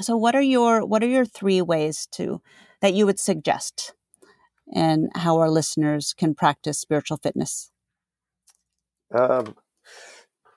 so 0.00 0.16
what 0.16 0.34
are 0.34 0.42
your 0.42 0.84
what 0.84 1.02
are 1.02 1.08
your 1.08 1.24
three 1.24 1.62
ways 1.62 2.06
to 2.12 2.42
that 2.80 2.94
you 2.94 3.06
would 3.06 3.18
suggest 3.18 3.94
and 4.72 5.10
how 5.14 5.38
our 5.38 5.50
listeners 5.50 6.14
can 6.16 6.34
practice 6.34 6.78
spiritual 6.78 7.18
fitness? 7.18 7.70
Um, 9.12 9.56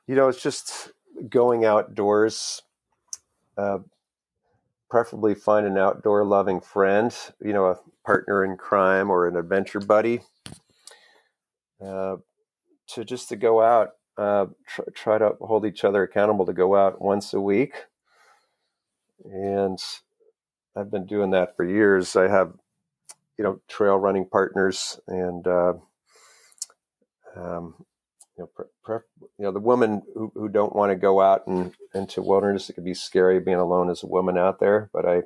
you 0.08 0.16
know, 0.16 0.28
it's 0.28 0.42
just 0.42 0.92
going 1.30 1.66
outdoors. 1.66 2.62
Uh, 3.58 3.80
preferably 4.90 5.34
find 5.34 5.66
an 5.66 5.78
outdoor 5.78 6.24
loving 6.24 6.62
friend, 6.62 7.16
you 7.44 7.52
know, 7.52 7.66
a 7.66 7.80
partner 8.06 8.46
in 8.46 8.58
crime 8.58 9.10
or 9.10 9.28
an 9.28 9.36
adventure 9.36 9.80
buddy. 9.80 10.20
Uh, 11.84 12.18
to 12.88 13.04
just 13.04 13.30
to 13.30 13.36
go 13.36 13.62
out, 13.62 13.94
uh, 14.18 14.46
tr- 14.68 14.92
try 14.94 15.18
to 15.18 15.32
hold 15.42 15.66
each 15.66 15.84
other 15.84 16.04
accountable 16.04 16.46
to 16.46 16.54
go 16.54 16.76
out 16.76 17.02
once 17.02 17.34
a 17.34 17.42
week. 17.42 17.86
And 19.26 19.80
I've 20.76 20.92
been 20.92 21.06
doing 21.06 21.32
that 21.32 21.56
for 21.58 21.66
years. 21.66 22.16
I 22.16 22.28
have, 22.30 22.54
you 23.38 23.44
know, 23.44 23.62
trail 23.68 23.98
running 23.98 24.28
partners, 24.30 25.00
and 25.08 25.48
uh, 25.48 25.74
um, 27.36 27.76
you 28.38 28.44
know, 28.44 28.50
pre- 28.56 28.66
pre- 28.84 29.00
you 29.40 29.46
know, 29.46 29.52
the 29.52 29.60
women 29.60 30.04
who, 30.16 30.32
who 30.36 30.50
don't 30.50 30.76
want 30.76 30.92
to 30.92 30.96
go 30.96 31.22
out 31.22 31.48
and 31.48 31.74
into 31.94 32.22
wilderness. 32.22 32.70
It 32.70 32.74
can 32.74 32.84
be 32.86 32.94
scary 32.96 33.40
being 33.40 33.58
alone 33.58 33.90
as 33.90 34.04
a 34.04 34.08
woman 34.08 34.38
out 34.38 34.60
there, 34.60 34.90
but 34.94 35.06
I 35.08 35.24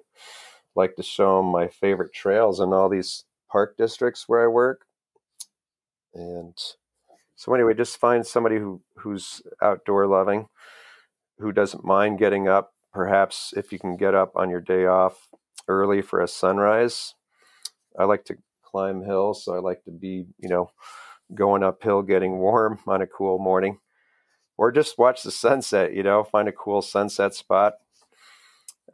like 0.76 0.95
to 0.98 1.04
show 1.04 1.38
them 1.38 1.48
my 1.52 1.68
favorite 1.68 2.14
trails 2.14 2.60
in 2.60 2.74
all 2.74 2.89
these 2.89 3.26
park 3.52 3.78
districts 3.78 4.26
where 4.28 4.43
I 4.43 4.48
work, 4.48 4.86
and 6.14 6.58
so 7.36 7.54
anyway, 7.54 7.74
just 7.76 8.00
find 8.00 8.26
somebody 8.26 8.58
who 8.58 8.82
who's 8.98 9.41
outdoor 9.62 10.08
loving, 10.08 10.48
who 11.39 11.52
doesn't 11.52 11.86
mind 11.86 12.20
getting 12.20 12.48
up. 12.48 12.74
Perhaps 12.98 13.54
if 13.56 13.72
you 13.72 13.78
can 13.78 13.95
get 13.95 14.16
up 14.16 14.32
on 14.36 14.50
your 14.50 14.60
day 14.60 14.88
off 14.88 15.30
early 15.68 16.02
for 16.02 16.20
a 16.20 16.28
sunrise. 16.28 17.14
I 17.95 18.06
like 18.06 18.26
to 18.26 18.38
climb 18.64 19.04
hills, 19.04 19.45
so 19.45 19.54
I 19.54 19.60
like 19.60 19.84
to 19.84 19.91
be, 19.91 20.26
you 20.39 20.50
know, 20.50 20.72
going 21.36 21.62
uphill, 21.62 22.02
getting 22.02 22.39
warm 22.39 22.80
on 22.88 23.04
a 23.04 23.06
cool 23.06 23.38
morning, 23.38 23.78
or 24.58 24.72
just 24.72 24.98
watch 24.98 25.22
the 25.22 25.30
sunset. 25.30 25.93
You 25.93 26.02
know, 26.02 26.24
find 26.24 26.50
a 26.50 26.52
cool 26.52 26.82
sunset 26.82 27.36
spot. 27.36 27.76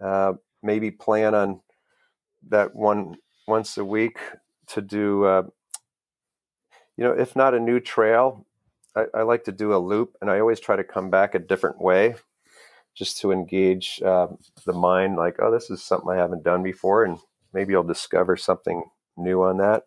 Uh, 0.02 0.34
maybe 0.62 0.92
plan 0.92 1.34
on 1.34 1.62
that 2.50 2.76
one 2.76 3.16
once 3.48 3.78
a 3.78 3.86
week 3.86 4.18
to 4.68 4.82
do 4.82 5.24
uh, 5.24 5.44
you 6.98 7.06
know, 7.06 7.14
if 7.14 7.38
not 7.38 7.54
a 7.54 7.60
new 7.62 7.80
trail, 7.80 8.46
I, 8.98 9.06
I, 9.14 9.22
like 9.22 9.46
to 9.46 9.54
do 9.54 9.74
a 9.74 9.78
loop, 9.78 10.18
and 10.20 10.30
I 10.30 10.42
always 10.42 10.60
try 10.60 10.76
to 10.76 10.84
come 10.84 11.10
back 11.10 11.36
a 11.36 11.40
different 11.40 11.80
way, 11.80 12.16
just 12.96 13.20
to 13.20 13.32
engage 13.32 14.02
uh, 14.06 14.28
the 14.66 14.74
mind. 14.74 15.16
Like, 15.16 15.38
oh, 15.40 15.52
this 15.52 15.70
is 15.70 15.84
something 15.84 16.10
I 16.10 16.18
haven't 16.18 16.44
done 16.44 16.64
before, 16.64 17.04
and 17.04 17.18
maybe 17.54 17.76
i'll 17.76 17.84
discover 17.84 18.36
something 18.36 18.84
new 19.18 19.44
on 19.44 19.58
that. 19.58 19.84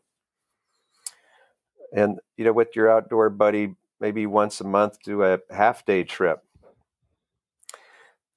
And 1.95 2.19
you 2.37 2.45
know, 2.45 2.53
with 2.53 2.77
your 2.77 2.91
outdoor 2.91 3.31
buddy, 3.31 3.75
maybe 4.01 4.27
once 4.27 4.61
a 4.61 4.65
month 4.65 4.99
do 5.05 5.23
a 5.23 5.39
half 5.51 5.85
day 5.85 6.05
trip, 6.05 6.43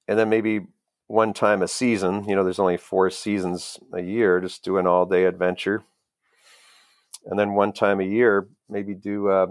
and 0.08 0.18
then 0.18 0.28
maybe 0.28 0.66
one 1.06 1.32
time 1.32 1.62
a 1.62 1.68
season. 1.68 2.24
You 2.28 2.36
know, 2.36 2.44
there's 2.44 2.58
only 2.58 2.76
four 2.76 3.10
seasons 3.10 3.78
a 3.92 4.00
year. 4.00 4.40
Just 4.40 4.64
do 4.64 4.78
an 4.78 4.86
all 4.86 5.06
day 5.06 5.24
adventure 5.24 5.84
and 7.24 7.38
then 7.38 7.54
one 7.54 7.72
time 7.72 8.00
a 8.00 8.04
year, 8.04 8.48
maybe 8.68 8.94
do 8.94 9.30
a, 9.30 9.48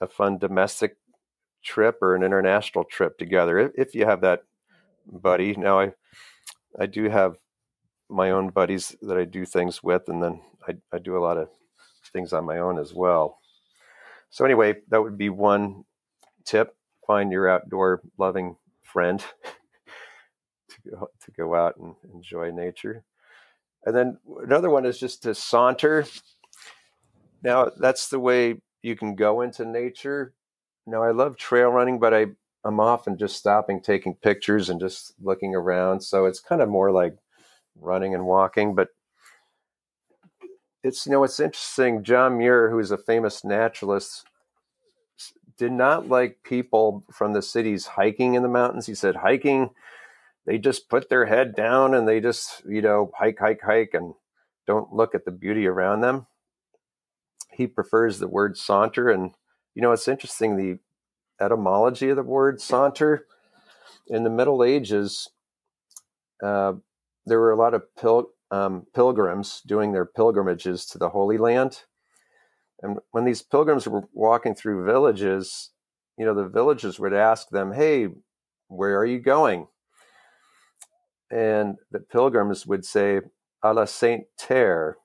a 0.00 0.06
fun 0.06 0.38
domestic 0.38 0.96
trip 1.64 1.98
or 2.02 2.14
an 2.14 2.22
international 2.22 2.84
trip 2.84 3.18
together 3.18 3.58
if, 3.58 3.72
if 3.76 3.94
you 3.94 4.04
have 4.04 4.20
that 4.20 4.42
buddy. 5.06 5.54
Now, 5.56 5.80
I 5.80 5.92
I 6.78 6.86
do 6.86 7.08
have 7.08 7.36
my 8.08 8.30
own 8.30 8.50
buddies 8.50 8.94
that 9.02 9.16
I 9.16 9.24
do 9.24 9.44
things 9.44 9.82
with, 9.82 10.08
and 10.08 10.22
then 10.22 10.40
I, 10.68 10.74
I 10.92 10.98
do 10.98 11.16
a 11.16 11.24
lot 11.24 11.38
of 11.38 11.48
things 12.12 12.32
on 12.32 12.44
my 12.44 12.58
own 12.58 12.78
as 12.78 12.94
well. 12.94 13.38
So 14.30 14.44
anyway, 14.44 14.76
that 14.88 15.02
would 15.02 15.18
be 15.18 15.28
one 15.28 15.84
tip: 16.44 16.76
find 17.06 17.32
your 17.32 17.48
outdoor 17.48 18.02
loving 18.18 18.56
friend 18.82 19.20
to 20.68 20.90
go, 20.90 21.08
to 21.24 21.30
go 21.32 21.54
out 21.54 21.76
and 21.78 21.94
enjoy 22.12 22.50
nature. 22.50 23.04
And 23.84 23.94
then 23.94 24.18
another 24.42 24.70
one 24.70 24.84
is 24.84 24.98
just 24.98 25.22
to 25.22 25.34
saunter 25.34 26.04
now 27.46 27.70
that's 27.76 28.08
the 28.08 28.18
way 28.18 28.60
you 28.82 28.96
can 28.96 29.14
go 29.14 29.42
into 29.42 29.64
nature. 29.64 30.34
Now 30.86 31.02
I 31.02 31.12
love 31.12 31.36
trail 31.36 31.68
running, 31.68 31.98
but 31.98 32.14
I 32.14 32.26
I'm 32.66 32.80
often 32.80 33.16
just 33.16 33.36
stopping, 33.36 33.80
taking 33.80 34.14
pictures, 34.14 34.68
and 34.70 34.80
just 34.80 35.14
looking 35.22 35.54
around. 35.54 36.00
So 36.00 36.26
it's 36.26 36.40
kind 36.40 36.60
of 36.62 36.68
more 36.68 36.90
like 36.90 37.16
running 37.80 38.14
and 38.14 38.26
walking. 38.26 38.74
But 38.74 38.88
it's 40.82 41.06
you 41.06 41.12
know 41.12 41.24
it's 41.24 41.40
interesting. 41.40 42.02
John 42.02 42.38
Muir, 42.38 42.70
who 42.70 42.78
is 42.78 42.90
a 42.90 42.98
famous 42.98 43.44
naturalist, 43.44 44.26
did 45.58 45.72
not 45.72 46.08
like 46.08 46.38
people 46.44 47.04
from 47.12 47.32
the 47.32 47.42
cities 47.42 47.86
hiking 47.86 48.34
in 48.34 48.42
the 48.42 48.48
mountains. 48.48 48.86
He 48.86 48.94
said 48.94 49.16
hiking, 49.16 49.70
they 50.46 50.58
just 50.58 50.88
put 50.88 51.08
their 51.08 51.26
head 51.26 51.54
down 51.54 51.94
and 51.94 52.08
they 52.08 52.20
just 52.20 52.62
you 52.66 52.82
know 52.82 53.10
hike, 53.18 53.38
hike, 53.38 53.62
hike, 53.62 53.94
and 53.94 54.14
don't 54.66 54.92
look 54.92 55.14
at 55.14 55.24
the 55.24 55.30
beauty 55.30 55.66
around 55.66 56.00
them 56.00 56.26
he 57.56 57.66
prefers 57.66 58.18
the 58.18 58.28
word 58.28 58.56
saunter. 58.56 59.08
And, 59.08 59.32
you 59.74 59.82
know, 59.82 59.92
it's 59.92 60.08
interesting 60.08 60.56
the 60.56 60.78
etymology 61.40 62.10
of 62.10 62.16
the 62.16 62.22
word 62.22 62.60
saunter. 62.60 63.26
In 64.08 64.24
the 64.24 64.30
Middle 64.30 64.62
Ages, 64.64 65.30
uh, 66.44 66.74
there 67.26 67.40
were 67.40 67.52
a 67.52 67.56
lot 67.56 67.74
of 67.74 67.82
pil- 67.96 68.30
um, 68.50 68.86
pilgrims 68.94 69.62
doing 69.66 69.92
their 69.92 70.06
pilgrimages 70.06 70.86
to 70.86 70.98
the 70.98 71.10
Holy 71.10 71.38
Land. 71.38 71.82
And 72.82 72.98
when 73.10 73.24
these 73.24 73.42
pilgrims 73.42 73.88
were 73.88 74.04
walking 74.12 74.54
through 74.54 74.86
villages, 74.86 75.70
you 76.18 76.24
know, 76.24 76.34
the 76.34 76.48
villagers 76.48 77.00
would 77.00 77.14
ask 77.14 77.48
them, 77.48 77.72
Hey, 77.72 78.08
where 78.68 78.98
are 78.98 79.06
you 79.06 79.18
going? 79.20 79.68
And 81.30 81.76
the 81.90 82.00
pilgrims 82.00 82.66
would 82.66 82.84
say, 82.84 83.20
A 83.62 83.74
la 83.74 83.86
Saint 83.86 84.24
Terre. 84.38 84.96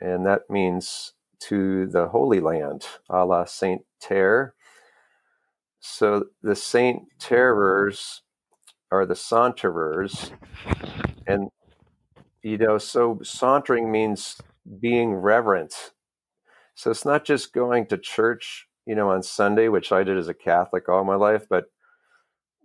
And 0.00 0.24
that 0.26 0.42
means 0.50 1.14
to 1.40 1.86
the 1.86 2.08
Holy 2.08 2.40
Land, 2.40 2.86
a 3.08 3.24
la 3.24 3.44
Saint 3.44 3.82
Terre. 4.00 4.54
So 5.80 6.26
the 6.42 6.54
Saint 6.54 7.02
Terrors 7.18 8.22
are 8.92 9.06
the 9.06 9.16
saunterers. 9.16 10.30
And, 11.26 11.48
you 12.42 12.58
know, 12.58 12.78
so 12.78 13.18
sauntering 13.22 13.90
means 13.90 14.40
being 14.80 15.14
reverent. 15.14 15.92
So 16.74 16.90
it's 16.90 17.04
not 17.04 17.24
just 17.24 17.52
going 17.52 17.86
to 17.86 17.98
church, 17.98 18.66
you 18.86 18.94
know, 18.94 19.10
on 19.10 19.22
Sunday, 19.22 19.68
which 19.68 19.92
I 19.92 20.02
did 20.02 20.18
as 20.18 20.28
a 20.28 20.34
Catholic 20.34 20.88
all 20.88 21.04
my 21.04 21.16
life, 21.16 21.46
but 21.48 21.64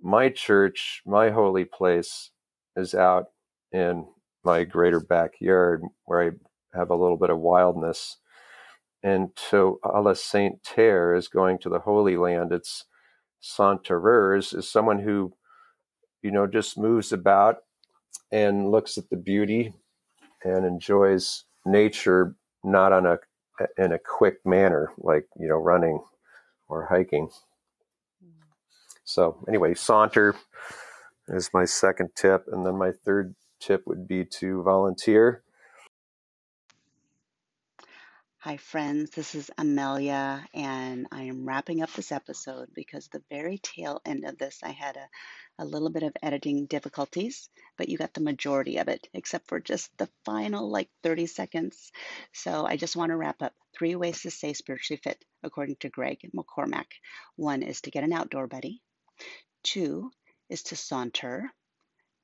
my 0.01 0.29
church, 0.29 1.01
my 1.05 1.29
holy 1.31 1.65
place 1.65 2.31
is 2.75 2.93
out 2.93 3.25
in 3.71 4.05
my 4.43 4.63
greater 4.63 4.99
backyard 4.99 5.81
where 6.05 6.21
I 6.21 6.77
have 6.77 6.89
a 6.89 6.95
little 6.95 7.17
bit 7.17 7.29
of 7.29 7.39
wildness. 7.39 8.17
And 9.03 9.29
so 9.35 9.79
a 9.83 10.01
la 10.01 10.13
Saint 10.13 10.63
Terre 10.63 11.15
is 11.15 11.27
going 11.27 11.59
to 11.59 11.69
the 11.69 11.79
Holy 11.79 12.17
Land. 12.17 12.51
It's 12.51 12.85
Saunterers 13.45 14.55
is 14.55 14.69
someone 14.69 14.99
who, 14.99 15.33
you 16.23 16.31
know, 16.31 16.47
just 16.47 16.79
moves 16.79 17.11
about 17.13 17.57
and 18.31 18.71
looks 18.71 18.97
at 18.97 19.09
the 19.11 19.17
beauty 19.17 19.73
and 20.43 20.65
enjoys 20.65 21.45
nature, 21.65 22.35
not 22.63 22.91
on 22.91 23.05
a 23.05 23.19
in 23.77 23.91
a 23.91 23.99
quick 23.99 24.37
manner, 24.45 24.91
like 24.97 25.27
you 25.39 25.47
know, 25.47 25.57
running 25.57 26.01
or 26.67 26.87
hiking. 26.87 27.29
So 29.03 29.37
anyway, 29.47 29.75
saunter 29.75 30.35
is 31.27 31.51
my 31.53 31.65
second 31.65 32.09
tip, 32.15 32.45
and 32.51 32.65
then 32.65 32.75
my 32.77 32.91
third 32.91 33.35
tip 33.59 33.83
would 33.85 34.07
be 34.07 34.25
to 34.25 34.63
volunteer. 34.63 35.43
Hi, 38.45 38.57
friends. 38.57 39.09
This 39.09 39.33
is 39.33 39.49
Amelia, 39.57 40.47
and 40.53 41.07
I 41.11 41.23
am 41.23 41.47
wrapping 41.47 41.81
up 41.81 41.91
this 41.93 42.11
episode 42.11 42.69
because 42.75 43.07
the 43.07 43.23
very 43.27 43.57
tail 43.57 44.03
end 44.05 44.23
of 44.23 44.37
this, 44.37 44.59
I 44.61 44.69
had 44.69 44.97
a, 44.97 45.63
a 45.63 45.65
little 45.65 45.89
bit 45.89 46.03
of 46.03 46.15
editing 46.21 46.67
difficulties, 46.67 47.49
but 47.75 47.89
you 47.89 47.97
got 47.97 48.13
the 48.13 48.21
majority 48.21 48.77
of 48.77 48.87
it, 48.87 49.09
except 49.15 49.47
for 49.47 49.59
just 49.59 49.89
the 49.97 50.07
final 50.25 50.69
like 50.69 50.89
30 51.01 51.25
seconds. 51.25 51.91
So 52.33 52.67
I 52.67 52.77
just 52.77 52.95
want 52.95 53.09
to 53.09 53.17
wrap 53.17 53.41
up 53.41 53.53
three 53.75 53.95
ways 53.95 54.21
to 54.21 54.29
stay 54.29 54.53
spiritually 54.53 55.01
fit, 55.03 55.25
according 55.41 55.77
to 55.77 55.89
Greg 55.89 56.19
McCormack. 56.31 56.91
One 57.37 57.63
is 57.63 57.81
to 57.81 57.89
get 57.89 58.03
an 58.03 58.13
outdoor 58.13 58.45
buddy, 58.45 58.79
two 59.63 60.11
is 60.49 60.61
to 60.65 60.75
saunter 60.75 61.51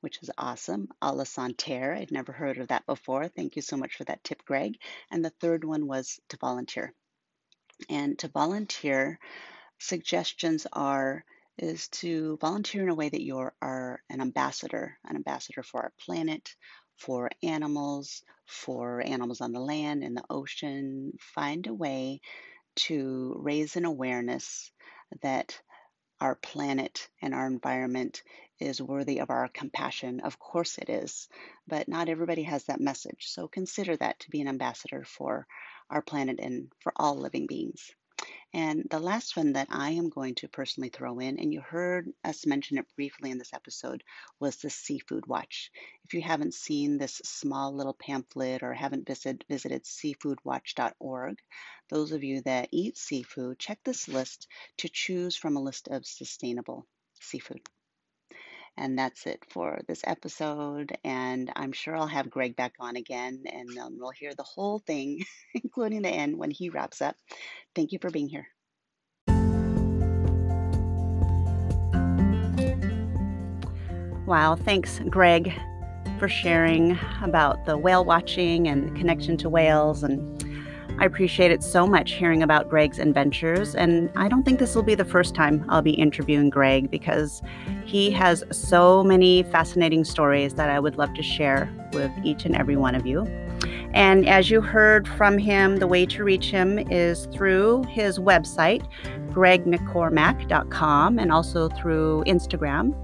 which 0.01 0.19
is 0.21 0.29
awesome. 0.37 0.89
A 1.01 1.13
la 1.13 1.23
Saint 1.23 1.57
Terre. 1.57 1.95
I'd 1.95 2.11
never 2.11 2.31
heard 2.31 2.57
of 2.57 2.67
that 2.67 2.85
before. 2.85 3.27
Thank 3.27 3.55
you 3.55 3.61
so 3.61 3.77
much 3.77 3.95
for 3.95 4.03
that 4.05 4.23
tip, 4.23 4.43
Greg. 4.45 4.77
And 5.09 5.23
the 5.23 5.29
third 5.29 5.63
one 5.63 5.87
was 5.87 6.19
to 6.29 6.37
volunteer. 6.37 6.93
And 7.89 8.19
to 8.19 8.27
volunteer, 8.27 9.19
suggestions 9.79 10.67
are 10.73 11.23
is 11.57 11.89
to 11.89 12.37
volunteer 12.41 12.83
in 12.83 12.89
a 12.89 12.95
way 12.95 13.09
that 13.09 13.21
you 13.21 13.37
are 13.37 14.01
an 14.09 14.21
ambassador, 14.21 14.97
an 15.05 15.15
ambassador 15.15 15.63
for 15.63 15.81
our 15.81 15.93
planet, 15.99 16.55
for 16.97 17.29
animals, 17.43 18.23
for 18.45 19.01
animals 19.01 19.41
on 19.41 19.51
the 19.51 19.59
land, 19.59 20.03
in 20.03 20.13
the 20.13 20.23
ocean. 20.29 21.13
Find 21.19 21.67
a 21.67 21.73
way 21.73 22.21
to 22.75 23.35
raise 23.39 23.75
an 23.75 23.85
awareness 23.85 24.71
that 25.21 25.59
our 26.21 26.35
planet 26.35 27.09
and 27.21 27.33
our 27.33 27.47
environment 27.47 28.21
is 28.59 28.81
worthy 28.81 29.19
of 29.19 29.31
our 29.31 29.49
compassion. 29.49 30.19
Of 30.21 30.39
course 30.39 30.77
it 30.77 30.89
is, 30.89 31.27
but 31.67 31.87
not 31.87 32.09
everybody 32.09 32.43
has 32.43 32.65
that 32.65 32.79
message. 32.79 33.25
So 33.27 33.47
consider 33.47 33.97
that 33.97 34.19
to 34.21 34.29
be 34.29 34.39
an 34.39 34.47
ambassador 34.47 35.03
for 35.03 35.47
our 35.89 36.01
planet 36.01 36.39
and 36.39 36.71
for 36.79 36.93
all 36.95 37.15
living 37.17 37.47
beings. 37.47 37.91
And 38.53 38.87
the 38.89 38.99
last 38.99 39.35
one 39.37 39.53
that 39.53 39.67
I 39.69 39.91
am 39.91 40.09
going 40.09 40.35
to 40.35 40.47
personally 40.47 40.89
throw 40.89 41.19
in, 41.19 41.39
and 41.39 41.53
you 41.53 41.61
heard 41.61 42.11
us 42.23 42.45
mention 42.45 42.77
it 42.77 42.85
briefly 42.95 43.31
in 43.31 43.37
this 43.37 43.53
episode, 43.53 44.03
was 44.39 44.57
the 44.57 44.69
Seafood 44.69 45.25
Watch. 45.27 45.71
If 46.05 46.13
you 46.13 46.21
haven't 46.21 46.53
seen 46.53 46.97
this 46.97 47.21
small 47.23 47.73
little 47.73 47.93
pamphlet 47.93 48.63
or 48.63 48.73
haven't 48.73 49.07
visit, 49.07 49.43
visited 49.47 49.83
seafoodwatch.org, 49.83 51.37
those 51.89 52.11
of 52.11 52.23
you 52.23 52.41
that 52.41 52.69
eat 52.71 52.97
seafood, 52.97 53.59
check 53.59 53.79
this 53.83 54.07
list 54.07 54.47
to 54.77 54.89
choose 54.89 55.35
from 55.35 55.55
a 55.55 55.61
list 55.61 55.87
of 55.87 56.05
sustainable 56.05 56.85
seafood. 57.21 57.61
And 58.77 58.97
that's 58.97 59.27
it 59.27 59.45
for 59.49 59.79
this 59.87 60.01
episode. 60.05 60.97
And 61.03 61.51
I'm 61.55 61.71
sure 61.71 61.95
I'll 61.95 62.07
have 62.07 62.29
Greg 62.29 62.55
back 62.55 62.73
on 62.79 62.95
again 62.95 63.43
and 63.51 63.77
um, 63.77 63.97
we'll 63.99 64.11
hear 64.11 64.33
the 64.33 64.43
whole 64.43 64.79
thing, 64.79 65.23
including 65.53 66.01
the 66.01 66.09
end 66.09 66.37
when 66.37 66.51
he 66.51 66.69
wraps 66.69 67.01
up. 67.01 67.15
Thank 67.75 67.91
you 67.91 67.99
for 67.99 68.09
being 68.09 68.29
here. 68.29 68.47
Wow, 74.25 74.55
thanks, 74.55 75.01
Greg, 75.09 75.51
for 76.17 76.29
sharing 76.29 76.97
about 77.21 77.65
the 77.65 77.77
whale 77.77 78.05
watching 78.05 78.67
and 78.67 78.87
the 78.87 78.97
connection 78.97 79.35
to 79.37 79.49
whales 79.49 80.03
and 80.03 80.40
I 80.99 81.05
appreciate 81.05 81.51
it 81.51 81.63
so 81.63 81.87
much 81.87 82.11
hearing 82.13 82.43
about 82.43 82.69
Greg's 82.69 82.99
adventures, 82.99 83.75
and 83.75 84.09
I 84.15 84.27
don't 84.27 84.43
think 84.43 84.59
this 84.59 84.75
will 84.75 84.83
be 84.83 84.95
the 84.95 85.05
first 85.05 85.33
time 85.33 85.65
I'll 85.67 85.81
be 85.81 85.93
interviewing 85.93 86.49
Greg 86.49 86.91
because 86.91 87.41
he 87.85 88.11
has 88.11 88.43
so 88.51 89.03
many 89.03 89.43
fascinating 89.43 90.03
stories 90.03 90.53
that 90.55 90.69
I 90.69 90.79
would 90.79 90.97
love 90.97 91.13
to 91.15 91.23
share 91.23 91.69
with 91.93 92.11
each 92.23 92.45
and 92.45 92.55
every 92.55 92.75
one 92.75 92.95
of 92.95 93.05
you. 93.05 93.25
And 93.93 94.27
as 94.27 94.49
you 94.49 94.61
heard 94.61 95.07
from 95.07 95.37
him, 95.37 95.77
the 95.77 95.87
way 95.87 96.05
to 96.05 96.23
reach 96.23 96.49
him 96.49 96.79
is 96.79 97.25
through 97.27 97.83
his 97.89 98.19
website, 98.19 98.85
gregmccormack.com, 99.29 101.19
and 101.19 101.31
also 101.31 101.69
through 101.69 102.23
Instagram. 102.25 102.95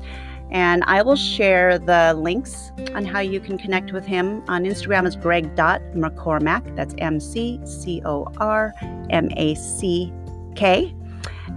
And 0.51 0.83
I 0.85 1.01
will 1.01 1.15
share 1.15 1.77
the 1.77 2.13
links 2.17 2.71
on 2.95 3.05
how 3.05 3.19
you 3.19 3.39
can 3.39 3.57
connect 3.57 3.91
with 3.91 4.05
him. 4.05 4.43
On 4.47 4.63
Instagram 4.63 5.05
is 5.05 5.15
greg.mccormack. 5.15 6.75
That's 6.75 6.95
M 6.99 7.19
C 7.19 7.59
C 7.65 8.01
O 8.05 8.27
R 8.37 8.73
M 9.09 9.29
A 9.35 9.55
C 9.55 10.13
K. 10.55 10.93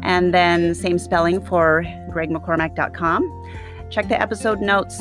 And 0.03 0.35
then 0.35 0.75
same 0.75 0.99
spelling 0.99 1.45
for 1.45 1.85
gregmccormack.com. 2.11 3.47
Check 3.91 4.09
the 4.09 4.21
episode 4.21 4.61
notes. 4.61 5.01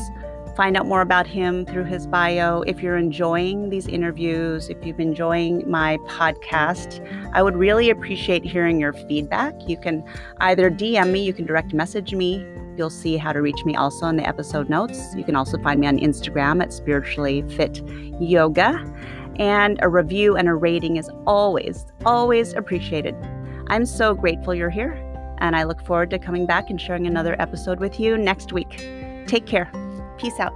Find 0.55 0.75
out 0.75 0.87
more 0.87 1.01
about 1.01 1.25
him 1.25 1.65
through 1.65 1.85
his 1.85 2.05
bio. 2.05 2.63
If 2.63 2.83
you're 2.83 2.97
enjoying 2.97 3.69
these 3.69 3.87
interviews, 3.87 4.67
if 4.67 4.85
you've 4.85 4.97
been 4.97 5.09
enjoying 5.09 5.63
my 5.69 5.97
podcast, 6.07 6.99
I 7.33 7.41
would 7.41 7.55
really 7.55 7.89
appreciate 7.89 8.43
hearing 8.43 8.77
your 8.77 8.91
feedback. 8.91 9.53
You 9.69 9.77
can 9.77 10.03
either 10.41 10.69
DM 10.69 11.11
me, 11.11 11.23
you 11.23 11.31
can 11.31 11.45
direct 11.45 11.73
message 11.73 12.13
me. 12.13 12.45
You'll 12.80 12.89
see 12.89 13.17
how 13.17 13.34
to 13.34 13.41
reach 13.41 13.65
me 13.65 13.75
also 13.75 14.07
in 14.07 14.15
the 14.15 14.25
episode 14.25 14.69
notes. 14.69 15.13
You 15.13 15.25
can 15.25 15.36
also 15.36 15.57
find 15.57 15.82
me 15.82 15.88
on 15.88 15.99
Instagram 15.99 16.63
at 16.63 16.71
Spiritually 16.71 17.41
Fit 17.57 17.86
Yoga. 18.21 18.82
And 19.36 19.77
a 19.82 19.89
review 19.89 20.38
and 20.38 20.47
a 20.47 20.55
rating 20.55 20.95
is 20.95 21.09
always, 21.27 21.86
always 22.05 22.53
appreciated. 22.53 23.15
I'm 23.67 23.86
so 23.86 24.13
grateful 24.13 24.55
you're 24.55 24.69
here, 24.69 24.93
and 25.39 25.57
I 25.57 25.63
look 25.63 25.86
forward 25.86 26.09
to 26.11 26.19
coming 26.19 26.45
back 26.45 26.69
and 26.69 26.80
sharing 26.80 27.05
another 27.05 27.36
episode 27.41 27.82
with 27.82 27.99
you 27.99 28.17
next 28.17 28.53
week. 28.53 28.77
Take 29.27 29.45
care. 29.45 29.69
Peace 30.17 30.39
out. 30.39 30.53